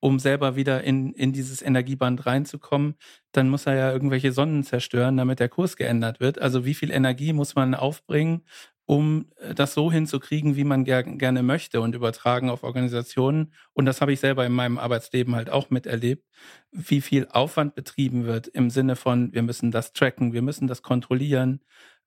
um 0.00 0.18
selber 0.18 0.56
wieder 0.56 0.82
in 0.82 1.12
in 1.12 1.32
dieses 1.32 1.62
Energieband 1.62 2.26
reinzukommen, 2.26 2.96
dann 3.32 3.48
muss 3.48 3.66
er 3.66 3.74
ja 3.76 3.92
irgendwelche 3.92 4.32
Sonnen 4.32 4.64
zerstören, 4.64 5.16
damit 5.16 5.38
der 5.38 5.48
Kurs 5.48 5.76
geändert 5.76 6.18
wird. 6.20 6.40
Also 6.40 6.64
wie 6.64 6.74
viel 6.74 6.90
Energie 6.90 7.32
muss 7.32 7.54
man 7.54 7.74
aufbringen, 7.74 8.42
um 8.90 9.26
äh, 9.36 9.54
das 9.54 9.74
so 9.74 9.92
hinzukriegen, 9.92 10.56
wie 10.56 10.64
man 10.64 10.82
ger 10.84 11.04
gerne 11.04 11.44
möchte 11.44 11.80
und 11.80 11.94
übertragen 11.94 12.50
auf 12.50 12.64
Organisationen. 12.64 13.54
Und 13.72 13.84
das 13.86 14.00
habe 14.00 14.12
ich 14.12 14.18
selber 14.18 14.44
in 14.44 14.52
meinem 14.52 14.78
Arbeitsleben 14.78 15.36
halt 15.36 15.48
auch 15.48 15.70
miterlebt, 15.70 16.26
wie 16.72 17.00
viel 17.00 17.28
Aufwand 17.30 17.76
betrieben 17.76 18.24
wird 18.24 18.48
im 18.48 18.68
Sinne 18.68 18.96
von, 18.96 19.32
wir 19.32 19.44
müssen 19.44 19.70
das 19.70 19.92
tracken, 19.92 20.32
wir 20.32 20.42
müssen 20.42 20.66
das 20.66 20.82
kontrollieren, 20.82 21.60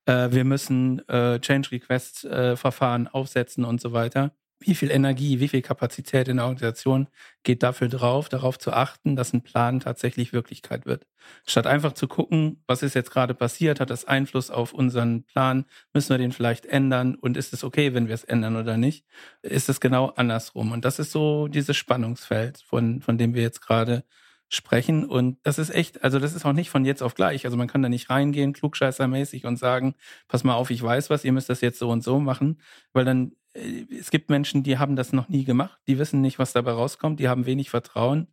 äh, 0.07 0.31
wir 0.31 0.43
müssen 0.43 1.07
äh, 1.07 1.39
Change 1.39 1.71
Request 1.71 2.25
äh, 2.25 2.57
aufsetzen 3.13 3.63
und 3.63 3.79
so 3.79 3.93
weiter 3.93 4.33
wie 4.65 4.75
viel 4.75 4.91
Energie, 4.91 5.39
wie 5.39 5.47
viel 5.47 5.61
Kapazität 5.61 6.27
in 6.27 6.37
der 6.37 6.45
Organisation 6.45 7.07
geht 7.43 7.63
dafür 7.63 7.87
drauf, 7.87 8.29
darauf 8.29 8.57
zu 8.59 8.71
achten, 8.73 9.15
dass 9.15 9.33
ein 9.33 9.43
Plan 9.43 9.79
tatsächlich 9.79 10.33
Wirklichkeit 10.33 10.85
wird. 10.85 11.05
Statt 11.45 11.67
einfach 11.67 11.93
zu 11.93 12.07
gucken, 12.07 12.63
was 12.67 12.83
ist 12.83 12.95
jetzt 12.95 13.11
gerade 13.11 13.33
passiert, 13.33 13.79
hat 13.79 13.89
das 13.89 14.05
Einfluss 14.05 14.49
auf 14.49 14.73
unseren 14.73 15.23
Plan, 15.23 15.65
müssen 15.93 16.09
wir 16.09 16.17
den 16.17 16.31
vielleicht 16.31 16.65
ändern 16.65 17.15
und 17.15 17.37
ist 17.37 17.53
es 17.53 17.63
okay, 17.63 17.93
wenn 17.93 18.07
wir 18.07 18.15
es 18.15 18.23
ändern 18.23 18.55
oder 18.55 18.77
nicht, 18.77 19.05
ist 19.41 19.69
es 19.69 19.79
genau 19.79 20.07
andersrum. 20.15 20.71
Und 20.71 20.85
das 20.85 20.99
ist 20.99 21.11
so 21.11 21.47
dieses 21.47 21.77
Spannungsfeld, 21.77 22.63
von, 22.65 23.01
von 23.01 23.17
dem 23.17 23.33
wir 23.33 23.41
jetzt 23.41 23.61
gerade 23.61 24.03
sprechen. 24.53 25.05
Und 25.05 25.37
das 25.43 25.57
ist 25.57 25.69
echt, 25.71 26.03
also 26.03 26.19
das 26.19 26.33
ist 26.33 26.45
auch 26.45 26.53
nicht 26.53 26.69
von 26.69 26.85
jetzt 26.85 27.01
auf 27.01 27.15
gleich. 27.15 27.45
Also 27.45 27.57
man 27.57 27.67
kann 27.67 27.81
da 27.81 27.89
nicht 27.89 28.09
reingehen, 28.09 28.53
klugscheißermäßig 28.53 29.45
und 29.45 29.57
sagen, 29.57 29.95
pass 30.27 30.43
mal 30.43 30.55
auf, 30.55 30.69
ich 30.69 30.81
weiß 30.81 31.09
was, 31.09 31.25
ihr 31.25 31.31
müsst 31.31 31.49
das 31.49 31.61
jetzt 31.61 31.79
so 31.79 31.89
und 31.89 32.03
so 32.03 32.19
machen, 32.19 32.61
weil 32.93 33.05
dann 33.05 33.33
es 33.53 34.09
gibt 34.11 34.29
Menschen, 34.29 34.63
die 34.63 34.77
haben 34.77 34.95
das 34.95 35.13
noch 35.13 35.29
nie 35.29 35.43
gemacht, 35.43 35.79
die 35.87 35.99
wissen 35.99 36.21
nicht, 36.21 36.39
was 36.39 36.53
dabei 36.53 36.71
rauskommt, 36.71 37.19
die 37.19 37.29
haben 37.29 37.45
wenig 37.45 37.69
Vertrauen 37.69 38.27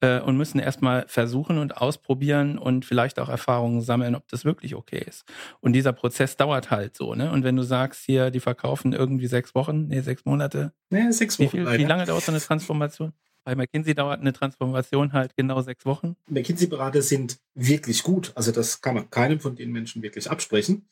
äh, 0.00 0.20
und 0.20 0.36
müssen 0.36 0.58
erstmal 0.58 1.06
versuchen 1.08 1.58
und 1.58 1.76
ausprobieren 1.76 2.58
und 2.58 2.84
vielleicht 2.84 3.18
auch 3.18 3.28
Erfahrungen 3.28 3.80
sammeln, 3.80 4.14
ob 4.14 4.28
das 4.28 4.44
wirklich 4.44 4.74
okay 4.74 5.02
ist. 5.06 5.24
Und 5.60 5.72
dieser 5.72 5.92
Prozess 5.92 6.36
dauert 6.36 6.70
halt 6.70 6.96
so, 6.96 7.14
ne? 7.14 7.30
Und 7.30 7.44
wenn 7.44 7.56
du 7.56 7.62
sagst, 7.62 8.04
hier, 8.04 8.30
die 8.30 8.40
verkaufen 8.40 8.92
irgendwie 8.92 9.26
sechs 9.26 9.54
Wochen, 9.54 9.88
nee, 9.88 10.00
sechs 10.00 10.24
Monate. 10.24 10.72
Nee, 10.90 11.10
sechs 11.10 11.38
Wochen. 11.38 11.46
Wie, 11.46 11.64
viel, 11.64 11.78
wie 11.78 11.84
lange 11.84 12.04
dauert 12.04 12.24
so 12.24 12.32
eine 12.32 12.40
Transformation? 12.40 13.12
Bei 13.44 13.54
McKinsey 13.54 13.94
dauert 13.94 14.20
eine 14.20 14.34
Transformation 14.34 15.14
halt 15.14 15.34
genau 15.34 15.62
sechs 15.62 15.86
Wochen. 15.86 16.16
McKinsey-Berater 16.28 17.00
sind 17.00 17.38
wirklich 17.54 18.02
gut. 18.02 18.32
Also 18.34 18.52
das 18.52 18.82
kann 18.82 18.94
man 18.94 19.08
keinem 19.08 19.40
von 19.40 19.56
den 19.56 19.72
Menschen 19.72 20.02
wirklich 20.02 20.30
absprechen. 20.30 20.86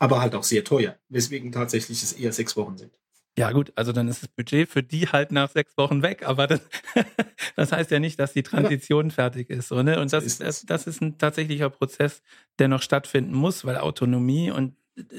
Aber 0.00 0.20
halt 0.20 0.34
auch 0.34 0.42
sehr 0.42 0.64
teuer. 0.64 0.96
Weswegen 1.08 1.52
tatsächlich 1.52 2.02
es 2.02 2.12
eher 2.12 2.32
sechs 2.32 2.56
Wochen 2.56 2.76
sind. 2.76 2.90
Ja, 3.38 3.52
gut, 3.52 3.72
also 3.76 3.92
dann 3.92 4.08
ist 4.08 4.22
das 4.22 4.28
Budget 4.28 4.68
für 4.68 4.82
die 4.82 5.06
halt 5.08 5.32
nach 5.32 5.50
sechs 5.50 5.76
Wochen 5.76 6.02
weg, 6.02 6.26
aber 6.26 6.46
das, 6.46 6.60
das 7.56 7.72
heißt 7.72 7.90
ja 7.90 8.00
nicht, 8.00 8.18
dass 8.18 8.32
die 8.32 8.42
Transition 8.42 9.08
ja. 9.08 9.14
fertig 9.14 9.50
ist. 9.50 9.68
So, 9.68 9.82
ne? 9.82 10.00
Und 10.00 10.12
das, 10.12 10.38
das, 10.38 10.66
das 10.66 10.86
ist 10.86 11.00
ein 11.00 11.16
tatsächlicher 11.16 11.70
Prozess, 11.70 12.22
der 12.58 12.68
noch 12.68 12.82
stattfinden 12.82 13.32
muss, 13.32 13.64
weil 13.64 13.78
Autonomie 13.78 14.50
und 14.50 14.74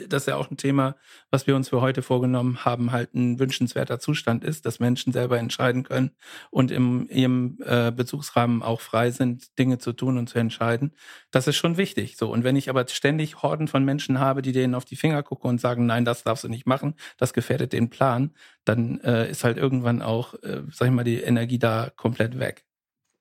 das 0.07 0.23
ist 0.23 0.27
ja 0.27 0.35
auch 0.35 0.49
ein 0.51 0.57
Thema, 0.57 0.95
was 1.29 1.47
wir 1.47 1.55
uns 1.55 1.69
für 1.69 1.81
heute 1.81 2.01
vorgenommen 2.01 2.65
haben, 2.65 2.91
halt 2.91 3.13
ein 3.13 3.39
wünschenswerter 3.39 3.99
Zustand 3.99 4.43
ist, 4.43 4.65
dass 4.65 4.79
Menschen 4.79 5.13
selber 5.13 5.39
entscheiden 5.39 5.83
können 5.83 6.11
und 6.49 6.71
im 6.71 7.07
ihrem 7.09 7.57
äh, 7.65 7.91
Bezugsrahmen 7.91 8.61
auch 8.63 8.81
frei 8.81 9.11
sind, 9.11 9.57
Dinge 9.57 9.77
zu 9.77 9.93
tun 9.93 10.17
und 10.17 10.27
zu 10.27 10.39
entscheiden. 10.39 10.93
Das 11.31 11.47
ist 11.47 11.57
schon 11.57 11.77
wichtig. 11.77 12.17
So 12.17 12.31
und 12.31 12.43
wenn 12.43 12.55
ich 12.55 12.69
aber 12.69 12.87
ständig 12.87 13.41
Horden 13.41 13.67
von 13.67 13.83
Menschen 13.83 14.19
habe, 14.19 14.41
die 14.41 14.51
denen 14.51 14.75
auf 14.75 14.85
die 14.85 14.95
Finger 14.95 15.23
gucken 15.23 15.49
und 15.49 15.61
sagen, 15.61 15.85
nein, 15.85 16.05
das 16.05 16.23
darfst 16.23 16.43
du 16.43 16.49
nicht 16.49 16.65
machen, 16.65 16.95
das 17.17 17.33
gefährdet 17.33 17.73
den 17.73 17.89
Plan, 17.89 18.31
dann 18.65 18.99
äh, 19.01 19.29
ist 19.29 19.43
halt 19.43 19.57
irgendwann 19.57 20.01
auch, 20.01 20.33
äh, 20.43 20.63
sag 20.71 20.87
ich 20.87 20.93
mal, 20.93 21.03
die 21.03 21.21
Energie 21.21 21.59
da 21.59 21.91
komplett 21.95 22.39
weg. 22.39 22.65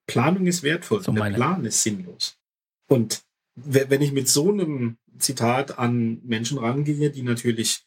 Planung 0.06 0.46
ist 0.46 0.62
wertvoll. 0.62 1.02
So 1.02 1.12
der 1.12 1.30
Plan 1.30 1.64
ist 1.64 1.82
sinnlos. 1.82 2.36
Und 2.88 3.22
wenn 3.54 4.02
ich 4.02 4.12
mit 4.12 4.28
so 4.28 4.50
einem 4.50 4.96
Zitat 5.18 5.78
an 5.78 6.20
Menschen 6.24 6.58
rangehe, 6.58 7.10
die 7.10 7.22
natürlich 7.22 7.84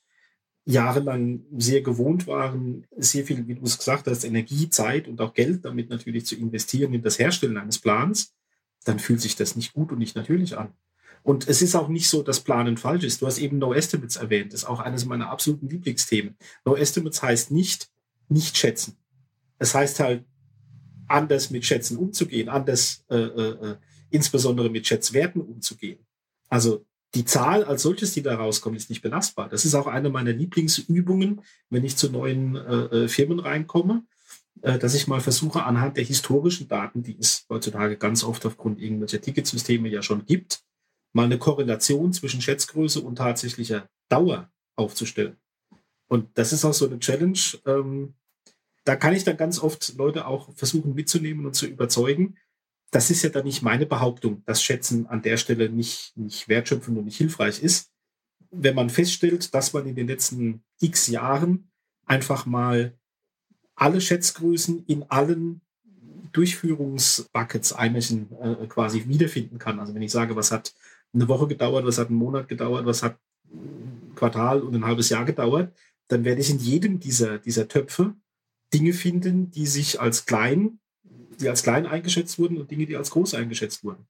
jahrelang 0.65 1.43
sehr 1.57 1.81
gewohnt 1.81 2.25
waren, 2.27 2.85
sehr 2.95 3.25
viel, 3.25 3.47
wie 3.47 3.55
du 3.55 3.63
es 3.63 3.77
gesagt 3.77 4.07
hast, 4.07 4.23
Energie, 4.23 4.69
Zeit 4.69 5.07
und 5.07 5.19
auch 5.19 5.33
Geld 5.33 5.65
damit 5.65 5.89
natürlich 5.89 6.25
zu 6.25 6.35
investieren 6.35 6.93
in 6.93 7.01
das 7.01 7.19
Herstellen 7.19 7.57
eines 7.57 7.79
Plans, 7.79 8.33
dann 8.85 8.99
fühlt 8.99 9.21
sich 9.21 9.35
das 9.35 9.55
nicht 9.55 9.73
gut 9.73 9.91
und 9.91 9.99
nicht 9.99 10.15
natürlich 10.15 10.57
an. 10.57 10.73
Und 11.21 11.47
es 11.47 11.61
ist 11.61 11.75
auch 11.75 11.87
nicht 11.87 12.09
so, 12.09 12.21
dass 12.21 12.41
Planen 12.41 12.77
falsch 12.77 13.05
ist. 13.05 13.21
Du 13.21 13.27
hast 13.27 13.37
eben 13.37 13.57
No 13.57 13.73
Estimates 13.73 14.17
erwähnt. 14.17 14.51
Das 14.51 14.63
ist 14.63 14.69
auch 14.69 14.81
eines 14.81 15.05
meiner 15.05 15.29
absoluten 15.29 15.69
Lieblingsthemen. 15.69 16.35
No 16.65 16.75
Estimates 16.75 17.23
heißt 17.23 17.51
nicht, 17.51 17.89
nicht 18.27 18.57
schätzen. 18.57 18.97
Es 19.57 19.73
heißt 19.73 20.01
halt, 20.01 20.25
anders 21.07 21.49
mit 21.49 21.65
Schätzen 21.65 21.97
umzugehen, 21.97 22.49
anders 22.49 23.05
äh, 23.09 23.15
äh, 23.15 23.71
äh 23.71 23.75
insbesondere 24.13 24.69
mit 24.69 24.87
Schätzwerten 24.87 25.41
umzugehen. 25.41 26.05
Also 26.49 26.85
die 27.15 27.25
Zahl 27.25 27.63
als 27.63 27.83
solches, 27.83 28.13
die 28.13 28.21
da 28.21 28.35
rauskommt, 28.35 28.77
ist 28.77 28.89
nicht 28.89 29.01
belastbar. 29.01 29.49
Das 29.49 29.65
ist 29.65 29.75
auch 29.75 29.87
eine 29.87 30.09
meiner 30.09 30.31
Lieblingsübungen, 30.31 31.41
wenn 31.69 31.83
ich 31.83 31.97
zu 31.97 32.09
neuen 32.09 32.55
äh, 32.55 32.85
äh, 32.85 33.07
Firmen 33.07 33.39
reinkomme, 33.39 34.03
äh, 34.61 34.79
dass 34.79 34.95
ich 34.95 35.07
mal 35.07 35.21
versuche, 35.21 35.63
anhand 35.63 35.97
der 35.97 36.03
historischen 36.03 36.67
Daten, 36.67 37.03
die 37.03 37.17
es 37.19 37.45
heutzutage 37.49 37.97
ganz 37.97 38.23
oft 38.23 38.45
aufgrund 38.45 38.81
irgendwelcher 38.81 39.21
Ticketsysteme 39.21 39.89
ja 39.89 40.01
schon 40.01 40.25
gibt, 40.25 40.63
mal 41.11 41.25
eine 41.25 41.37
Korrelation 41.37 42.13
zwischen 42.13 42.41
Schätzgröße 42.41 43.01
und 43.01 43.15
tatsächlicher 43.17 43.89
Dauer 44.09 44.49
aufzustellen. 44.75 45.37
Und 46.07 46.29
das 46.37 46.53
ist 46.53 46.65
auch 46.65 46.73
so 46.73 46.87
eine 46.87 46.99
Challenge. 46.99 47.39
Ähm, 47.65 48.15
da 48.85 48.95
kann 48.95 49.13
ich 49.13 49.23
dann 49.23 49.37
ganz 49.37 49.59
oft 49.59 49.95
Leute 49.97 50.27
auch 50.27 50.53
versuchen 50.55 50.93
mitzunehmen 50.93 51.45
und 51.45 51.55
zu 51.55 51.67
überzeugen, 51.67 52.37
das 52.93 53.09
ist 53.09 53.23
ja 53.23 53.29
dann 53.29 53.45
nicht 53.45 53.63
meine 53.63 53.85
Behauptung, 53.87 54.43
dass 54.45 54.61
Schätzen 54.61 55.07
an 55.07 55.23
der 55.23 55.37
Stelle 55.37 55.69
nicht, 55.69 56.15
nicht 56.15 56.47
wertschöpfend 56.47 56.97
und 56.97 57.05
nicht 57.05 57.17
hilfreich 57.17 57.61
ist. 57.61 57.91
Wenn 58.51 58.75
man 58.75 58.91
feststellt, 58.91 59.53
dass 59.53 59.73
man 59.73 59.87
in 59.87 59.95
den 59.95 60.07
letzten 60.07 60.63
x 60.79 61.07
Jahren 61.07 61.71
einfach 62.05 62.45
mal 62.45 62.93
alle 63.75 63.99
Schätzgrößen 63.99 64.85
in 64.85 65.09
allen 65.09 65.61
Durchführungsbuckets 66.33 67.73
einmischen 67.73 68.31
äh, 68.39 68.67
quasi 68.67 69.07
wiederfinden 69.07 69.57
kann. 69.57 69.79
Also 69.79 69.95
wenn 69.95 70.01
ich 70.03 70.11
sage, 70.11 70.35
was 70.35 70.51
hat 70.51 70.75
eine 71.13 71.27
Woche 71.27 71.47
gedauert, 71.47 71.85
was 71.85 71.97
hat 71.97 72.09
einen 72.09 72.17
Monat 72.17 72.47
gedauert, 72.47 72.85
was 72.85 73.01
hat 73.01 73.17
ein 73.51 74.11
Quartal 74.15 74.61
und 74.61 74.75
ein 74.75 74.85
halbes 74.85 75.09
Jahr 75.09 75.25
gedauert, 75.25 75.73
dann 76.07 76.25
werde 76.25 76.41
ich 76.41 76.49
in 76.51 76.59
jedem 76.59 76.99
dieser, 76.99 77.39
dieser 77.39 77.67
Töpfe 77.67 78.15
Dinge 78.71 78.93
finden, 78.93 79.49
die 79.49 79.65
sich 79.65 79.99
als 79.99 80.25
klein 80.25 80.79
die 81.41 81.49
als 81.49 81.63
klein 81.63 81.85
eingeschätzt 81.85 82.39
wurden 82.39 82.57
und 82.57 82.69
Dinge, 82.69 82.85
die 82.85 82.95
als 82.95 83.11
groß 83.11 83.33
eingeschätzt 83.35 83.83
wurden. 83.83 84.07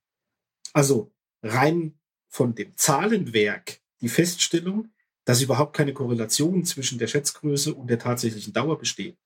Also 0.72 1.12
rein 1.42 1.98
von 2.28 2.54
dem 2.54 2.76
Zahlenwerk 2.76 3.80
die 4.00 4.08
Feststellung, 4.08 4.88
dass 5.24 5.42
überhaupt 5.42 5.76
keine 5.76 5.94
Korrelation 5.94 6.64
zwischen 6.64 6.98
der 6.98 7.06
Schätzgröße 7.06 7.74
und 7.74 7.88
der 7.88 7.98
tatsächlichen 7.98 8.52
Dauer 8.52 8.78
besteht. 8.78 9.16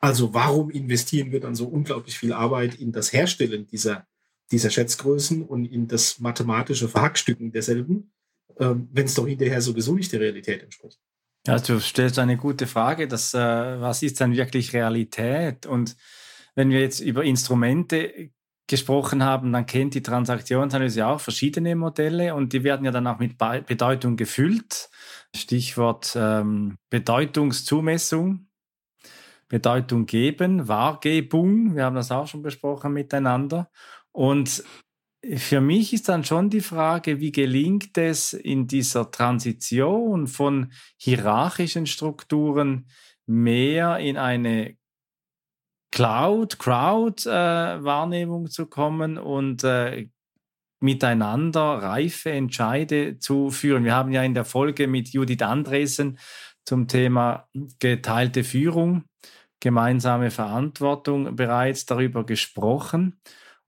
Also 0.00 0.32
warum 0.34 0.70
investieren 0.70 1.32
wir 1.32 1.40
dann 1.40 1.54
so 1.54 1.66
unglaublich 1.66 2.18
viel 2.18 2.32
Arbeit 2.32 2.76
in 2.76 2.92
das 2.92 3.12
Herstellen 3.12 3.66
dieser, 3.66 4.06
dieser 4.50 4.70
Schätzgrößen 4.70 5.42
und 5.42 5.66
in 5.66 5.88
das 5.88 6.20
mathematische 6.20 6.88
Verhackstücken 6.88 7.52
derselben, 7.52 8.12
ähm, 8.58 8.88
wenn 8.92 9.06
es 9.06 9.14
doch 9.14 9.26
hinterher 9.26 9.60
sowieso 9.60 9.94
nicht 9.94 10.12
der 10.12 10.20
Realität 10.20 10.62
entspricht? 10.62 10.98
Ja, 11.46 11.58
du 11.58 11.80
stellst 11.80 12.18
eine 12.18 12.36
gute 12.36 12.66
Frage, 12.66 13.08
dass, 13.08 13.34
äh, 13.34 13.38
was 13.38 14.02
ist 14.02 14.20
dann 14.20 14.36
wirklich 14.36 14.72
Realität? 14.72 15.66
Und 15.66 15.96
wenn 16.58 16.70
wir 16.70 16.80
jetzt 16.80 16.98
über 16.98 17.22
Instrumente 17.22 18.32
gesprochen 18.66 19.22
haben, 19.22 19.52
dann 19.52 19.64
kennt 19.64 19.94
die 19.94 20.02
Transaktionsanalyse 20.02 21.06
auch 21.06 21.20
verschiedene 21.20 21.76
Modelle 21.76 22.34
und 22.34 22.52
die 22.52 22.64
werden 22.64 22.84
ja 22.84 22.90
dann 22.90 23.06
auch 23.06 23.20
mit 23.20 23.38
Bedeutung 23.38 24.16
gefüllt. 24.16 24.90
Stichwort 25.36 26.16
ähm, 26.16 26.76
Bedeutungszumessung, 26.90 28.48
Bedeutung 29.46 30.06
geben, 30.06 30.66
Wahrgebung, 30.66 31.76
wir 31.76 31.84
haben 31.84 31.94
das 31.94 32.10
auch 32.10 32.26
schon 32.26 32.42
besprochen 32.42 32.92
miteinander. 32.92 33.70
Und 34.10 34.64
für 35.36 35.60
mich 35.60 35.92
ist 35.92 36.08
dann 36.08 36.24
schon 36.24 36.50
die 36.50 36.60
Frage, 36.60 37.20
wie 37.20 37.30
gelingt 37.30 37.96
es 37.96 38.32
in 38.32 38.66
dieser 38.66 39.12
Transition 39.12 40.26
von 40.26 40.72
hierarchischen 40.96 41.86
Strukturen 41.86 42.88
mehr 43.26 43.98
in 43.98 44.16
eine 44.16 44.77
Cloud, 45.90 46.58
Crowd-Wahrnehmung 46.58 48.46
äh, 48.46 48.50
zu 48.50 48.66
kommen 48.66 49.18
und 49.18 49.64
äh, 49.64 50.08
miteinander 50.80 51.82
reife 51.82 52.30
Entscheide 52.30 53.18
zu 53.18 53.50
führen. 53.50 53.84
Wir 53.84 53.94
haben 53.94 54.12
ja 54.12 54.22
in 54.22 54.34
der 54.34 54.44
Folge 54.44 54.86
mit 54.86 55.08
Judith 55.08 55.42
Andresen 55.42 56.18
zum 56.64 56.86
Thema 56.86 57.48
geteilte 57.78 58.44
Führung, 58.44 59.04
gemeinsame 59.60 60.30
Verantwortung 60.30 61.34
bereits 61.34 61.86
darüber 61.86 62.24
gesprochen. 62.24 63.20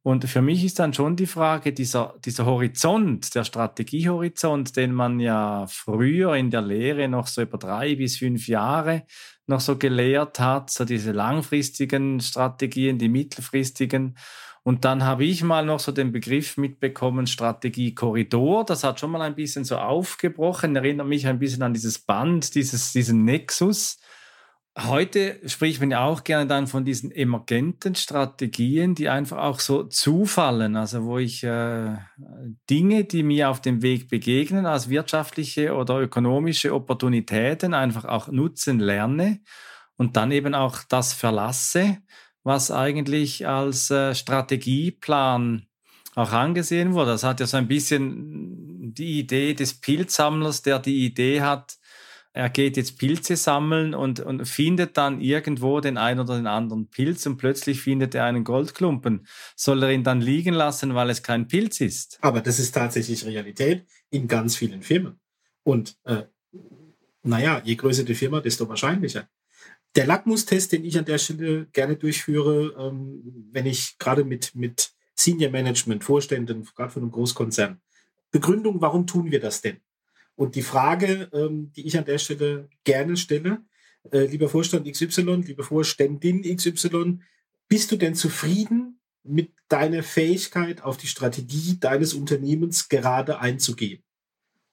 Und 0.02 0.24
für 0.24 0.40
mich 0.40 0.64
ist 0.64 0.78
dann 0.78 0.94
schon 0.94 1.16
die 1.16 1.26
Frage, 1.26 1.74
dieser, 1.74 2.14
dieser 2.24 2.46
Horizont, 2.46 3.34
der 3.34 3.44
Strategiehorizont, 3.44 4.76
den 4.76 4.92
man 4.94 5.20
ja 5.20 5.66
früher 5.68 6.36
in 6.36 6.50
der 6.50 6.62
Lehre 6.62 7.06
noch 7.08 7.26
so 7.26 7.42
über 7.42 7.58
drei 7.58 7.96
bis 7.96 8.16
fünf 8.16 8.48
Jahre 8.48 9.04
noch 9.50 9.60
so 9.60 9.76
gelehrt 9.76 10.40
hat, 10.40 10.70
so 10.70 10.86
diese 10.86 11.12
langfristigen 11.12 12.20
Strategien, 12.20 12.98
die 12.98 13.10
mittelfristigen. 13.10 14.16
Und 14.62 14.84
dann 14.84 15.04
habe 15.04 15.24
ich 15.24 15.42
mal 15.42 15.64
noch 15.64 15.80
so 15.80 15.92
den 15.92 16.12
Begriff 16.12 16.56
mitbekommen, 16.56 17.26
Strategiekorridor. 17.26 18.64
Das 18.64 18.84
hat 18.84 19.00
schon 19.00 19.10
mal 19.10 19.22
ein 19.22 19.34
bisschen 19.34 19.64
so 19.64 19.76
aufgebrochen, 19.76 20.76
erinnert 20.76 21.06
mich 21.06 21.26
ein 21.26 21.38
bisschen 21.38 21.62
an 21.62 21.74
dieses 21.74 21.98
Band, 21.98 22.54
dieses, 22.54 22.92
diesen 22.92 23.24
Nexus. 23.24 23.98
Heute 24.86 25.40
spricht 25.48 25.80
man 25.80 25.90
ja 25.90 26.04
auch 26.04 26.24
gerne 26.24 26.46
dann 26.46 26.66
von 26.66 26.84
diesen 26.84 27.10
emergenten 27.10 27.94
Strategien, 27.94 28.94
die 28.94 29.08
einfach 29.08 29.38
auch 29.38 29.60
so 29.60 29.84
zufallen, 29.84 30.76
also 30.76 31.04
wo 31.04 31.18
ich 31.18 31.42
äh, 31.42 31.96
Dinge, 32.68 33.04
die 33.04 33.22
mir 33.22 33.50
auf 33.50 33.60
dem 33.60 33.82
Weg 33.82 34.08
begegnen, 34.08 34.66
als 34.66 34.88
wirtschaftliche 34.88 35.74
oder 35.74 35.98
ökonomische 35.98 36.72
Opportunitäten 36.72 37.74
einfach 37.74 38.04
auch 38.04 38.28
nutzen 38.28 38.78
lerne 38.78 39.40
und 39.96 40.16
dann 40.16 40.30
eben 40.30 40.54
auch 40.54 40.78
das 40.88 41.12
verlasse, 41.12 41.98
was 42.42 42.70
eigentlich 42.70 43.46
als 43.46 43.90
äh, 43.90 44.14
Strategieplan 44.14 45.66
auch 46.14 46.32
angesehen 46.32 46.94
wurde. 46.94 47.12
Das 47.12 47.24
hat 47.24 47.40
ja 47.40 47.46
so 47.46 47.56
ein 47.56 47.68
bisschen 47.68 48.94
die 48.94 49.18
Idee 49.18 49.54
des 49.54 49.80
Pilzsammlers, 49.80 50.62
der 50.62 50.78
die 50.78 51.04
Idee 51.04 51.42
hat, 51.42 51.79
er 52.32 52.48
geht 52.48 52.76
jetzt 52.76 52.98
Pilze 52.98 53.36
sammeln 53.36 53.94
und, 53.94 54.20
und 54.20 54.46
findet 54.46 54.96
dann 54.96 55.20
irgendwo 55.20 55.80
den 55.80 55.96
einen 55.96 56.20
oder 56.20 56.36
den 56.36 56.46
anderen 56.46 56.88
Pilz 56.88 57.26
und 57.26 57.38
plötzlich 57.38 57.80
findet 57.80 58.14
er 58.14 58.24
einen 58.24 58.44
Goldklumpen. 58.44 59.26
Soll 59.56 59.82
er 59.82 59.90
ihn 59.90 60.04
dann 60.04 60.20
liegen 60.20 60.54
lassen, 60.54 60.94
weil 60.94 61.10
es 61.10 61.22
kein 61.22 61.48
Pilz 61.48 61.80
ist? 61.80 62.18
Aber 62.20 62.40
das 62.40 62.60
ist 62.60 62.72
tatsächlich 62.72 63.24
Realität 63.24 63.84
in 64.10 64.28
ganz 64.28 64.56
vielen 64.56 64.82
Firmen. 64.82 65.18
Und 65.64 65.96
äh, 66.04 66.22
naja, 67.22 67.60
je 67.64 67.74
größer 67.74 68.04
die 68.04 68.14
Firma, 68.14 68.40
desto 68.40 68.68
wahrscheinlicher. 68.68 69.28
Der 69.96 70.06
Lackmustest, 70.06 70.70
den 70.70 70.84
ich 70.84 70.96
an 70.96 71.04
der 71.04 71.18
Stelle 71.18 71.66
gerne 71.72 71.96
durchführe, 71.96 72.74
ähm, 72.78 73.48
wenn 73.50 73.66
ich 73.66 73.98
gerade 73.98 74.24
mit, 74.24 74.54
mit 74.54 74.92
Senior 75.16 75.50
Management, 75.50 76.04
Vorständen, 76.04 76.64
gerade 76.76 76.92
von 76.92 77.02
einem 77.02 77.10
Großkonzern, 77.10 77.80
Begründung, 78.30 78.80
warum 78.80 79.08
tun 79.08 79.32
wir 79.32 79.40
das 79.40 79.60
denn? 79.60 79.80
Und 80.40 80.54
die 80.54 80.62
Frage, 80.62 81.28
ähm, 81.34 81.70
die 81.76 81.86
ich 81.86 81.98
an 81.98 82.06
der 82.06 82.16
Stelle 82.16 82.70
gerne 82.82 83.18
stelle, 83.18 83.62
äh, 84.10 84.24
lieber 84.24 84.48
Vorstand 84.48 84.90
XY, 84.90 85.42
liebe 85.44 85.62
Vorständin 85.62 86.40
XY, 86.56 87.18
bist 87.68 87.92
du 87.92 87.96
denn 87.96 88.14
zufrieden 88.14 89.02
mit 89.22 89.52
deiner 89.68 90.02
Fähigkeit, 90.02 90.82
auf 90.82 90.96
die 90.96 91.08
Strategie 91.08 91.78
deines 91.78 92.14
Unternehmens 92.14 92.88
gerade 92.88 93.38
einzugehen? 93.38 94.02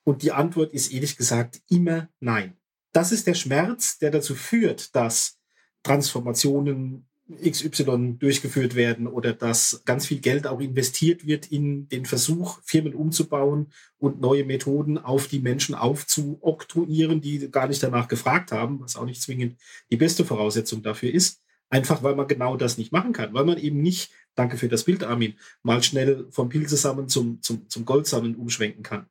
Und 0.06 0.22
die 0.22 0.32
Antwort 0.32 0.72
ist 0.72 0.94
ehrlich 0.94 1.18
gesagt 1.18 1.60
immer 1.68 2.08
nein. 2.22 2.56
Das 2.94 3.12
ist 3.12 3.28
der 3.28 3.36
Schmerz, 3.36 3.98
der 3.98 4.12
dazu 4.12 4.36
führt, 4.36 4.96
dass 4.96 5.38
Transformationen 5.84 7.07
XY 7.30 8.16
durchgeführt 8.20 8.76
werden 8.76 9.08
oder 9.08 9.34
dass 9.34 9.82
ganz 9.86 10.06
viel 10.06 10.20
Geld 10.20 10.48
auch 10.48 10.62
investiert 10.62 11.26
wird 11.28 11.52
in 11.52 11.90
den 11.90 12.06
Versuch, 12.06 12.60
Firmen 12.64 12.94
umzubauen 12.94 13.68
und 13.98 14.22
neue 14.22 14.46
Methoden 14.46 14.98
auf 14.98 15.28
die 15.28 15.40
Menschen 15.40 15.76
aufzuoktroyieren, 15.76 17.20
die 17.20 17.52
gar 17.52 17.68
nicht 17.68 17.84
danach 17.84 18.08
gefragt 18.08 18.52
haben, 18.52 18.80
was 18.80 18.96
auch 18.96 19.06
nicht 19.06 19.22
zwingend 19.22 19.58
die 19.92 19.98
beste 19.98 20.24
Voraussetzung 20.24 20.84
dafür 20.84 21.14
ist. 21.14 21.42
Einfach 21.70 22.02
weil 22.02 22.16
man 22.16 22.28
genau 22.28 22.56
das 22.56 22.78
nicht 22.78 22.94
machen 22.94 23.12
kann, 23.12 23.34
weil 23.34 23.44
man 23.44 23.58
eben 23.58 23.82
nicht, 23.82 24.12
danke 24.36 24.58
für 24.58 24.70
das 24.70 24.86
Bild, 24.86 25.04
Armin, 25.04 25.34
mal 25.64 25.84
schnell 25.84 26.28
vom 26.30 26.48
Pilzesammeln 26.48 27.10
zum, 27.10 27.42
zum, 27.42 27.70
zum 27.70 27.84
Goldsammeln 27.84 28.36
umschwenken 28.36 28.84
kann. 28.84 29.08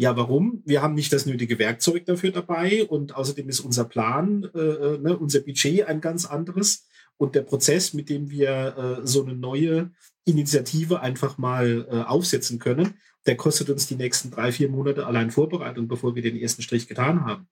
Ja, 0.00 0.16
warum? 0.16 0.62
Wir 0.64 0.80
haben 0.80 0.94
nicht 0.94 1.12
das 1.12 1.26
nötige 1.26 1.58
Werkzeug 1.58 2.06
dafür 2.06 2.30
dabei 2.30 2.86
und 2.86 3.14
außerdem 3.14 3.50
ist 3.50 3.60
unser 3.60 3.84
Plan, 3.84 4.48
äh, 4.54 4.58
äh 4.58 4.98
ne, 4.98 5.18
unser 5.18 5.40
Budget 5.40 5.86
ein 5.88 6.00
ganz 6.00 6.24
anderes. 6.24 6.88
Und 7.18 7.34
der 7.34 7.42
Prozess, 7.42 7.92
mit 7.92 8.08
dem 8.08 8.30
wir 8.30 9.02
äh, 9.02 9.06
so 9.06 9.22
eine 9.22 9.34
neue 9.34 9.90
Initiative 10.24 11.02
einfach 11.02 11.36
mal 11.36 11.86
äh, 11.90 11.96
aufsetzen 11.96 12.58
können, 12.58 12.94
der 13.26 13.36
kostet 13.36 13.68
uns 13.68 13.88
die 13.88 13.94
nächsten 13.94 14.30
drei, 14.30 14.52
vier 14.52 14.70
Monate 14.70 15.04
allein 15.04 15.30
Vorbereitung, 15.30 15.86
bevor 15.86 16.14
wir 16.14 16.22
den 16.22 16.38
ersten 16.38 16.62
Strich 16.62 16.88
getan 16.88 17.26
haben. 17.26 17.46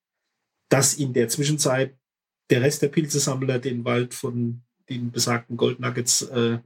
dass 0.70 0.94
in 0.94 1.12
der 1.12 1.28
Zwischenzeit 1.28 1.98
der 2.48 2.62
Rest 2.62 2.80
der 2.80 2.88
Pilzesammler 2.88 3.58
den 3.58 3.84
Wald 3.84 4.14
von 4.14 4.62
den 4.88 5.10
besagten 5.10 5.58
Goldnuggets 5.58 6.22
äh, 6.22 6.60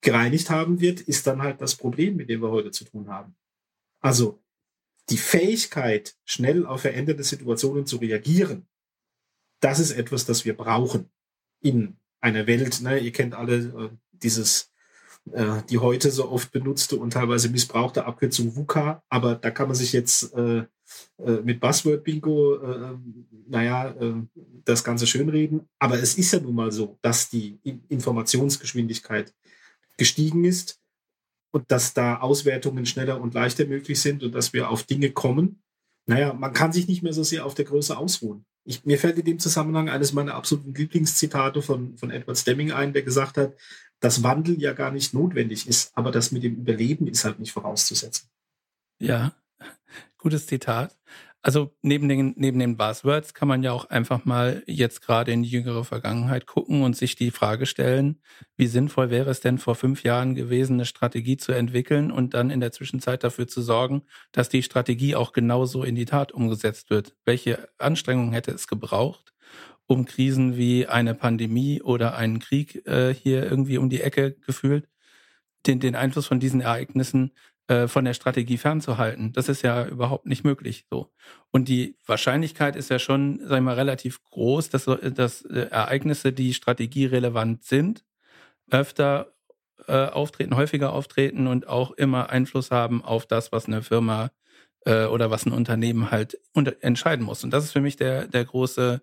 gereinigt 0.00 0.48
haben 0.48 0.80
wird, 0.80 1.02
ist 1.02 1.26
dann 1.26 1.42
halt 1.42 1.60
das 1.60 1.76
Problem, 1.76 2.16
mit 2.16 2.30
dem 2.30 2.40
wir 2.40 2.50
heute 2.50 2.70
zu 2.70 2.84
tun 2.86 3.10
haben. 3.10 3.36
Also 4.00 4.40
die 5.10 5.18
Fähigkeit, 5.18 6.14
schnell 6.24 6.66
auf 6.66 6.82
veränderte 6.82 7.24
Situationen 7.24 7.86
zu 7.86 7.96
reagieren, 7.96 8.66
das 9.60 9.78
ist 9.78 9.90
etwas, 9.92 10.24
das 10.24 10.44
wir 10.44 10.56
brauchen 10.56 11.10
in 11.60 11.96
einer 12.20 12.46
Welt. 12.46 12.80
Ne? 12.80 12.98
Ihr 12.98 13.12
kennt 13.12 13.34
alle 13.34 13.56
äh, 13.56 13.90
dieses, 14.12 14.72
äh, 15.32 15.62
die 15.68 15.78
heute 15.78 16.10
so 16.10 16.30
oft 16.30 16.52
benutzte 16.52 16.96
und 16.96 17.12
teilweise 17.12 17.50
missbrauchte 17.50 18.06
Abkürzung 18.06 18.56
VUCA, 18.56 19.02
aber 19.08 19.34
da 19.34 19.50
kann 19.50 19.68
man 19.68 19.76
sich 19.76 19.92
jetzt 19.92 20.32
äh, 20.34 20.64
äh, 21.18 21.40
mit 21.42 21.60
Buzzword-Bingo, 21.60 22.56
äh, 22.56 22.98
naja, 23.48 23.90
äh, 23.90 24.14
das 24.64 24.84
Ganze 24.84 25.06
schönreden. 25.06 25.68
Aber 25.78 25.98
es 25.98 26.16
ist 26.16 26.32
ja 26.32 26.40
nun 26.40 26.54
mal 26.54 26.72
so, 26.72 26.98
dass 27.02 27.28
die 27.28 27.58
Informationsgeschwindigkeit 27.88 29.34
gestiegen 29.96 30.44
ist 30.44 30.80
und 31.52 31.70
dass 31.70 31.94
da 31.94 32.18
Auswertungen 32.18 32.86
schneller 32.86 33.20
und 33.20 33.34
leichter 33.34 33.66
möglich 33.66 34.00
sind 34.00 34.22
und 34.22 34.34
dass 34.34 34.52
wir 34.52 34.70
auf 34.70 34.84
Dinge 34.84 35.10
kommen. 35.10 35.62
Naja, 36.06 36.32
man 36.32 36.52
kann 36.52 36.72
sich 36.72 36.88
nicht 36.88 37.02
mehr 37.02 37.12
so 37.12 37.22
sehr 37.22 37.44
auf 37.44 37.54
der 37.54 37.64
Größe 37.64 37.96
ausruhen. 37.96 38.44
Ich, 38.64 38.84
mir 38.84 38.98
fällt 38.98 39.18
in 39.18 39.24
dem 39.24 39.38
Zusammenhang 39.38 39.88
eines 39.88 40.12
meiner 40.12 40.34
absoluten 40.34 40.74
Lieblingszitate 40.74 41.62
von, 41.62 41.96
von 41.96 42.10
Edward 42.10 42.38
Stemming 42.38 42.72
ein, 42.72 42.92
der 42.92 43.02
gesagt 43.02 43.36
hat, 43.36 43.54
dass 44.00 44.22
Wandel 44.22 44.60
ja 44.60 44.72
gar 44.72 44.90
nicht 44.90 45.14
notwendig 45.14 45.66
ist, 45.66 45.90
aber 45.96 46.10
das 46.10 46.30
mit 46.30 46.42
dem 46.42 46.56
Überleben 46.56 47.06
ist 47.06 47.24
halt 47.24 47.38
nicht 47.38 47.52
vorauszusetzen. 47.52 48.28
Ja, 48.98 49.34
Gutes 50.20 50.46
Zitat. 50.46 50.96
Also 51.42 51.74
neben 51.80 52.06
den, 52.08 52.34
neben 52.36 52.58
den 52.58 52.76
Buzzwords 52.76 53.32
kann 53.32 53.48
man 53.48 53.62
ja 53.62 53.72
auch 53.72 53.86
einfach 53.86 54.26
mal 54.26 54.62
jetzt 54.66 55.00
gerade 55.00 55.32
in 55.32 55.42
die 55.42 55.48
jüngere 55.48 55.84
Vergangenheit 55.84 56.44
gucken 56.44 56.82
und 56.82 56.96
sich 56.96 57.16
die 57.16 57.30
Frage 57.30 57.64
stellen, 57.64 58.20
wie 58.58 58.66
sinnvoll 58.66 59.08
wäre 59.08 59.30
es 59.30 59.40
denn 59.40 59.56
vor 59.56 59.74
fünf 59.74 60.02
Jahren 60.02 60.34
gewesen, 60.34 60.74
eine 60.74 60.84
Strategie 60.84 61.38
zu 61.38 61.52
entwickeln 61.52 62.10
und 62.10 62.34
dann 62.34 62.50
in 62.50 62.60
der 62.60 62.72
Zwischenzeit 62.72 63.24
dafür 63.24 63.48
zu 63.48 63.62
sorgen, 63.62 64.02
dass 64.32 64.50
die 64.50 64.62
Strategie 64.62 65.14
auch 65.16 65.32
genauso 65.32 65.82
in 65.82 65.94
die 65.94 66.04
Tat 66.04 66.32
umgesetzt 66.32 66.90
wird? 66.90 67.16
Welche 67.24 67.70
Anstrengungen 67.78 68.32
hätte 68.32 68.50
es 68.50 68.68
gebraucht, 68.68 69.32
um 69.86 70.04
Krisen 70.04 70.58
wie 70.58 70.88
eine 70.88 71.14
Pandemie 71.14 71.80
oder 71.80 72.16
einen 72.16 72.38
Krieg 72.40 72.86
äh, 72.86 73.14
hier 73.14 73.44
irgendwie 73.44 73.78
um 73.78 73.88
die 73.88 74.02
Ecke 74.02 74.32
gefühlt, 74.46 74.88
den, 75.66 75.80
den 75.80 75.96
Einfluss 75.96 76.26
von 76.26 76.40
diesen 76.40 76.60
Ereignissen 76.60 77.32
äh, 77.70 77.86
von 77.86 78.04
der 78.04 78.14
Strategie 78.14 78.58
fernzuhalten. 78.58 79.32
Das 79.32 79.48
ist 79.48 79.62
ja 79.62 79.86
überhaupt 79.86 80.26
nicht 80.26 80.42
möglich 80.42 80.86
so. 80.90 81.12
Und 81.52 81.68
die 81.68 81.96
Wahrscheinlichkeit 82.04 82.74
ist 82.74 82.90
ja 82.90 82.98
schon, 82.98 83.38
sag 83.44 83.58
ich 83.58 83.62
mal, 83.62 83.76
relativ 83.76 84.24
groß, 84.24 84.70
dass, 84.70 84.86
dass 84.86 85.42
äh, 85.42 85.68
Ereignisse, 85.70 86.32
die 86.32 86.52
strategierelevant 86.52 87.62
sind, 87.62 88.04
öfter 88.72 89.34
äh, 89.86 90.06
auftreten, 90.06 90.56
häufiger 90.56 90.92
auftreten 90.92 91.46
und 91.46 91.68
auch 91.68 91.92
immer 91.92 92.30
Einfluss 92.30 92.72
haben 92.72 93.04
auf 93.04 93.26
das, 93.26 93.52
was 93.52 93.66
eine 93.66 93.84
Firma 93.84 94.32
äh, 94.84 95.04
oder 95.04 95.30
was 95.30 95.46
ein 95.46 95.52
Unternehmen 95.52 96.10
halt 96.10 96.40
entscheiden 96.80 97.24
muss. 97.24 97.44
Und 97.44 97.52
das 97.52 97.62
ist 97.62 97.70
für 97.70 97.80
mich 97.80 97.94
der, 97.94 98.26
der 98.26 98.46
große 98.46 99.00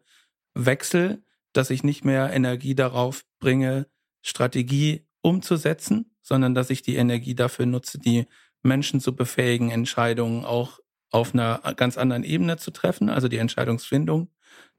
Wechsel, 0.55 1.23
dass 1.53 1.69
ich 1.69 1.85
nicht 1.85 2.03
mehr 2.03 2.33
Energie 2.33 2.75
darauf 2.75 3.23
bringe, 3.39 3.87
Strategie 4.21 5.07
umzusetzen, 5.21 6.11
sondern 6.21 6.53
dass 6.53 6.69
ich 6.69 6.81
die 6.81 6.97
Energie 6.97 7.33
dafür 7.33 7.65
nutze, 7.65 7.97
die 7.97 8.27
Menschen 8.67 8.99
zu 8.99 9.15
befähigen, 9.15 9.71
Entscheidungen 9.71 10.45
auch 10.45 10.79
auf 11.11 11.33
einer 11.33 11.59
ganz 11.75 11.97
anderen 11.97 12.23
Ebene 12.23 12.57
zu 12.57 12.71
treffen, 12.71 13.09
also 13.09 13.27
die 13.27 13.37
Entscheidungsfindung 13.37 14.29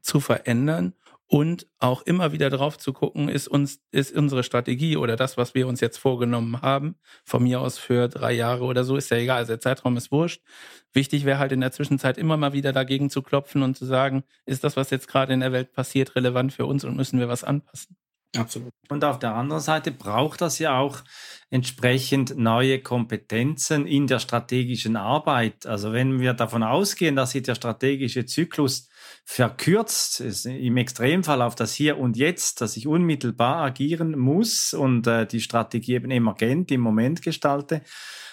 zu 0.01 0.20
verändern 0.20 0.94
und 1.27 1.66
auch 1.79 2.03
immer 2.03 2.33
wieder 2.33 2.48
drauf 2.48 2.79
zu 2.79 2.92
gucken, 2.94 3.29
ist 3.29 3.48
uns, 3.48 3.81
ist 3.90 4.16
unsere 4.16 4.42
Strategie 4.42 4.96
oder 4.96 5.14
das, 5.14 5.37
was 5.37 5.55
wir 5.55 5.68
uns 5.68 5.81
jetzt 5.81 5.98
vorgenommen 5.98 6.62
haben, 6.62 6.96
von 7.24 7.42
mir 7.42 7.61
aus 7.61 7.79
für 7.79 8.09
drei 8.09 8.33
Jahre 8.33 8.64
oder 8.64 8.83
so, 8.83 8.96
ist 8.96 9.11
ja 9.11 9.18
egal, 9.18 9.38
also 9.38 9.53
der 9.53 9.61
Zeitraum 9.61 9.96
ist 9.98 10.11
wurscht. 10.11 10.42
Wichtig 10.94 11.27
wäre 11.27 11.38
halt 11.38 11.53
in 11.53 11.61
der 11.61 11.72
Zwischenzeit 11.72 12.16
immer 12.16 12.38
mal 12.38 12.55
wieder 12.55 12.72
dagegen 12.72 13.11
zu 13.11 13.22
klopfen 13.22 13.62
und 13.62 13.77
zu 13.77 13.85
sagen, 13.85 14.24
ist 14.46 14.64
das, 14.64 14.77
was 14.77 14.90
jetzt 14.90 15.09
gerade 15.09 15.35
in 15.35 15.40
der 15.40 15.53
Welt 15.53 15.72
passiert, 15.72 16.16
relevant 16.16 16.53
für 16.55 16.64
uns 16.64 16.85
und 16.85 16.96
müssen 16.96 17.18
wir 17.20 17.29
was 17.29 17.44
anpassen? 17.44 17.96
Absolut. 18.37 18.73
Und 18.91 19.05
auf 19.05 19.19
der 19.19 19.35
anderen 19.35 19.62
Seite 19.62 19.91
braucht 19.91 20.43
das 20.43 20.59
ja 20.59 20.79
auch 20.79 21.03
entsprechend 21.51 22.37
neue 22.37 22.81
Kompetenzen 22.81 23.87
in 23.87 24.07
der 24.07 24.19
strategischen 24.19 24.97
Arbeit. 24.97 25.64
Also 25.64 25.93
wenn 25.95 26.21
wir 26.21 26.35
davon 26.35 26.62
ausgehen, 26.62 27.17
dass 27.17 27.31
sich 27.31 27.43
der 27.43 27.55
strategische 27.55 28.27
Zyklus 28.27 28.91
verkürzt, 29.25 30.21
ist 30.21 30.45
im 30.45 30.77
Extremfall 30.77 31.41
auf 31.41 31.55
das 31.55 31.73
Hier 31.73 31.99
und 31.99 32.19
Jetzt, 32.19 32.61
dass 32.61 32.77
ich 32.77 32.87
unmittelbar 32.87 33.64
agieren 33.64 34.19
muss 34.19 34.75
und 34.75 35.07
äh, 35.07 35.27
die 35.27 35.41
Strategie 35.41 35.95
eben 35.95 36.11
emergent 36.11 36.71
im 36.71 36.83
Moment 36.83 37.23
gestalte, 37.23 37.83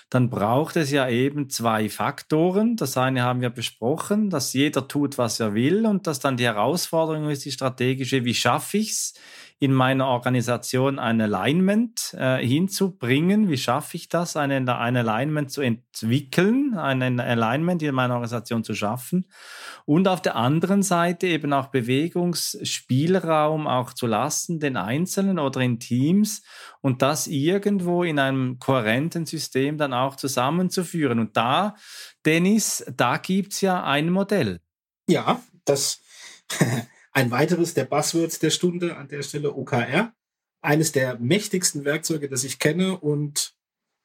dann 0.10 0.30
braucht 0.30 0.76
es 0.76 0.92
ja 0.92 1.10
eben 1.10 1.50
zwei 1.50 1.90
Faktoren. 1.90 2.76
Das 2.76 2.98
eine 2.98 3.24
haben 3.24 3.42
wir 3.42 3.50
besprochen, 3.50 4.30
dass 4.30 4.54
jeder 4.54 4.88
tut, 4.88 5.18
was 5.18 5.40
er 5.40 5.54
will 5.54 5.86
und 5.86 6.06
dass 6.08 6.20
dann 6.20 6.38
die 6.38 6.46
Herausforderung 6.46 7.30
ist, 7.30 7.46
die 7.46 7.52
strategische, 7.52 8.24
wie 8.24 8.36
schaffe 8.36 8.78
ich 8.78 8.92
es, 8.92 9.14
in 9.58 9.74
meiner 9.74 10.08
Organisation 10.08 11.00
ein 11.00 11.22
Alignment 11.22 12.14
äh, 12.18 12.46
hinzubringen. 12.46 13.50
Wie 13.50 13.58
schaffe 13.58 13.96
ich 13.96 14.10
das, 14.10 14.36
ein, 14.36 14.52
ein 14.52 14.98
Alignment 14.98 15.50
zu 15.50 15.62
entwickeln, 15.62 16.78
ein 16.78 17.22
Alignment 17.22 17.82
in 17.82 17.96
meiner 17.96 18.16
Organisation 18.16 18.66
zu 18.66 18.76
schaffen 18.76 19.28
und 19.86 20.10
auf 20.10 20.22
der 20.22 20.36
anderen 20.36 20.84
Seite 20.84 21.28
eben 21.28 21.54
auch 21.54 21.68
Bewegungsspielraum 21.68 23.68
auch 23.68 23.94
zu 23.94 24.08
lassen, 24.08 24.60
den 24.60 24.76
Einzelnen 24.76 25.40
oder 25.40 25.62
in 25.62 25.80
Teams 25.80 26.44
und 26.82 27.02
das 27.02 27.28
irgendwo 27.28 28.04
in 28.04 28.20
einem 28.20 28.60
kohärenten 28.60 29.26
System 29.26 29.78
dann 29.78 29.94
auch 29.94 30.18
zusammenzuführen. 30.18 31.20
Und 31.20 31.38
da, 31.38 31.76
Dennis, 32.26 32.84
da 32.94 33.16
gibt 33.18 33.54
es 33.54 33.62
ja 33.62 33.86
ein 33.86 34.10
Modell. 34.10 34.60
Ja, 35.08 35.42
das 35.64 36.02
Ein 37.16 37.32
weiteres 37.32 37.74
der 37.74 37.86
Buzzwords 37.86 38.40
der 38.40 38.50
Stunde 38.50 38.98
an 38.98 39.08
der 39.08 39.22
Stelle 39.22 39.56
OKR. 39.56 40.14
Eines 40.62 40.92
der 40.92 41.18
mächtigsten 41.18 41.86
Werkzeuge, 41.86 42.28
das 42.28 42.44
ich 42.44 42.60
kenne 42.60 43.00
und 43.00 43.56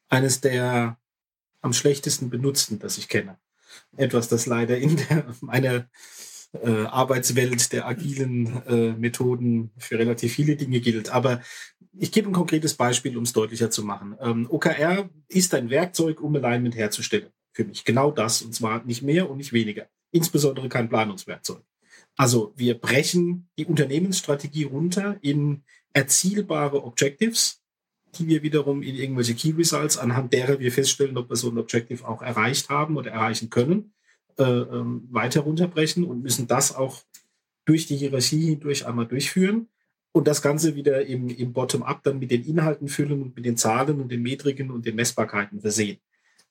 eines 0.09 0.40
der 0.40 0.96
am 1.61 1.73
schlechtesten 1.73 2.31
benutzten, 2.31 2.79
das 2.79 2.99
ich 2.99 3.09
kenne. 3.09 3.37
Etwas, 3.96 4.29
das 4.29 4.46
leider 4.46 4.79
in 4.79 4.96
der, 4.96 5.27
meiner 5.40 5.90
äh, 6.53 6.85
Arbeitswelt 6.85 7.73
der 7.73 7.88
agilen 7.88 8.64
äh, 8.66 8.92
Methoden 8.92 9.73
für 9.77 9.99
relativ 9.99 10.35
viele 10.35 10.55
Dinge 10.55 10.79
gilt. 10.79 11.11
Aber 11.11 11.42
ich 11.92 12.12
gebe 12.12 12.31
ein 12.31 12.33
konkretes 12.33 12.75
Beispiel, 12.75 13.16
um 13.16 13.25
es 13.25 13.33
deutlicher 13.33 13.73
zu 13.73 13.83
machen. 13.83 14.16
Ähm, 14.20 14.46
OKR 14.49 15.11
ist 15.27 15.53
ein 15.55 15.68
Werkzeug, 15.68 16.20
um 16.20 16.37
Alignment 16.37 16.77
herzustellen. 16.77 17.33
Für 17.51 17.64
mich 17.64 17.85
genau 17.85 18.12
das, 18.12 18.40
und 18.42 18.55
zwar 18.55 18.85
nicht 18.85 19.03
mehr 19.03 19.29
und 19.29 19.38
nicht 19.38 19.53
weniger. 19.53 19.88
Insbesondere 20.12 20.68
kein 20.68 20.88
Planungswerkzeug. 20.88 21.64
Also 22.16 22.53
wir 22.57 22.75
brechen 22.79 23.49
die 23.59 23.66
Unternehmensstrategie 23.66 24.64
runter 24.64 25.18
in 25.23 25.62
erzielbare 25.92 26.85
Objectives, 26.85 27.62
die 28.18 28.27
wir 28.27 28.42
wiederum 28.42 28.83
in 28.83 28.96
irgendwelche 28.96 29.35
Key 29.35 29.53
Results, 29.53 29.96
anhand 29.96 30.33
derer 30.33 30.59
wir 30.59 30.73
feststellen, 30.73 31.16
ob 31.16 31.31
wir 31.31 31.37
so 31.37 31.51
ein 31.51 31.59
Objective 31.59 32.07
auch 32.07 32.23
erreicht 32.23 32.68
haben 32.68 32.96
oder 32.96 33.11
erreichen 33.11 33.51
können, 33.51 33.92
äh, 34.38 34.42
ähm, 34.42 35.09
weiter 35.11 35.40
runterbrechen 35.42 36.05
und 36.05 36.23
müssen 36.23 36.46
das 36.46 36.75
auch 36.75 37.03
durch 37.64 37.87
die 37.87 37.96
Hierarchie 37.96 38.51
hindurch 38.51 38.87
einmal 38.87 39.07
durchführen 39.07 39.68
und 40.12 40.27
das 40.27 40.42
Ganze 40.42 40.75
wieder 40.75 41.07
im, 41.07 41.29
im 41.29 41.53
Bottom-up 41.53 42.03
dann 42.03 42.18
mit 42.18 42.31
den 42.31 42.44
Inhalten 42.44 42.88
füllen 42.88 43.23
und 43.23 43.37
mit 43.37 43.44
den 43.44 43.57
Zahlen 43.57 44.01
und 44.01 44.11
den 44.11 44.23
Metriken 44.23 44.70
und 44.70 44.87
den 44.87 44.96
Messbarkeiten 44.96 45.61
versehen. 45.61 45.99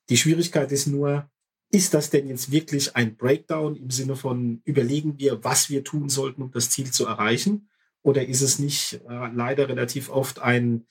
Die 0.09 0.17
Schwierigkeit 0.17 0.71
ist 0.71 0.87
nur, 0.87 1.29
ist 1.71 1.93
das 1.93 2.09
denn 2.09 2.27
jetzt 2.27 2.51
wirklich 2.51 2.95
ein 2.95 3.15
Breakdown 3.15 3.75
im 3.75 3.91
Sinne 3.91 4.15
von 4.15 4.61
überlegen 4.65 5.19
wir, 5.19 5.43
was 5.43 5.69
wir 5.69 5.83
tun 5.83 6.09
sollten, 6.09 6.41
um 6.41 6.51
das 6.51 6.69
Ziel 6.69 6.91
zu 6.91 7.05
erreichen? 7.05 7.69
Oder 8.01 8.25
ist 8.27 8.41
es 8.41 8.59
nicht 8.59 9.01
äh, 9.07 9.27
leider 9.33 9.69
relativ 9.69 10.09
oft 10.09 10.39
ein, 10.39 10.85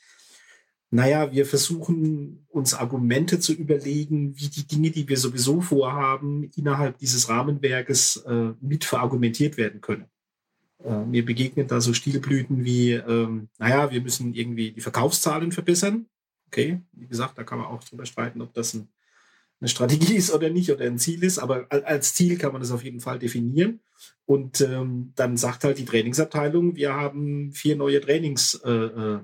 naja, 0.90 1.32
wir 1.32 1.46
versuchen 1.46 2.46
uns 2.48 2.74
Argumente 2.74 3.40
zu 3.40 3.52
überlegen, 3.52 4.38
wie 4.38 4.48
die 4.48 4.66
Dinge, 4.66 4.90
die 4.90 5.08
wir 5.08 5.16
sowieso 5.18 5.60
vorhaben, 5.60 6.50
innerhalb 6.56 6.98
dieses 6.98 7.28
Rahmenwerkes 7.28 8.24
äh, 8.26 8.52
mit 8.60 8.84
verargumentiert 8.84 9.56
werden 9.56 9.80
können. 9.80 10.06
Äh, 10.84 11.04
mir 11.04 11.24
begegnen 11.24 11.66
da 11.66 11.80
so 11.80 11.92
Stilblüten 11.92 12.64
wie, 12.64 12.92
ähm, 12.92 13.48
naja, 13.58 13.90
wir 13.90 14.00
müssen 14.00 14.32
irgendwie 14.32 14.70
die 14.70 14.80
Verkaufszahlen 14.80 15.50
verbessern. 15.50 16.06
Okay, 16.46 16.80
wie 16.92 17.08
gesagt, 17.08 17.36
da 17.36 17.44
kann 17.44 17.58
man 17.58 17.66
auch 17.66 17.84
drüber 17.84 18.06
streiten, 18.06 18.40
ob 18.40 18.54
das 18.54 18.74
ein 18.74 18.88
eine 19.60 19.68
Strategie 19.68 20.14
ist 20.14 20.32
oder 20.32 20.50
nicht 20.50 20.70
oder 20.70 20.84
ein 20.84 20.98
Ziel 20.98 21.24
ist, 21.24 21.38
aber 21.38 21.66
als 21.70 22.14
Ziel 22.14 22.38
kann 22.38 22.52
man 22.52 22.60
das 22.60 22.70
auf 22.70 22.84
jeden 22.84 23.00
Fall 23.00 23.18
definieren. 23.18 23.80
Und 24.24 24.60
ähm, 24.60 25.12
dann 25.16 25.36
sagt 25.36 25.64
halt 25.64 25.78
die 25.78 25.84
Trainingsabteilung, 25.84 26.76
wir 26.76 26.94
haben 26.94 27.52
vier 27.52 27.76
neue 27.76 28.00
Trainings 28.00 28.60
äh, 28.64 28.70
äh 28.70 29.20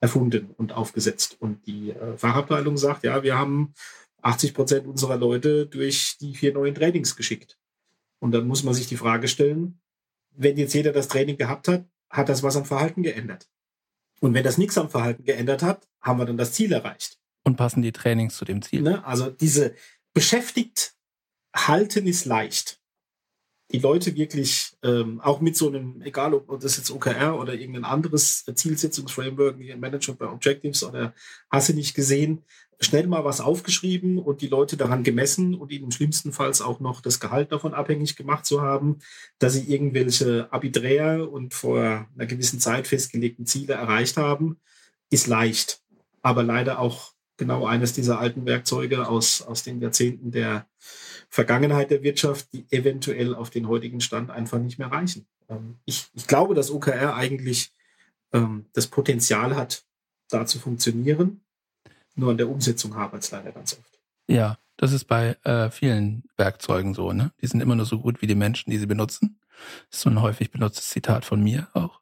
erfunden 0.00 0.50
und 0.56 0.72
aufgesetzt. 0.72 1.36
Und 1.40 1.66
die 1.66 1.90
äh, 1.90 2.16
Fachabteilung 2.16 2.76
sagt, 2.76 3.04
ja, 3.04 3.22
wir 3.22 3.36
haben 3.36 3.74
80 4.22 4.54
Prozent 4.54 4.86
unserer 4.86 5.16
Leute 5.16 5.66
durch 5.66 6.16
die 6.20 6.34
vier 6.34 6.52
neuen 6.52 6.74
Trainings 6.74 7.16
geschickt. 7.16 7.58
Und 8.20 8.32
dann 8.32 8.46
muss 8.46 8.62
man 8.62 8.74
sich 8.74 8.86
die 8.86 8.96
Frage 8.96 9.28
stellen, 9.28 9.80
wenn 10.30 10.56
jetzt 10.56 10.74
jeder 10.74 10.92
das 10.92 11.08
Training 11.08 11.36
gehabt 11.36 11.68
hat, 11.68 11.84
hat 12.10 12.28
das 12.28 12.42
was 12.42 12.56
am 12.56 12.64
Verhalten 12.64 13.02
geändert. 13.02 13.48
Und 14.20 14.34
wenn 14.34 14.44
das 14.44 14.58
nichts 14.58 14.78
am 14.78 14.90
Verhalten 14.90 15.24
geändert 15.24 15.62
hat, 15.62 15.88
haben 16.00 16.18
wir 16.18 16.26
dann 16.26 16.36
das 16.36 16.52
Ziel 16.52 16.72
erreicht. 16.72 17.18
Und 17.44 17.56
passen 17.56 17.82
die 17.82 17.92
Trainings 17.92 18.36
zu 18.36 18.44
dem 18.44 18.62
Ziel. 18.62 18.82
Ne? 18.82 19.04
Also 19.04 19.30
diese 19.30 19.74
beschäftigt 20.12 20.94
halten 21.54 22.06
ist 22.06 22.24
leicht. 22.24 22.80
Die 23.70 23.78
Leute 23.78 24.16
wirklich 24.16 24.76
ähm, 24.82 25.20
auch 25.20 25.40
mit 25.40 25.54
so 25.54 25.68
einem, 25.68 26.00
egal 26.00 26.32
ob 26.32 26.58
das 26.60 26.78
jetzt 26.78 26.90
OKR 26.90 27.38
oder 27.38 27.52
irgendein 27.54 27.84
anderes 27.84 28.44
Zielsetzungsframework, 28.44 29.58
wie 29.58 29.74
Management 29.74 30.18
bei 30.18 30.26
Objectives 30.26 30.82
oder 30.82 31.14
hast 31.50 31.68
du 31.68 31.74
nicht 31.74 31.94
gesehen, 31.94 32.44
schnell 32.80 33.06
mal 33.06 33.24
was 33.24 33.40
aufgeschrieben 33.40 34.18
und 34.18 34.40
die 34.40 34.46
Leute 34.46 34.76
daran 34.76 35.02
gemessen 35.02 35.54
und 35.54 35.72
ihnen 35.72 35.90
schlimmstenfalls 35.90 36.62
auch 36.62 36.80
noch 36.80 37.00
das 37.00 37.20
Gehalt 37.20 37.52
davon 37.52 37.74
abhängig 37.74 38.16
gemacht 38.16 38.46
zu 38.46 38.62
haben, 38.62 39.00
dass 39.38 39.54
sie 39.54 39.70
irgendwelche 39.70 40.52
arbiträre 40.52 41.28
und 41.28 41.54
vor 41.54 42.08
einer 42.14 42.26
gewissen 42.26 42.60
Zeit 42.60 42.86
festgelegten 42.86 43.46
Ziele 43.46 43.74
erreicht 43.74 44.16
haben, 44.16 44.60
ist 45.10 45.26
leicht. 45.26 45.82
Aber 46.22 46.42
leider 46.42 46.78
auch 46.78 47.12
genau 47.38 47.64
eines 47.64 47.94
dieser 47.94 48.18
alten 48.18 48.44
Werkzeuge 48.44 49.08
aus, 49.08 49.40
aus 49.40 49.62
den 49.62 49.80
Jahrzehnten 49.80 50.30
der 50.30 50.66
Vergangenheit 51.30 51.90
der 51.90 52.02
Wirtschaft, 52.02 52.52
die 52.52 52.66
eventuell 52.70 53.34
auf 53.34 53.48
den 53.48 53.68
heutigen 53.68 54.00
Stand 54.00 54.30
einfach 54.30 54.58
nicht 54.58 54.78
mehr 54.78 54.90
reichen. 54.90 55.26
Ähm, 55.48 55.78
ich, 55.86 56.08
ich 56.12 56.26
glaube, 56.26 56.54
dass 56.54 56.70
OKR 56.70 57.14
eigentlich 57.14 57.72
ähm, 58.32 58.66
das 58.74 58.88
Potenzial 58.88 59.56
hat, 59.56 59.84
da 60.28 60.44
zu 60.44 60.58
funktionieren. 60.58 61.42
Nur 62.14 62.32
an 62.32 62.38
der 62.38 62.48
Umsetzung 62.48 62.96
hapert 62.96 63.22
es 63.22 63.30
leider 63.30 63.52
ganz 63.52 63.78
oft. 63.78 64.00
Ja, 64.26 64.58
das 64.76 64.92
ist 64.92 65.04
bei 65.04 65.36
äh, 65.44 65.70
vielen 65.70 66.24
Werkzeugen 66.36 66.92
so, 66.92 67.12
ne? 67.12 67.32
Die 67.40 67.46
sind 67.46 67.60
immer 67.60 67.76
nur 67.76 67.86
so 67.86 68.00
gut 68.00 68.20
wie 68.20 68.26
die 68.26 68.34
Menschen, 68.34 68.70
die 68.70 68.78
sie 68.78 68.86
benutzen. 68.86 69.38
Das 69.90 69.98
ist 69.98 70.02
so 70.02 70.10
ein 70.10 70.20
häufig 70.20 70.50
benutztes 70.50 70.88
Zitat 70.88 71.24
von 71.24 71.42
mir 71.42 71.68
auch. 71.72 72.00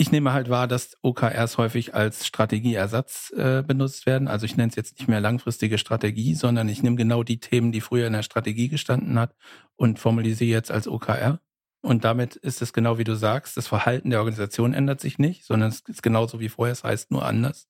Ich 0.00 0.12
nehme 0.12 0.32
halt 0.32 0.48
wahr, 0.48 0.68
dass 0.68 0.96
OKRs 1.02 1.58
häufig 1.58 1.92
als 1.92 2.24
Strategieersatz 2.24 3.32
äh, 3.36 3.64
benutzt 3.66 4.06
werden. 4.06 4.28
Also 4.28 4.46
ich 4.46 4.56
nenne 4.56 4.70
es 4.70 4.76
jetzt 4.76 4.96
nicht 4.96 5.08
mehr 5.08 5.20
langfristige 5.20 5.76
Strategie, 5.76 6.36
sondern 6.36 6.68
ich 6.68 6.84
nehme 6.84 6.94
genau 6.94 7.24
die 7.24 7.40
Themen, 7.40 7.72
die 7.72 7.80
früher 7.80 8.06
in 8.06 8.12
der 8.12 8.22
Strategie 8.22 8.68
gestanden 8.68 9.18
hat 9.18 9.34
und 9.74 9.98
formuliere 9.98 10.36
sie 10.36 10.48
jetzt 10.48 10.70
als 10.70 10.86
OKR. 10.86 11.40
Und 11.80 12.04
damit 12.04 12.36
ist 12.36 12.62
es 12.62 12.72
genau 12.72 12.98
wie 12.98 13.02
du 13.02 13.16
sagst, 13.16 13.56
das 13.56 13.66
Verhalten 13.66 14.10
der 14.10 14.20
Organisation 14.20 14.72
ändert 14.72 15.00
sich 15.00 15.18
nicht, 15.18 15.44
sondern 15.44 15.70
es 15.70 15.80
ist 15.80 16.04
genauso 16.04 16.38
wie 16.38 16.48
vorher, 16.48 16.74
es 16.74 16.84
heißt 16.84 17.10
nur 17.10 17.26
anders. 17.26 17.66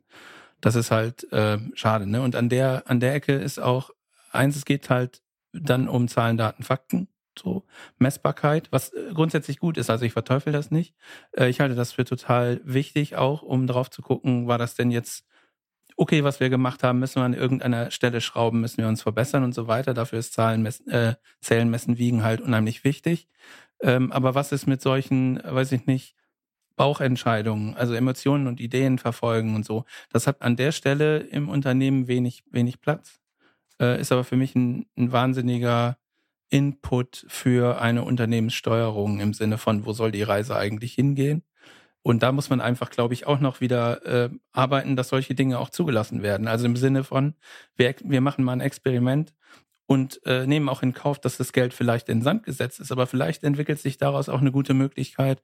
Das 0.60 0.74
ist 0.74 0.90
halt 0.90 1.32
äh, 1.32 1.56
schade. 1.72 2.06
Ne? 2.06 2.20
Und 2.20 2.36
an 2.36 2.50
der, 2.50 2.82
an 2.90 3.00
der 3.00 3.14
Ecke 3.14 3.36
ist 3.36 3.58
auch 3.58 3.88
eins, 4.32 4.54
es 4.54 4.66
geht 4.66 4.90
halt 4.90 5.22
dann 5.54 5.88
um 5.88 6.08
Zahlen, 6.08 6.36
Daten, 6.36 6.62
Fakten, 6.62 7.08
so 7.38 7.64
Messbarkeit, 7.98 8.68
was 8.70 8.92
äh, 8.92 9.12
grundsätzlich 9.14 9.58
gut 9.58 9.78
ist. 9.78 9.90
Also 9.90 10.04
ich 10.04 10.12
verteufel 10.12 10.52
das 10.52 10.70
nicht. 10.70 10.94
Äh, 11.36 11.48
ich 11.48 11.60
halte 11.60 11.74
das 11.74 11.92
für 11.92 12.04
total 12.04 12.60
wichtig, 12.64 13.16
auch 13.16 13.42
um 13.42 13.66
darauf 13.66 13.90
zu 13.90 14.02
gucken, 14.02 14.48
war 14.48 14.58
das 14.58 14.74
denn 14.74 14.90
jetzt 14.90 15.24
okay, 15.98 16.22
was 16.22 16.38
wir 16.38 16.48
gemacht 16.48 16.84
haben, 16.84 17.00
müssen 17.00 17.16
wir 17.16 17.24
an 17.24 17.34
irgendeiner 17.34 17.90
Stelle 17.90 18.20
schrauben, 18.20 18.60
müssen 18.60 18.78
wir 18.78 18.88
uns 18.88 19.02
verbessern 19.02 19.42
und 19.42 19.52
so 19.52 19.66
weiter. 19.66 19.94
Dafür 19.94 20.20
ist 20.20 20.32
Zahlen 20.32 20.62
messen, 20.62 20.88
äh, 20.88 21.16
Zählen, 21.40 21.68
Messen, 21.68 21.98
Wiegen 21.98 22.22
halt 22.22 22.40
unheimlich 22.40 22.84
wichtig. 22.84 23.28
Ähm, 23.82 24.12
aber 24.12 24.34
was 24.34 24.52
ist 24.52 24.66
mit 24.66 24.80
solchen, 24.80 25.40
weiß 25.44 25.72
ich 25.72 25.86
nicht, 25.86 26.14
Bauchentscheidungen, 26.76 27.74
also 27.74 27.94
Emotionen 27.94 28.46
und 28.46 28.60
Ideen 28.60 28.98
verfolgen 28.98 29.56
und 29.56 29.64
so. 29.66 29.84
Das 30.10 30.26
hat 30.28 30.42
an 30.42 30.56
der 30.56 30.72
Stelle 30.72 31.18
im 31.18 31.48
Unternehmen 31.48 32.06
wenig, 32.06 32.44
wenig 32.50 32.80
Platz. 32.80 33.20
Äh, 33.80 34.00
ist 34.00 34.12
aber 34.12 34.24
für 34.24 34.36
mich 34.36 34.54
ein, 34.54 34.86
ein 34.96 35.10
wahnsinniger 35.12 35.98
Input 36.50 37.24
für 37.28 37.80
eine 37.80 38.04
Unternehmenssteuerung 38.04 39.20
im 39.20 39.34
Sinne 39.34 39.58
von, 39.58 39.84
wo 39.86 39.92
soll 39.92 40.12
die 40.12 40.22
Reise 40.22 40.56
eigentlich 40.56 40.94
hingehen? 40.94 41.42
Und 42.02 42.22
da 42.22 42.32
muss 42.32 42.48
man 42.48 42.60
einfach, 42.60 42.90
glaube 42.90 43.14
ich, 43.14 43.26
auch 43.26 43.40
noch 43.40 43.60
wieder 43.60 44.06
äh, 44.06 44.30
arbeiten, 44.52 44.96
dass 44.96 45.08
solche 45.08 45.34
Dinge 45.34 45.58
auch 45.58 45.68
zugelassen 45.68 46.22
werden. 46.22 46.48
Also 46.48 46.64
im 46.66 46.76
Sinne 46.76 47.04
von, 47.04 47.34
wir, 47.76 47.94
wir 48.02 48.20
machen 48.20 48.44
mal 48.44 48.52
ein 48.52 48.60
Experiment 48.60 49.34
und 49.86 50.24
äh, 50.24 50.46
nehmen 50.46 50.68
auch 50.68 50.82
in 50.82 50.94
Kauf, 50.94 51.18
dass 51.18 51.36
das 51.36 51.52
Geld 51.52 51.74
vielleicht 51.74 52.08
in 52.08 52.22
Sand 52.22 52.44
gesetzt 52.44 52.80
ist, 52.80 52.92
aber 52.92 53.06
vielleicht 53.06 53.44
entwickelt 53.44 53.78
sich 53.80 53.98
daraus 53.98 54.28
auch 54.28 54.40
eine 54.40 54.52
gute 54.52 54.74
Möglichkeit, 54.74 55.42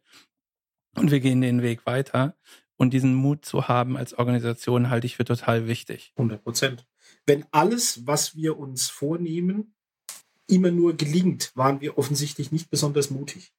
und 0.97 1.11
wir 1.11 1.21
gehen 1.21 1.41
den 1.41 1.63
Weg 1.63 1.87
weiter. 1.87 2.37
Und 2.77 2.93
diesen 2.93 3.15
Mut 3.15 3.45
zu 3.45 3.69
haben 3.69 3.97
als 3.97 4.15
Organisation 4.15 4.91
halte 4.91 5.07
ich 5.07 5.17
für 5.17 5.25
total 5.25 5.69
wichtig. 5.69 6.13
100 6.17 6.43
Prozent. 6.43 6.87
Wenn 7.25 7.45
alles, 7.53 8.07
was 8.07 8.37
wir 8.37 8.59
uns 8.59 8.91
vornehmen, 8.91 9.75
immer 10.47 10.71
nur 10.71 10.97
gelingt, 10.97 11.53
waren 11.55 11.81
wir 11.81 11.99
offensichtlich 11.99 12.53
nicht 12.53 12.71
besonders 12.71 13.11
mutig. 13.11 13.53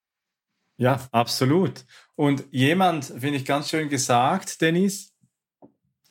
Ja, 0.78 1.08
absolut. 1.12 1.86
Und 2.16 2.44
jemand, 2.52 3.06
finde 3.06 3.38
ich 3.38 3.46
ganz 3.46 3.70
schön 3.70 3.90
gesagt, 3.90 4.62
Dennis, 4.62 5.14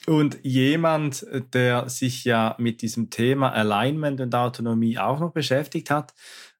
und 0.06 0.38
jemand, 0.42 1.26
der 1.54 1.88
sich 1.88 2.24
ja 2.24 2.56
mit 2.58 2.82
diesem 2.82 3.08
Thema 3.08 3.52
Alignment 3.52 4.20
und 4.20 4.34
Autonomie 4.34 4.98
auch 4.98 5.18
noch 5.18 5.32
beschäftigt 5.32 5.90
hat, 5.90 6.12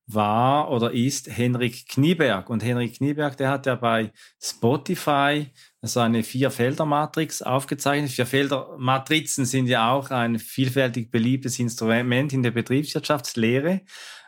war 0.07 0.71
oder 0.71 0.93
ist 0.93 1.29
Henrik 1.35 1.89
Knieberg. 1.89 2.51
Und 2.51 2.63
Henrik 2.63 2.97
Knieberg, 2.97 3.37
der 3.37 3.51
hat 3.51 3.67
ja 3.67 3.75
bei 3.75 4.13
Spotify 4.41 5.51
so 5.87 6.01
eine 6.01 6.23
Vier-Felder-Matrix 6.23 7.43
aufgezeichnet. 7.43 8.11
Vier-Felder-Matrizen 8.11 9.45
sind 9.45 9.67
ja 9.67 9.91
auch 9.91 10.11
ein 10.11 10.39
vielfältig 10.39 11.11
beliebtes 11.11 11.59
Instrument 11.59 12.33
in 12.33 12.43
der 12.43 12.51
Betriebswirtschaftslehre. 12.51 13.83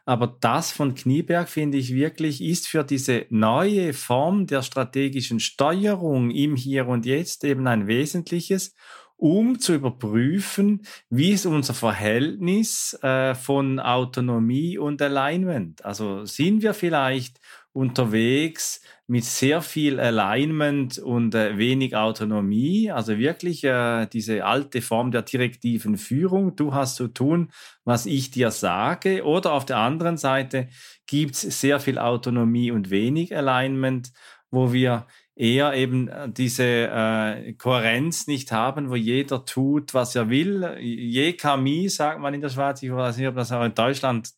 Aber 0.04 0.36
das 0.40 0.70
von 0.70 0.94
Knieberg, 0.94 1.48
finde 1.48 1.78
ich 1.78 1.92
wirklich, 1.92 2.40
ist 2.40 2.68
für 2.68 2.84
diese 2.84 3.26
neue 3.28 3.92
Form 3.92 4.46
der 4.46 4.62
strategischen 4.62 5.40
Steuerung 5.40 6.30
im 6.30 6.54
Hier 6.54 6.86
und 6.86 7.04
Jetzt 7.04 7.42
eben 7.42 7.66
ein 7.66 7.88
wesentliches 7.88 8.74
um 9.16 9.58
zu 9.58 9.74
überprüfen, 9.74 10.82
wie 11.08 11.30
ist 11.30 11.46
unser 11.46 11.74
Verhältnis 11.74 12.92
äh, 13.02 13.34
von 13.34 13.80
Autonomie 13.80 14.78
und 14.78 15.00
Alignment. 15.00 15.84
Also 15.84 16.26
sind 16.26 16.62
wir 16.62 16.74
vielleicht 16.74 17.40
unterwegs 17.72 18.80
mit 19.08 19.24
sehr 19.24 19.62
viel 19.62 20.00
Alignment 20.00 20.98
und 20.98 21.34
äh, 21.34 21.56
wenig 21.56 21.94
Autonomie, 21.94 22.90
also 22.90 23.18
wirklich 23.18 23.62
äh, 23.62 24.06
diese 24.06 24.44
alte 24.44 24.82
Form 24.82 25.12
der 25.12 25.22
direktiven 25.22 25.96
Führung. 25.96 26.56
Du 26.56 26.74
hast 26.74 26.96
zu 26.96 27.08
tun, 27.08 27.52
was 27.84 28.06
ich 28.06 28.32
dir 28.32 28.50
sage. 28.50 29.24
Oder 29.24 29.52
auf 29.52 29.64
der 29.64 29.78
anderen 29.78 30.16
Seite 30.16 30.68
gibt 31.06 31.34
es 31.36 31.60
sehr 31.60 31.78
viel 31.78 31.98
Autonomie 31.98 32.72
und 32.72 32.90
wenig 32.90 33.36
Alignment, 33.36 34.12
wo 34.50 34.72
wir 34.72 35.06
eher 35.36 35.74
eben 35.74 36.08
äh, 36.08 36.28
diese 36.28 36.64
äh, 36.64 37.52
Kohärenz 37.52 38.26
nicht 38.26 38.50
haben, 38.50 38.90
wo 38.90 38.96
jeder 38.96 39.44
tut, 39.44 39.94
was 39.94 40.16
er 40.16 40.30
will. 40.30 40.78
Je 40.80 41.34
Kami, 41.34 41.88
sagt 41.88 42.20
man 42.20 42.34
in 42.34 42.40
der 42.40 42.48
Schweiz, 42.48 42.82
ich 42.82 42.90
weiß 42.90 43.18
nicht, 43.18 43.28
ob 43.28 43.36
das 43.36 43.52
auch 43.52 43.64
in 43.64 43.74
Deutschland 43.74 44.30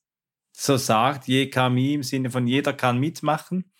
so 0.52 0.76
sagt, 0.76 1.26
je 1.28 1.48
Kami 1.48 1.94
im 1.94 2.02
Sinne 2.02 2.31
von 2.31 2.46
jeder 2.46 2.72
kann 2.72 2.98
mitmachen. 2.98 3.70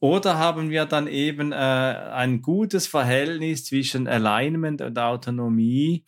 Oder 0.00 0.38
haben 0.38 0.70
wir 0.70 0.86
dann 0.86 1.08
eben 1.08 1.52
äh, 1.52 1.56
ein 1.56 2.40
gutes 2.40 2.86
Verhältnis 2.86 3.64
zwischen 3.64 4.06
Alignment 4.06 4.80
und 4.80 4.98
Autonomie, 4.98 6.04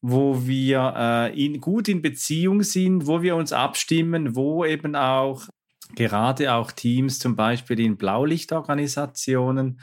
wo 0.00 0.46
wir 0.46 0.94
äh, 0.96 1.44
in, 1.44 1.60
gut 1.60 1.88
in 1.88 2.00
Beziehung 2.00 2.62
sind, 2.62 3.06
wo 3.06 3.22
wir 3.22 3.36
uns 3.36 3.52
abstimmen, 3.52 4.34
wo 4.34 4.64
eben 4.64 4.96
auch 4.96 5.42
gerade 5.94 6.52
auch 6.54 6.72
Teams 6.72 7.18
zum 7.18 7.36
Beispiel 7.36 7.80
in 7.80 7.96
Blaulichtorganisationen, 7.96 9.80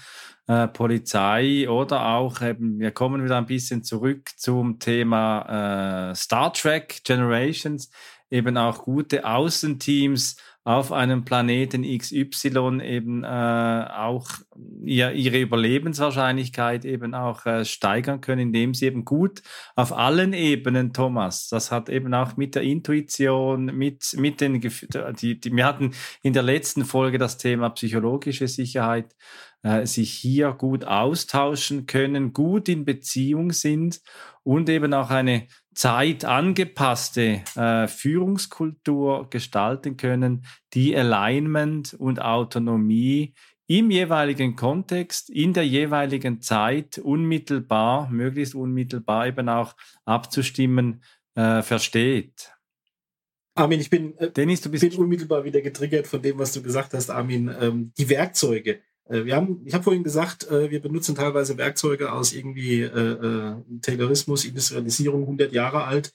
äh, 0.48 0.68
Polizei 0.68 1.70
oder 1.70 2.06
auch 2.08 2.42
eben, 2.42 2.80
wir 2.80 2.92
kommen 2.92 3.24
wieder 3.24 3.38
ein 3.38 3.46
bisschen 3.46 3.84
zurück 3.84 4.30
zum 4.38 4.80
Thema 4.80 6.12
äh, 6.12 6.16
Star 6.16 6.52
Trek 6.54 7.02
Generations, 7.04 7.90
eben 8.30 8.58
auch 8.58 8.84
gute 8.84 9.26
Außenteams 9.26 10.38
auf 10.64 10.92
einem 10.92 11.26
Planeten 11.26 11.84
XY 11.84 12.82
eben 12.84 13.24
äh, 13.24 13.28
auch 13.28 14.30
ihr, 14.84 15.12
ihre 15.12 15.40
Überlebenswahrscheinlichkeit 15.40 16.86
eben 16.86 17.16
auch 17.16 17.46
äh, 17.48 17.66
steigern 17.66 18.22
können, 18.22 18.42
indem 18.42 18.76
sie 18.76 18.86
eben 18.86 19.04
gut 19.04 19.42
auf 19.76 19.92
allen 19.92 20.34
Ebenen, 20.34 20.94
Thomas, 20.94 21.48
das 21.50 21.72
hat 21.72 21.90
eben 21.90 22.14
auch 22.14 22.38
mit 22.38 22.54
der 22.54 22.62
Intuition, 22.62 23.66
mit, 23.66 24.16
mit 24.18 24.40
den, 24.40 24.62
die, 24.62 25.40
die, 25.40 25.56
wir 25.56 25.66
hatten 25.66 25.94
in 26.22 26.34
der 26.34 26.44
letzten 26.44 26.86
Folge 26.86 27.18
das 27.18 27.40
Thema 27.40 27.72
psychologische 27.72 28.48
Sicherheit, 28.48 29.16
äh, 29.64 29.86
sich 29.86 30.12
hier 30.14 30.54
gut 30.54 30.86
austauschen 30.86 31.86
können, 31.88 32.34
gut 32.34 32.70
in 32.70 32.86
Beziehung 32.86 33.52
sind 33.52 34.02
und 34.44 34.70
eben 34.70 34.94
auch 34.94 35.10
eine 35.10 35.48
zeitangepasste 35.74 37.44
äh, 37.56 37.88
Führungskultur 37.88 39.30
gestalten 39.30 39.98
können, 39.98 40.46
die 40.74 40.96
Alignment 40.96 41.94
und 41.94 42.22
Autonomie 42.22 43.34
im 43.68 43.90
jeweiligen 43.90 44.58
Kontext, 44.58 45.30
in 45.30 45.54
der 45.54 45.66
jeweiligen 45.66 46.42
Zeit 46.42 46.98
unmittelbar, 46.98 48.10
möglichst 48.10 48.54
unmittelbar 48.54 49.28
eben 49.28 49.48
auch 49.48 49.76
abzustimmen, 50.04 51.04
äh, 51.36 51.62
versteht. 51.62 52.54
Armin, 53.56 53.80
ich 53.80 53.90
bin, 53.90 54.18
äh, 54.18 54.30
Dennis, 54.30 54.62
du 54.62 54.70
bist 54.70 54.82
bin 54.82 54.96
unmittelbar 54.96 55.46
wieder 55.46 55.62
getriggert 55.62 56.08
von 56.08 56.22
dem, 56.22 56.38
was 56.38 56.52
du 56.52 56.62
gesagt 56.62 56.94
hast, 56.94 57.10
Armin. 57.10 57.54
Ähm, 57.60 57.94
die 57.98 58.10
Werkzeuge. 58.10 58.82
Äh, 59.12 59.26
wir 59.26 59.36
haben, 59.36 59.62
ich 59.66 59.74
habe 59.74 59.84
vorhin 59.84 60.04
gesagt, 60.04 60.50
äh, 60.50 60.72
wir 60.72 60.82
benutzen 60.82 61.16
teilweise 61.16 61.58
Werkzeuge 61.58 62.12
aus 62.12 62.34
irgendwie 62.34 62.82
äh, 62.82 62.88
äh 62.88 63.56
Taylorismus, 63.82 64.46
Industrialisierung 64.46 65.22
100 65.22 65.52
Jahre 65.52 65.84
alt. 65.84 66.14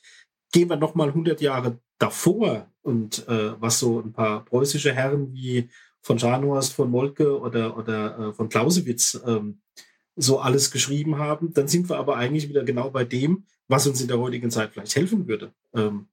Gehen 0.52 0.70
wir 0.70 0.76
noch 0.76 0.94
mal 0.94 1.08
100 1.08 1.40
Jahre 1.40 1.78
davor 1.98 2.70
und 2.82 3.26
äh, 3.28 3.60
was 3.60 3.78
so 3.78 4.00
ein 4.00 4.12
paar 4.12 4.44
preußische 4.44 4.92
Herren 4.92 5.32
wie 5.32 5.68
von 6.02 6.18
Scharnhorst, 6.18 6.72
von 6.72 6.90
Moltke 6.90 7.38
oder, 7.38 7.76
oder 7.76 8.18
äh, 8.18 8.32
von 8.32 8.48
Clausewitz 8.48 9.20
ähm, 9.26 9.60
so 10.14 10.38
alles 10.38 10.70
geschrieben 10.70 11.18
haben, 11.18 11.52
dann 11.52 11.68
sind 11.68 11.90
wir 11.90 11.98
aber 11.98 12.16
eigentlich 12.16 12.48
wieder 12.48 12.64
genau 12.64 12.90
bei 12.90 13.04
dem, 13.04 13.44
was 13.68 13.86
uns 13.86 14.00
in 14.00 14.08
der 14.08 14.18
heutigen 14.18 14.50
Zeit 14.50 14.70
vielleicht 14.72 14.94
helfen 14.94 15.26
würde. 15.26 15.52
Ähm, 15.74 16.06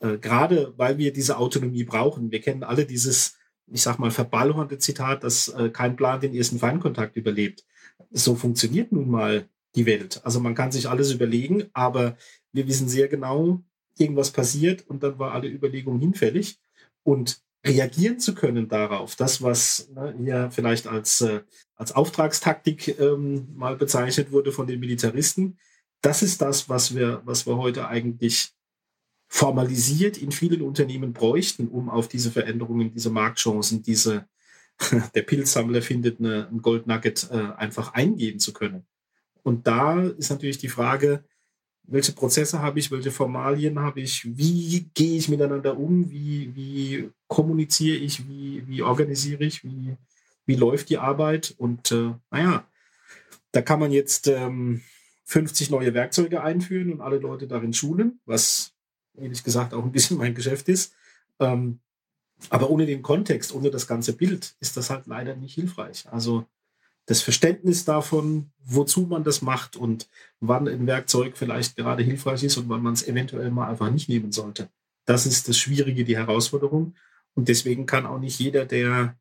äh, 0.00 0.18
Gerade 0.18 0.74
weil 0.76 0.98
wir 0.98 1.12
diese 1.12 1.38
Autonomie 1.38 1.84
brauchen. 1.84 2.30
Wir 2.30 2.40
kennen 2.40 2.64
alle 2.64 2.84
dieses, 2.84 3.37
ich 3.70 3.82
sag 3.82 3.98
mal, 3.98 4.10
verballhornte 4.10 4.78
Zitat, 4.78 5.24
dass 5.24 5.48
äh, 5.48 5.70
kein 5.70 5.96
Plan 5.96 6.20
den 6.20 6.34
ersten 6.34 6.58
Feindkontakt 6.58 7.16
überlebt. 7.16 7.64
So 8.10 8.34
funktioniert 8.34 8.92
nun 8.92 9.10
mal 9.10 9.48
die 9.74 9.86
Welt. 9.86 10.20
Also 10.24 10.40
man 10.40 10.54
kann 10.54 10.72
sich 10.72 10.88
alles 10.88 11.12
überlegen, 11.12 11.64
aber 11.72 12.16
wir 12.52 12.66
wissen 12.66 12.88
sehr 12.88 13.08
genau, 13.08 13.60
irgendwas 13.98 14.30
passiert 14.30 14.86
und 14.88 15.02
dann 15.02 15.18
war 15.18 15.32
alle 15.32 15.48
Überlegung 15.48 15.98
hinfällig. 16.00 16.58
Und 17.02 17.42
reagieren 17.64 18.20
zu 18.20 18.34
können 18.34 18.68
darauf, 18.68 19.16
das, 19.16 19.42
was 19.42 19.88
ne, 19.90 20.14
hier 20.18 20.50
vielleicht 20.50 20.86
als, 20.86 21.20
äh, 21.20 21.40
als 21.74 21.92
Auftragstaktik 21.92 22.98
ähm, 22.98 23.48
mal 23.54 23.76
bezeichnet 23.76 24.32
wurde 24.32 24.52
von 24.52 24.66
den 24.66 24.80
Militaristen, 24.80 25.58
das 26.00 26.22
ist 26.22 26.40
das, 26.40 26.68
was 26.68 26.94
wir, 26.94 27.22
was 27.24 27.46
wir 27.46 27.56
heute 27.56 27.88
eigentlich 27.88 28.52
formalisiert 29.28 30.16
in 30.16 30.32
vielen 30.32 30.62
Unternehmen 30.62 31.12
bräuchten, 31.12 31.68
um 31.68 31.90
auf 31.90 32.08
diese 32.08 32.30
Veränderungen, 32.30 32.92
diese 32.92 33.10
Marktchancen, 33.10 33.82
diese 33.82 34.26
der 35.14 35.22
Pilzsammler 35.22 35.82
findet 35.82 36.18
eine, 36.18 36.48
ein 36.48 36.62
Goldnugget 36.62 37.28
äh, 37.30 37.52
einfach 37.56 37.94
eingehen 37.94 38.38
zu 38.38 38.52
können. 38.52 38.86
Und 39.42 39.66
da 39.66 40.02
ist 40.02 40.30
natürlich 40.30 40.58
die 40.58 40.68
Frage, 40.68 41.24
welche 41.82 42.12
Prozesse 42.12 42.60
habe 42.60 42.78
ich, 42.78 42.90
welche 42.90 43.10
Formalien 43.10 43.78
habe 43.78 44.00
ich, 44.00 44.24
wie 44.36 44.90
gehe 44.94 45.16
ich 45.16 45.28
miteinander 45.28 45.78
um, 45.78 46.10
wie, 46.10 46.54
wie 46.54 47.10
kommuniziere 47.26 47.96
ich, 47.96 48.28
wie, 48.28 48.62
wie 48.66 48.82
organisiere 48.82 49.44
ich, 49.44 49.64
wie, 49.64 49.96
wie 50.44 50.54
läuft 50.54 50.90
die 50.90 50.98
Arbeit. 50.98 51.54
Und 51.56 51.90
äh, 51.92 52.12
naja, 52.30 52.66
da 53.52 53.62
kann 53.62 53.80
man 53.80 53.90
jetzt 53.90 54.28
ähm, 54.28 54.82
50 55.24 55.70
neue 55.70 55.94
Werkzeuge 55.94 56.42
einführen 56.42 56.92
und 56.92 57.00
alle 57.00 57.18
Leute 57.18 57.46
darin 57.46 57.72
schulen, 57.72 58.20
was 58.26 58.74
ehrlich 59.20 59.44
gesagt 59.44 59.74
auch 59.74 59.84
ein 59.84 59.92
bisschen 59.92 60.18
mein 60.18 60.34
Geschäft 60.34 60.68
ist. 60.68 60.94
Ähm, 61.38 61.80
aber 62.50 62.70
ohne 62.70 62.86
den 62.86 63.02
Kontext, 63.02 63.54
ohne 63.54 63.70
das 63.70 63.86
ganze 63.86 64.12
Bild 64.12 64.54
ist 64.60 64.76
das 64.76 64.90
halt 64.90 65.06
leider 65.06 65.34
nicht 65.34 65.54
hilfreich. 65.54 66.06
Also 66.10 66.46
das 67.06 67.22
Verständnis 67.22 67.84
davon, 67.84 68.50
wozu 68.64 69.02
man 69.02 69.24
das 69.24 69.42
macht 69.42 69.76
und 69.76 70.08
wann 70.40 70.68
ein 70.68 70.86
Werkzeug 70.86 71.36
vielleicht 71.36 71.76
gerade 71.76 72.02
hilfreich 72.02 72.44
ist 72.44 72.58
und 72.58 72.68
wann 72.68 72.82
man 72.82 72.92
es 72.92 73.06
eventuell 73.06 73.50
mal 73.50 73.68
einfach 73.68 73.90
nicht 73.90 74.08
nehmen 74.08 74.30
sollte. 74.30 74.68
Das 75.06 75.24
ist 75.24 75.48
das 75.48 75.58
Schwierige, 75.58 76.04
die 76.04 76.16
Herausforderung. 76.16 76.94
Und 77.34 77.48
deswegen 77.48 77.86
kann 77.86 78.04
auch 78.04 78.18
nicht 78.18 78.38
jeder, 78.38 78.66
der 78.66 79.16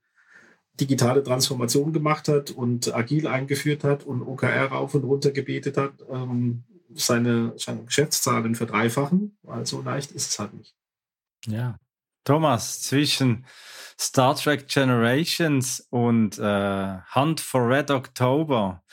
digitale 0.80 1.24
Transformation 1.24 1.94
gemacht 1.94 2.28
hat 2.28 2.52
und 2.52 2.94
agil 2.94 3.26
eingeführt 3.26 3.84
hat 3.84 4.04
und 4.04 4.22
OKR 4.22 4.66
rauf 4.66 4.94
und 4.94 5.04
runter 5.04 5.32
gebetet 5.32 5.78
hat, 5.78 5.94
ähm, 6.12 6.64
seine, 6.94 7.54
seine 7.58 7.84
Geschäftszahlen 7.84 8.56
verdreifachen, 8.56 9.38
weil 9.44 9.66
so 9.66 9.82
leicht 9.82 10.12
ist 10.12 10.32
es 10.32 10.40
halt 10.40 10.54
nicht. 10.54 10.76
Ja. 11.46 11.78
Thomas, 12.24 12.82
zwischen 12.82 13.46
Star 14.00 14.36
Trek 14.36 14.68
Generations 14.68 15.88
und 15.90 16.38
äh, 16.38 16.98
Hunt 17.16 17.40
for 17.40 17.70
Red 17.70 17.90
October. 17.90 18.84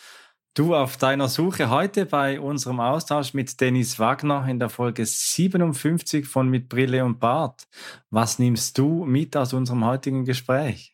Du 0.56 0.76
auf 0.76 0.96
deiner 0.96 1.28
Suche 1.28 1.68
heute 1.68 2.06
bei 2.06 2.38
unserem 2.38 2.78
Austausch 2.78 3.34
mit 3.34 3.60
Dennis 3.60 3.98
Wagner 3.98 4.46
in 4.48 4.60
der 4.60 4.68
Folge 4.68 5.04
57 5.04 6.26
von 6.26 6.48
Mit 6.48 6.68
Brille 6.68 7.04
und 7.04 7.18
Bart. 7.18 7.66
Was 8.10 8.38
nimmst 8.38 8.78
du 8.78 9.04
mit 9.04 9.36
aus 9.36 9.52
unserem 9.52 9.84
heutigen 9.84 10.24
Gespräch? 10.24 10.93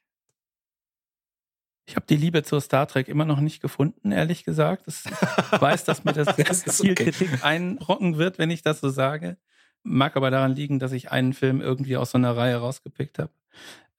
Ich 1.91 1.97
habe 1.97 2.07
die 2.09 2.17
Liebe 2.17 2.45
zur 2.45 2.61
Star 2.61 2.87
Trek 2.87 3.09
immer 3.09 3.25
noch 3.25 3.41
nicht 3.41 3.61
gefunden, 3.61 4.13
ehrlich 4.13 4.45
gesagt. 4.45 4.85
Ich 4.87 5.05
weiß, 5.61 5.83
dass 5.83 6.05
mir 6.05 6.13
das, 6.13 6.37
das 6.37 6.81
viel 6.81 6.93
okay. 6.93 7.11
Kritik 7.11 7.45
einrocken 7.45 8.17
wird, 8.17 8.39
wenn 8.39 8.49
ich 8.49 8.63
das 8.63 8.81
so 8.81 8.91
sage. 8.91 9.39
Mag 9.83 10.17
aber 10.17 10.31
daran 10.31 10.55
liegen, 10.55 10.79
dass 10.79 10.93
ich 10.93 11.11
einen 11.11 11.33
Film 11.33 11.61
irgendwie 11.61 11.97
aus 11.97 12.13
so 12.13 12.19
einer 12.19 12.37
Reihe 12.37 12.59
rausgepickt 12.59 13.19
habe. 13.19 13.33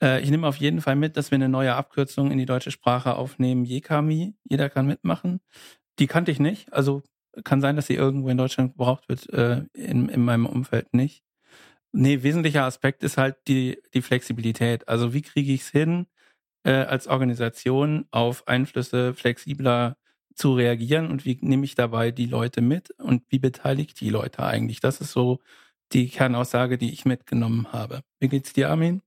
Äh, 0.02 0.22
ich 0.22 0.32
nehme 0.32 0.48
auf 0.48 0.56
jeden 0.56 0.80
Fall 0.80 0.96
mit, 0.96 1.18
dass 1.18 1.32
wir 1.32 1.36
eine 1.36 1.50
neue 1.50 1.76
Abkürzung 1.76 2.32
in 2.32 2.38
die 2.38 2.46
deutsche 2.46 2.72
Sprache 2.72 3.16
aufnehmen. 3.16 3.66
Jekami, 3.66 4.36
jeder 4.46 4.70
kann 4.70 4.88
mitmachen. 4.88 5.42
Die 6.00 6.08
kannte 6.08 6.32
ich 6.32 6.40
nicht. 6.40 6.72
Also 6.72 7.04
kann 7.44 7.60
sein, 7.60 7.76
dass 7.76 7.88
sie 7.88 7.96
irgendwo 7.96 8.30
in 8.30 8.38
Deutschland 8.38 8.72
gebraucht 8.72 9.10
wird, 9.10 9.28
äh, 9.34 9.66
in, 9.74 10.08
in 10.08 10.24
meinem 10.24 10.46
Umfeld 10.46 10.94
nicht. 10.94 11.26
Nee, 11.92 12.24
wesentlicher 12.24 12.64
Aspekt 12.64 13.04
ist 13.04 13.18
halt 13.18 13.36
die, 13.50 13.82
die 13.94 14.02
Flexibilität. 14.02 14.88
Also 14.88 15.14
wie 15.14 15.24
kriege 15.24 15.52
ich 15.52 15.64
es 15.64 15.70
hin, 15.72 16.08
äh, 16.64 16.72
als 16.72 17.08
Organisation 17.08 18.06
auf 18.12 18.48
Einflüsse 18.48 19.14
flexibler 19.14 19.98
zu 20.36 20.54
reagieren 20.54 21.10
und 21.12 21.26
wie 21.26 21.38
nehme 21.42 21.66
ich 21.66 21.76
dabei 21.76 22.12
die 22.12 22.26
Leute 22.26 22.62
mit 22.62 22.92
und 23.00 23.24
wie 23.30 23.40
beteiligt 23.40 24.00
die 24.00 24.10
Leute 24.10 24.44
eigentlich? 24.44 24.80
Das 24.80 25.02
ist 25.02 25.12
so 25.12 25.40
die 25.92 26.10
Kernaussage, 26.10 26.78
die 26.78 26.94
ich 26.94 27.06
mitgenommen 27.06 27.68
habe. 27.72 28.02
Wie 28.20 28.30
geht's 28.30 28.54
dir, 28.54 28.70
Armin? 28.70 29.02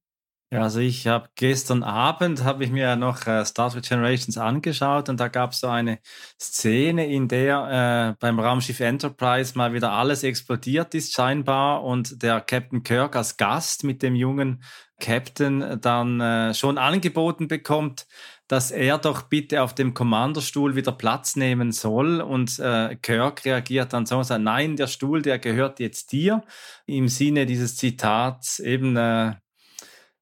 Ja, 0.52 0.62
also 0.62 0.78
ich 0.78 1.08
habe 1.08 1.30
gestern 1.34 1.82
Abend 1.82 2.44
habe 2.44 2.62
ich 2.62 2.70
mir 2.70 2.94
noch 2.94 3.26
äh, 3.26 3.44
Star 3.44 3.72
Trek 3.72 3.82
Generations 3.82 4.38
angeschaut 4.38 5.08
und 5.08 5.18
da 5.18 5.26
gab 5.26 5.50
es 5.50 5.58
so 5.60 5.66
eine 5.66 5.98
Szene, 6.40 7.12
in 7.12 7.26
der 7.26 8.12
äh, 8.12 8.16
beim 8.20 8.38
Raumschiff 8.38 8.78
Enterprise 8.78 9.58
mal 9.58 9.72
wieder 9.72 9.90
alles 9.90 10.22
explodiert 10.22 10.94
ist 10.94 11.12
scheinbar 11.12 11.82
und 11.82 12.22
der 12.22 12.40
Captain 12.40 12.84
Kirk 12.84 13.16
als 13.16 13.36
Gast 13.36 13.82
mit 13.82 14.00
dem 14.02 14.14
jungen 14.14 14.62
Captain 15.00 15.80
dann 15.80 16.20
äh, 16.20 16.54
schon 16.54 16.78
angeboten 16.78 17.48
bekommt, 17.48 18.06
dass 18.48 18.70
er 18.70 18.98
doch 18.98 19.22
bitte 19.22 19.62
auf 19.62 19.74
dem 19.74 19.94
Kommanderstuhl 19.94 20.76
wieder 20.76 20.92
Platz 20.92 21.36
nehmen 21.36 21.72
soll. 21.72 22.20
Und 22.20 22.58
äh, 22.58 22.96
Kirk 22.96 23.44
reagiert 23.44 23.92
dann 23.92 24.06
so 24.06 24.18
und 24.18 24.24
sagt, 24.24 24.42
nein, 24.42 24.76
der 24.76 24.86
Stuhl, 24.86 25.22
der 25.22 25.38
gehört 25.38 25.80
jetzt 25.80 26.12
dir. 26.12 26.42
Im 26.86 27.08
Sinne 27.08 27.46
dieses 27.46 27.76
Zitats 27.76 28.60
eben, 28.60 28.96
äh, 28.96 29.34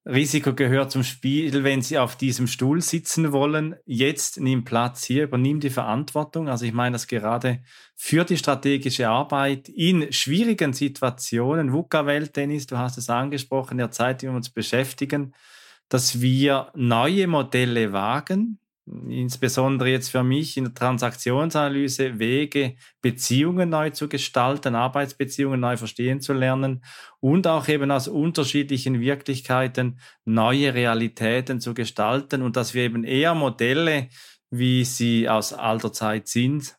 Risiko 0.04 0.52
gehört 0.52 0.90
zum 0.90 1.04
Spiel, 1.04 1.62
wenn 1.62 1.80
Sie 1.80 1.96
auf 1.96 2.16
diesem 2.16 2.48
Stuhl 2.48 2.80
sitzen 2.80 3.30
wollen. 3.30 3.76
Jetzt 3.84 4.40
nimm 4.40 4.64
Platz 4.64 5.04
hier, 5.04 5.24
übernimm 5.24 5.60
die 5.60 5.70
Verantwortung. 5.70 6.48
Also 6.48 6.64
ich 6.64 6.72
meine 6.72 6.94
das 6.94 7.06
gerade 7.06 7.62
für 7.94 8.24
die 8.24 8.36
strategische 8.36 9.08
Arbeit 9.08 9.68
in 9.68 10.12
schwierigen 10.12 10.72
Situationen, 10.72 11.72
VUCA-Welt, 11.72 12.34
Dennis, 12.34 12.66
du 12.66 12.78
hast 12.78 12.98
es 12.98 13.08
angesprochen, 13.08 13.78
der 13.78 13.92
Zeit, 13.92 14.22
die 14.22 14.26
wir 14.26 14.34
uns 14.34 14.50
beschäftigen, 14.50 15.34
dass 15.88 16.20
wir 16.20 16.72
neue 16.74 17.28
Modelle 17.28 17.92
wagen, 17.92 18.58
insbesondere 18.86 19.90
jetzt 19.90 20.10
für 20.10 20.24
mich 20.24 20.56
in 20.56 20.64
der 20.64 20.74
Transaktionsanalyse 20.74 22.18
Wege, 22.18 22.76
Beziehungen 23.00 23.70
neu 23.70 23.90
zu 23.90 24.08
gestalten, 24.08 24.74
Arbeitsbeziehungen 24.74 25.60
neu 25.60 25.76
verstehen 25.76 26.20
zu 26.20 26.32
lernen 26.32 26.84
und 27.20 27.46
auch 27.46 27.68
eben 27.68 27.90
aus 27.90 28.08
unterschiedlichen 28.08 29.00
Wirklichkeiten 29.00 30.00
neue 30.24 30.74
Realitäten 30.74 31.60
zu 31.60 31.74
gestalten 31.74 32.42
und 32.42 32.56
dass 32.56 32.74
wir 32.74 32.82
eben 32.82 33.04
eher 33.04 33.34
Modelle, 33.34 34.08
wie 34.50 34.84
sie 34.84 35.28
aus 35.28 35.52
alter 35.52 35.92
Zeit 35.92 36.26
sind, 36.26 36.76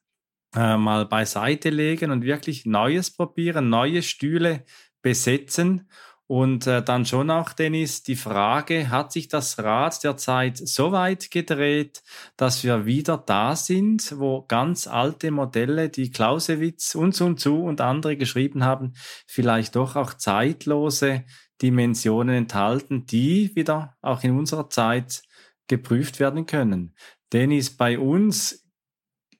äh, 0.56 0.78
mal 0.78 1.06
beiseite 1.06 1.70
legen 1.70 2.12
und 2.12 2.24
wirklich 2.24 2.66
Neues 2.66 3.12
probieren, 3.16 3.70
neue 3.70 4.02
Stühle 4.04 4.66
besetzen 5.02 5.90
und 6.34 6.66
äh, 6.66 6.82
dann 6.82 7.06
schon 7.06 7.30
auch, 7.30 7.54
Dennis, 7.54 8.02
die 8.02 8.16
Frage, 8.16 8.90
hat 8.90 9.12
sich 9.12 9.28
das 9.28 9.60
Rad 9.60 10.04
der 10.04 10.18
Zeit 10.18 10.58
so 10.58 10.92
weit 10.92 11.30
gedreht, 11.30 12.02
dass 12.38 12.64
wir 12.64 12.88
wieder 12.88 13.20
da 13.20 13.56
sind, 13.56 14.16
wo 14.18 14.42
ganz 14.42 14.88
alte 14.88 15.30
Modelle, 15.30 15.90
die 15.90 16.10
Clausewitz 16.10 16.96
und 16.96 17.14
Sun 17.14 17.38
Tzu 17.38 17.64
und 17.64 17.82
andere 17.82 18.18
geschrieben 18.18 18.64
haben, 18.64 18.94
vielleicht 19.28 19.76
doch 19.76 19.96
auch 19.96 20.16
zeitlose 20.16 21.24
Dimensionen 21.62 22.34
enthalten, 22.34 23.06
die 23.06 23.56
wieder 23.56 23.96
auch 24.02 24.24
in 24.24 24.36
unserer 24.36 24.72
Zeit 24.72 25.22
geprüft 25.68 26.20
werden 26.20 26.48
können. 26.48 26.96
Dennis, 27.32 27.78
bei 27.78 28.00
uns 28.00 28.68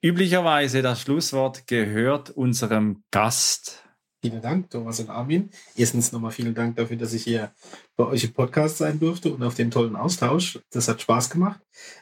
üblicherweise 0.00 0.80
das 0.80 1.00
Schlusswort 1.00 1.66
gehört 1.66 2.30
unserem 2.30 3.02
Gast. 3.10 3.83
Vielen 4.24 4.40
Dank, 4.40 4.70
Thomas 4.70 5.00
und 5.00 5.10
Armin. 5.10 5.50
Erstens 5.76 6.10
nochmal 6.10 6.30
vielen 6.30 6.54
Dank 6.54 6.76
dafür, 6.76 6.96
dass 6.96 7.12
ich 7.12 7.24
hier 7.24 7.52
bei 7.94 8.06
euch 8.06 8.24
im 8.24 8.32
Podcast 8.32 8.78
sein 8.78 8.98
durfte 8.98 9.30
und 9.30 9.42
auf 9.42 9.54
den 9.54 9.70
tollen 9.70 9.96
Austausch. 9.96 10.60
Das 10.70 10.88
hat 10.88 11.02
Spaß 11.02 11.28
gemacht. 11.28 11.60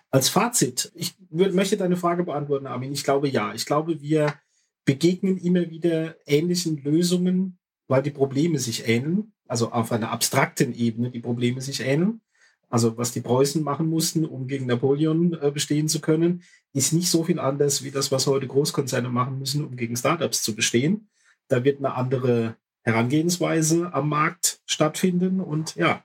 Als 0.09 0.29
Fazit, 0.29 0.93
ich 0.95 1.17
möchte 1.31 1.77
deine 1.77 1.97
Frage 1.97 2.23
beantworten, 2.23 2.69
Armin. 2.69 2.93
Ich 2.93 3.03
glaube 3.03 3.29
ja. 3.29 3.53
Ich 3.55 3.67
glaube, 3.67 4.01
wir 4.01 4.35
begegnen 4.85 5.37
immer 5.37 5.69
wieder 5.69 6.15
ähnlichen 6.25 6.81
Lösungen, 6.85 7.59
weil 7.89 8.05
die 8.05 8.13
Probleme 8.13 8.61
sich 8.61 8.87
ähneln. 8.87 9.33
also 9.49 9.73
auf 9.73 9.91
einer 9.91 10.13
abstrakten 10.13 10.73
Ebene 10.77 11.11
die 11.11 11.19
Probleme 11.19 11.61
sich 11.61 11.81
ähneln. 11.81 12.21
Also 12.69 12.97
was 12.97 13.11
die 13.11 13.21
Preußen 13.21 13.65
machen 13.65 13.89
mussten, 13.89 14.25
um 14.25 14.47
gegen 14.47 14.67
Napoleon 14.67 15.37
äh, 15.43 15.51
bestehen 15.51 15.89
zu 15.89 16.01
können, 16.01 16.45
ist 16.73 16.93
nicht 16.93 17.11
so 17.11 17.25
viel 17.25 17.41
anders 17.41 17.83
wie 17.83 17.91
das, 17.91 18.13
was 18.13 18.29
heute 18.29 18.47
Großkonzerne 18.47 19.09
machen 19.09 19.41
müssen, 19.41 19.65
um 19.65 19.75
gegen 19.75 19.97
Startups 19.97 20.45
zu 20.45 20.55
bestehen. 20.55 21.09
Da 21.53 21.65
wird 21.65 21.79
eine 21.79 21.95
andere 21.95 22.57
Herangehensweise 22.81 23.93
am 23.93 24.09
Markt 24.09 24.61
stattfinden 24.65 25.41
und 25.41 25.77
ja, 25.77 26.03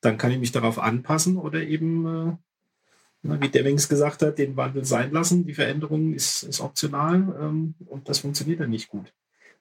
dann 0.00 0.18
kann 0.18 0.32
ich 0.32 0.38
mich 0.38 0.50
darauf 0.50 0.78
anpassen 0.80 1.36
oder 1.36 1.62
eben, 1.62 2.38
äh, 3.22 3.40
wie 3.40 3.48
Demings 3.48 3.88
gesagt 3.88 4.22
hat, 4.22 4.38
den 4.38 4.56
Wandel 4.56 4.84
sein 4.84 5.12
lassen. 5.12 5.46
Die 5.46 5.54
Veränderung 5.54 6.14
ist, 6.14 6.42
ist 6.42 6.60
optional 6.60 7.36
ähm, 7.40 7.74
und 7.86 8.08
das 8.08 8.18
funktioniert 8.18 8.58
dann 8.58 8.70
nicht 8.70 8.88
gut. 8.88 9.12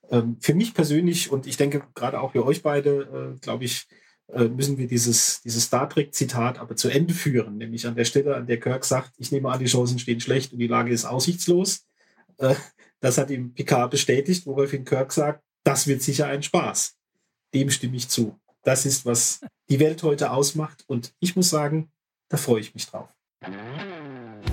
Ähm, 0.10 0.38
für 0.40 0.56
mich 0.56 0.74
persönlich 0.74 1.32
und 1.32 1.46
ich 1.46 1.58
denke 1.58 1.84
gerade 1.94 2.20
auch 2.20 2.32
für 2.32 2.44
euch 2.44 2.64
beide, 2.64 3.36
äh, 3.36 3.40
glaube 3.40 3.66
ich, 3.66 3.88
äh, 4.30 4.46
müssen 4.46 4.80
wir 4.80 4.88
dieses, 4.88 5.42
dieses 5.42 5.66
Star 5.66 5.88
Trek-Zitat 5.88 6.58
aber 6.58 6.76
zu 6.76 6.90
Ende 6.90 7.14
führen, 7.14 7.58
nämlich 7.58 7.86
an 7.86 7.96
der 7.96 8.06
Stelle, 8.06 8.36
an 8.36 8.48
der 8.48 8.60
Kirk 8.60 8.86
sagt, 8.86 9.14
ich 9.18 9.32
nehme 9.32 9.52
an, 9.52 9.60
die 9.60 9.66
Chancen 9.66 10.00
stehen 10.00 10.20
schlecht 10.20 10.52
und 10.52 10.60
die 10.60 10.68
Lage 10.68 10.92
ist 10.92 11.06
aussichtslos. 11.06 11.86
Das 13.00 13.18
hat 13.18 13.30
ihm 13.30 13.54
Picard 13.54 13.92
bestätigt, 13.92 14.46
woraufhin 14.46 14.86
Kirk 14.86 15.14
sagt, 15.14 15.44
das 15.64 15.88
wird 15.88 16.02
sicher 16.02 16.28
ein 16.28 16.42
Spaß. 16.42 16.96
Dem 17.54 17.70
stimme 17.70 17.98
ich 17.98 18.10
zu. 18.10 18.40
Das 18.64 18.86
ist, 18.86 19.06
was 19.06 19.42
die 19.70 19.80
Welt 19.80 20.04
heute 20.04 20.32
ausmacht 20.32 20.84
und 20.88 21.14
ich 21.20 21.36
muss 21.36 21.50
sagen, 21.50 21.92
da 22.30 22.38
freue 22.38 22.62
ich 22.62 22.74
mich 22.74 22.88
drauf. 22.88 23.10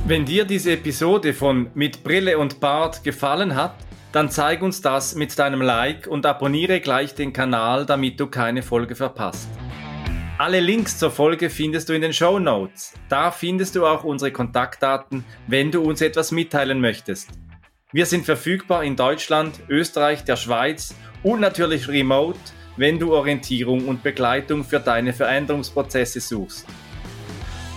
Wenn 0.06 0.26
dir 0.26 0.44
diese 0.44 0.72
Episode 0.72 1.32
von 1.32 1.70
Mit 1.74 2.04
Brille 2.04 2.38
und 2.38 2.60
Bart 2.60 3.02
gefallen 3.02 3.54
hat, 3.54 3.74
dann 4.12 4.30
zeig 4.30 4.62
uns 4.62 4.80
das 4.80 5.14
mit 5.14 5.36
deinem 5.38 5.62
Like 5.62 6.06
und 6.06 6.26
abonniere 6.26 6.80
gleich 6.80 7.14
den 7.14 7.32
Kanal, 7.32 7.86
damit 7.86 8.20
du 8.20 8.28
keine 8.28 8.62
Folge 8.62 8.94
verpasst. 8.94 9.48
Alle 10.36 10.60
Links 10.60 10.98
zur 10.98 11.10
Folge 11.10 11.48
findest 11.48 11.88
du 11.88 11.94
in 11.94 12.02
den 12.02 12.12
Show 12.12 12.38
Notes. 12.38 12.92
Da 13.08 13.30
findest 13.30 13.76
du 13.76 13.86
auch 13.86 14.04
unsere 14.04 14.30
Kontaktdaten, 14.30 15.24
wenn 15.46 15.70
du 15.70 15.80
uns 15.80 16.00
etwas 16.00 16.32
mitteilen 16.32 16.80
möchtest. 16.80 17.30
Wir 17.94 18.06
sind 18.06 18.24
verfügbar 18.24 18.82
in 18.82 18.96
Deutschland, 18.96 19.60
Österreich, 19.68 20.24
der 20.24 20.34
Schweiz 20.34 20.96
und 21.22 21.38
natürlich 21.38 21.86
remote, 21.86 22.40
wenn 22.76 22.98
du 22.98 23.14
Orientierung 23.14 23.86
und 23.86 24.02
Begleitung 24.02 24.64
für 24.64 24.80
deine 24.80 25.12
Veränderungsprozesse 25.12 26.18
suchst. 26.18 26.66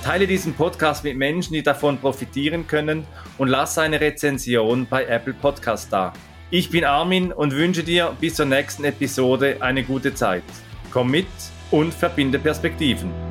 Teile 0.04 0.26
diesen 0.26 0.56
Podcast 0.56 1.04
mit 1.04 1.18
Menschen, 1.18 1.54
die 1.54 1.62
davon 1.62 2.00
profitieren 2.00 2.66
können 2.66 3.06
und 3.38 3.50
lass 3.50 3.78
eine 3.78 4.02
Rezension 4.02 4.88
bei 4.90 5.06
Apple 5.06 5.36
Podcast 5.36 5.94
da. 5.94 6.14
Ich 6.50 6.72
bin 6.72 6.84
Armin 6.84 7.32
und 7.32 7.54
wünsche 7.54 7.84
dir 7.84 8.18
bis 8.20 8.38
zur 8.38 8.48
nächsten 8.48 8.86
Episode 8.86 9.58
eine 9.60 9.84
gute 9.84 10.16
Zeit. 10.16 10.42
Komm 10.90 11.12
mit 11.12 11.28
und 11.70 11.94
verbinde 11.94 12.40
Perspektiven. 12.40 13.27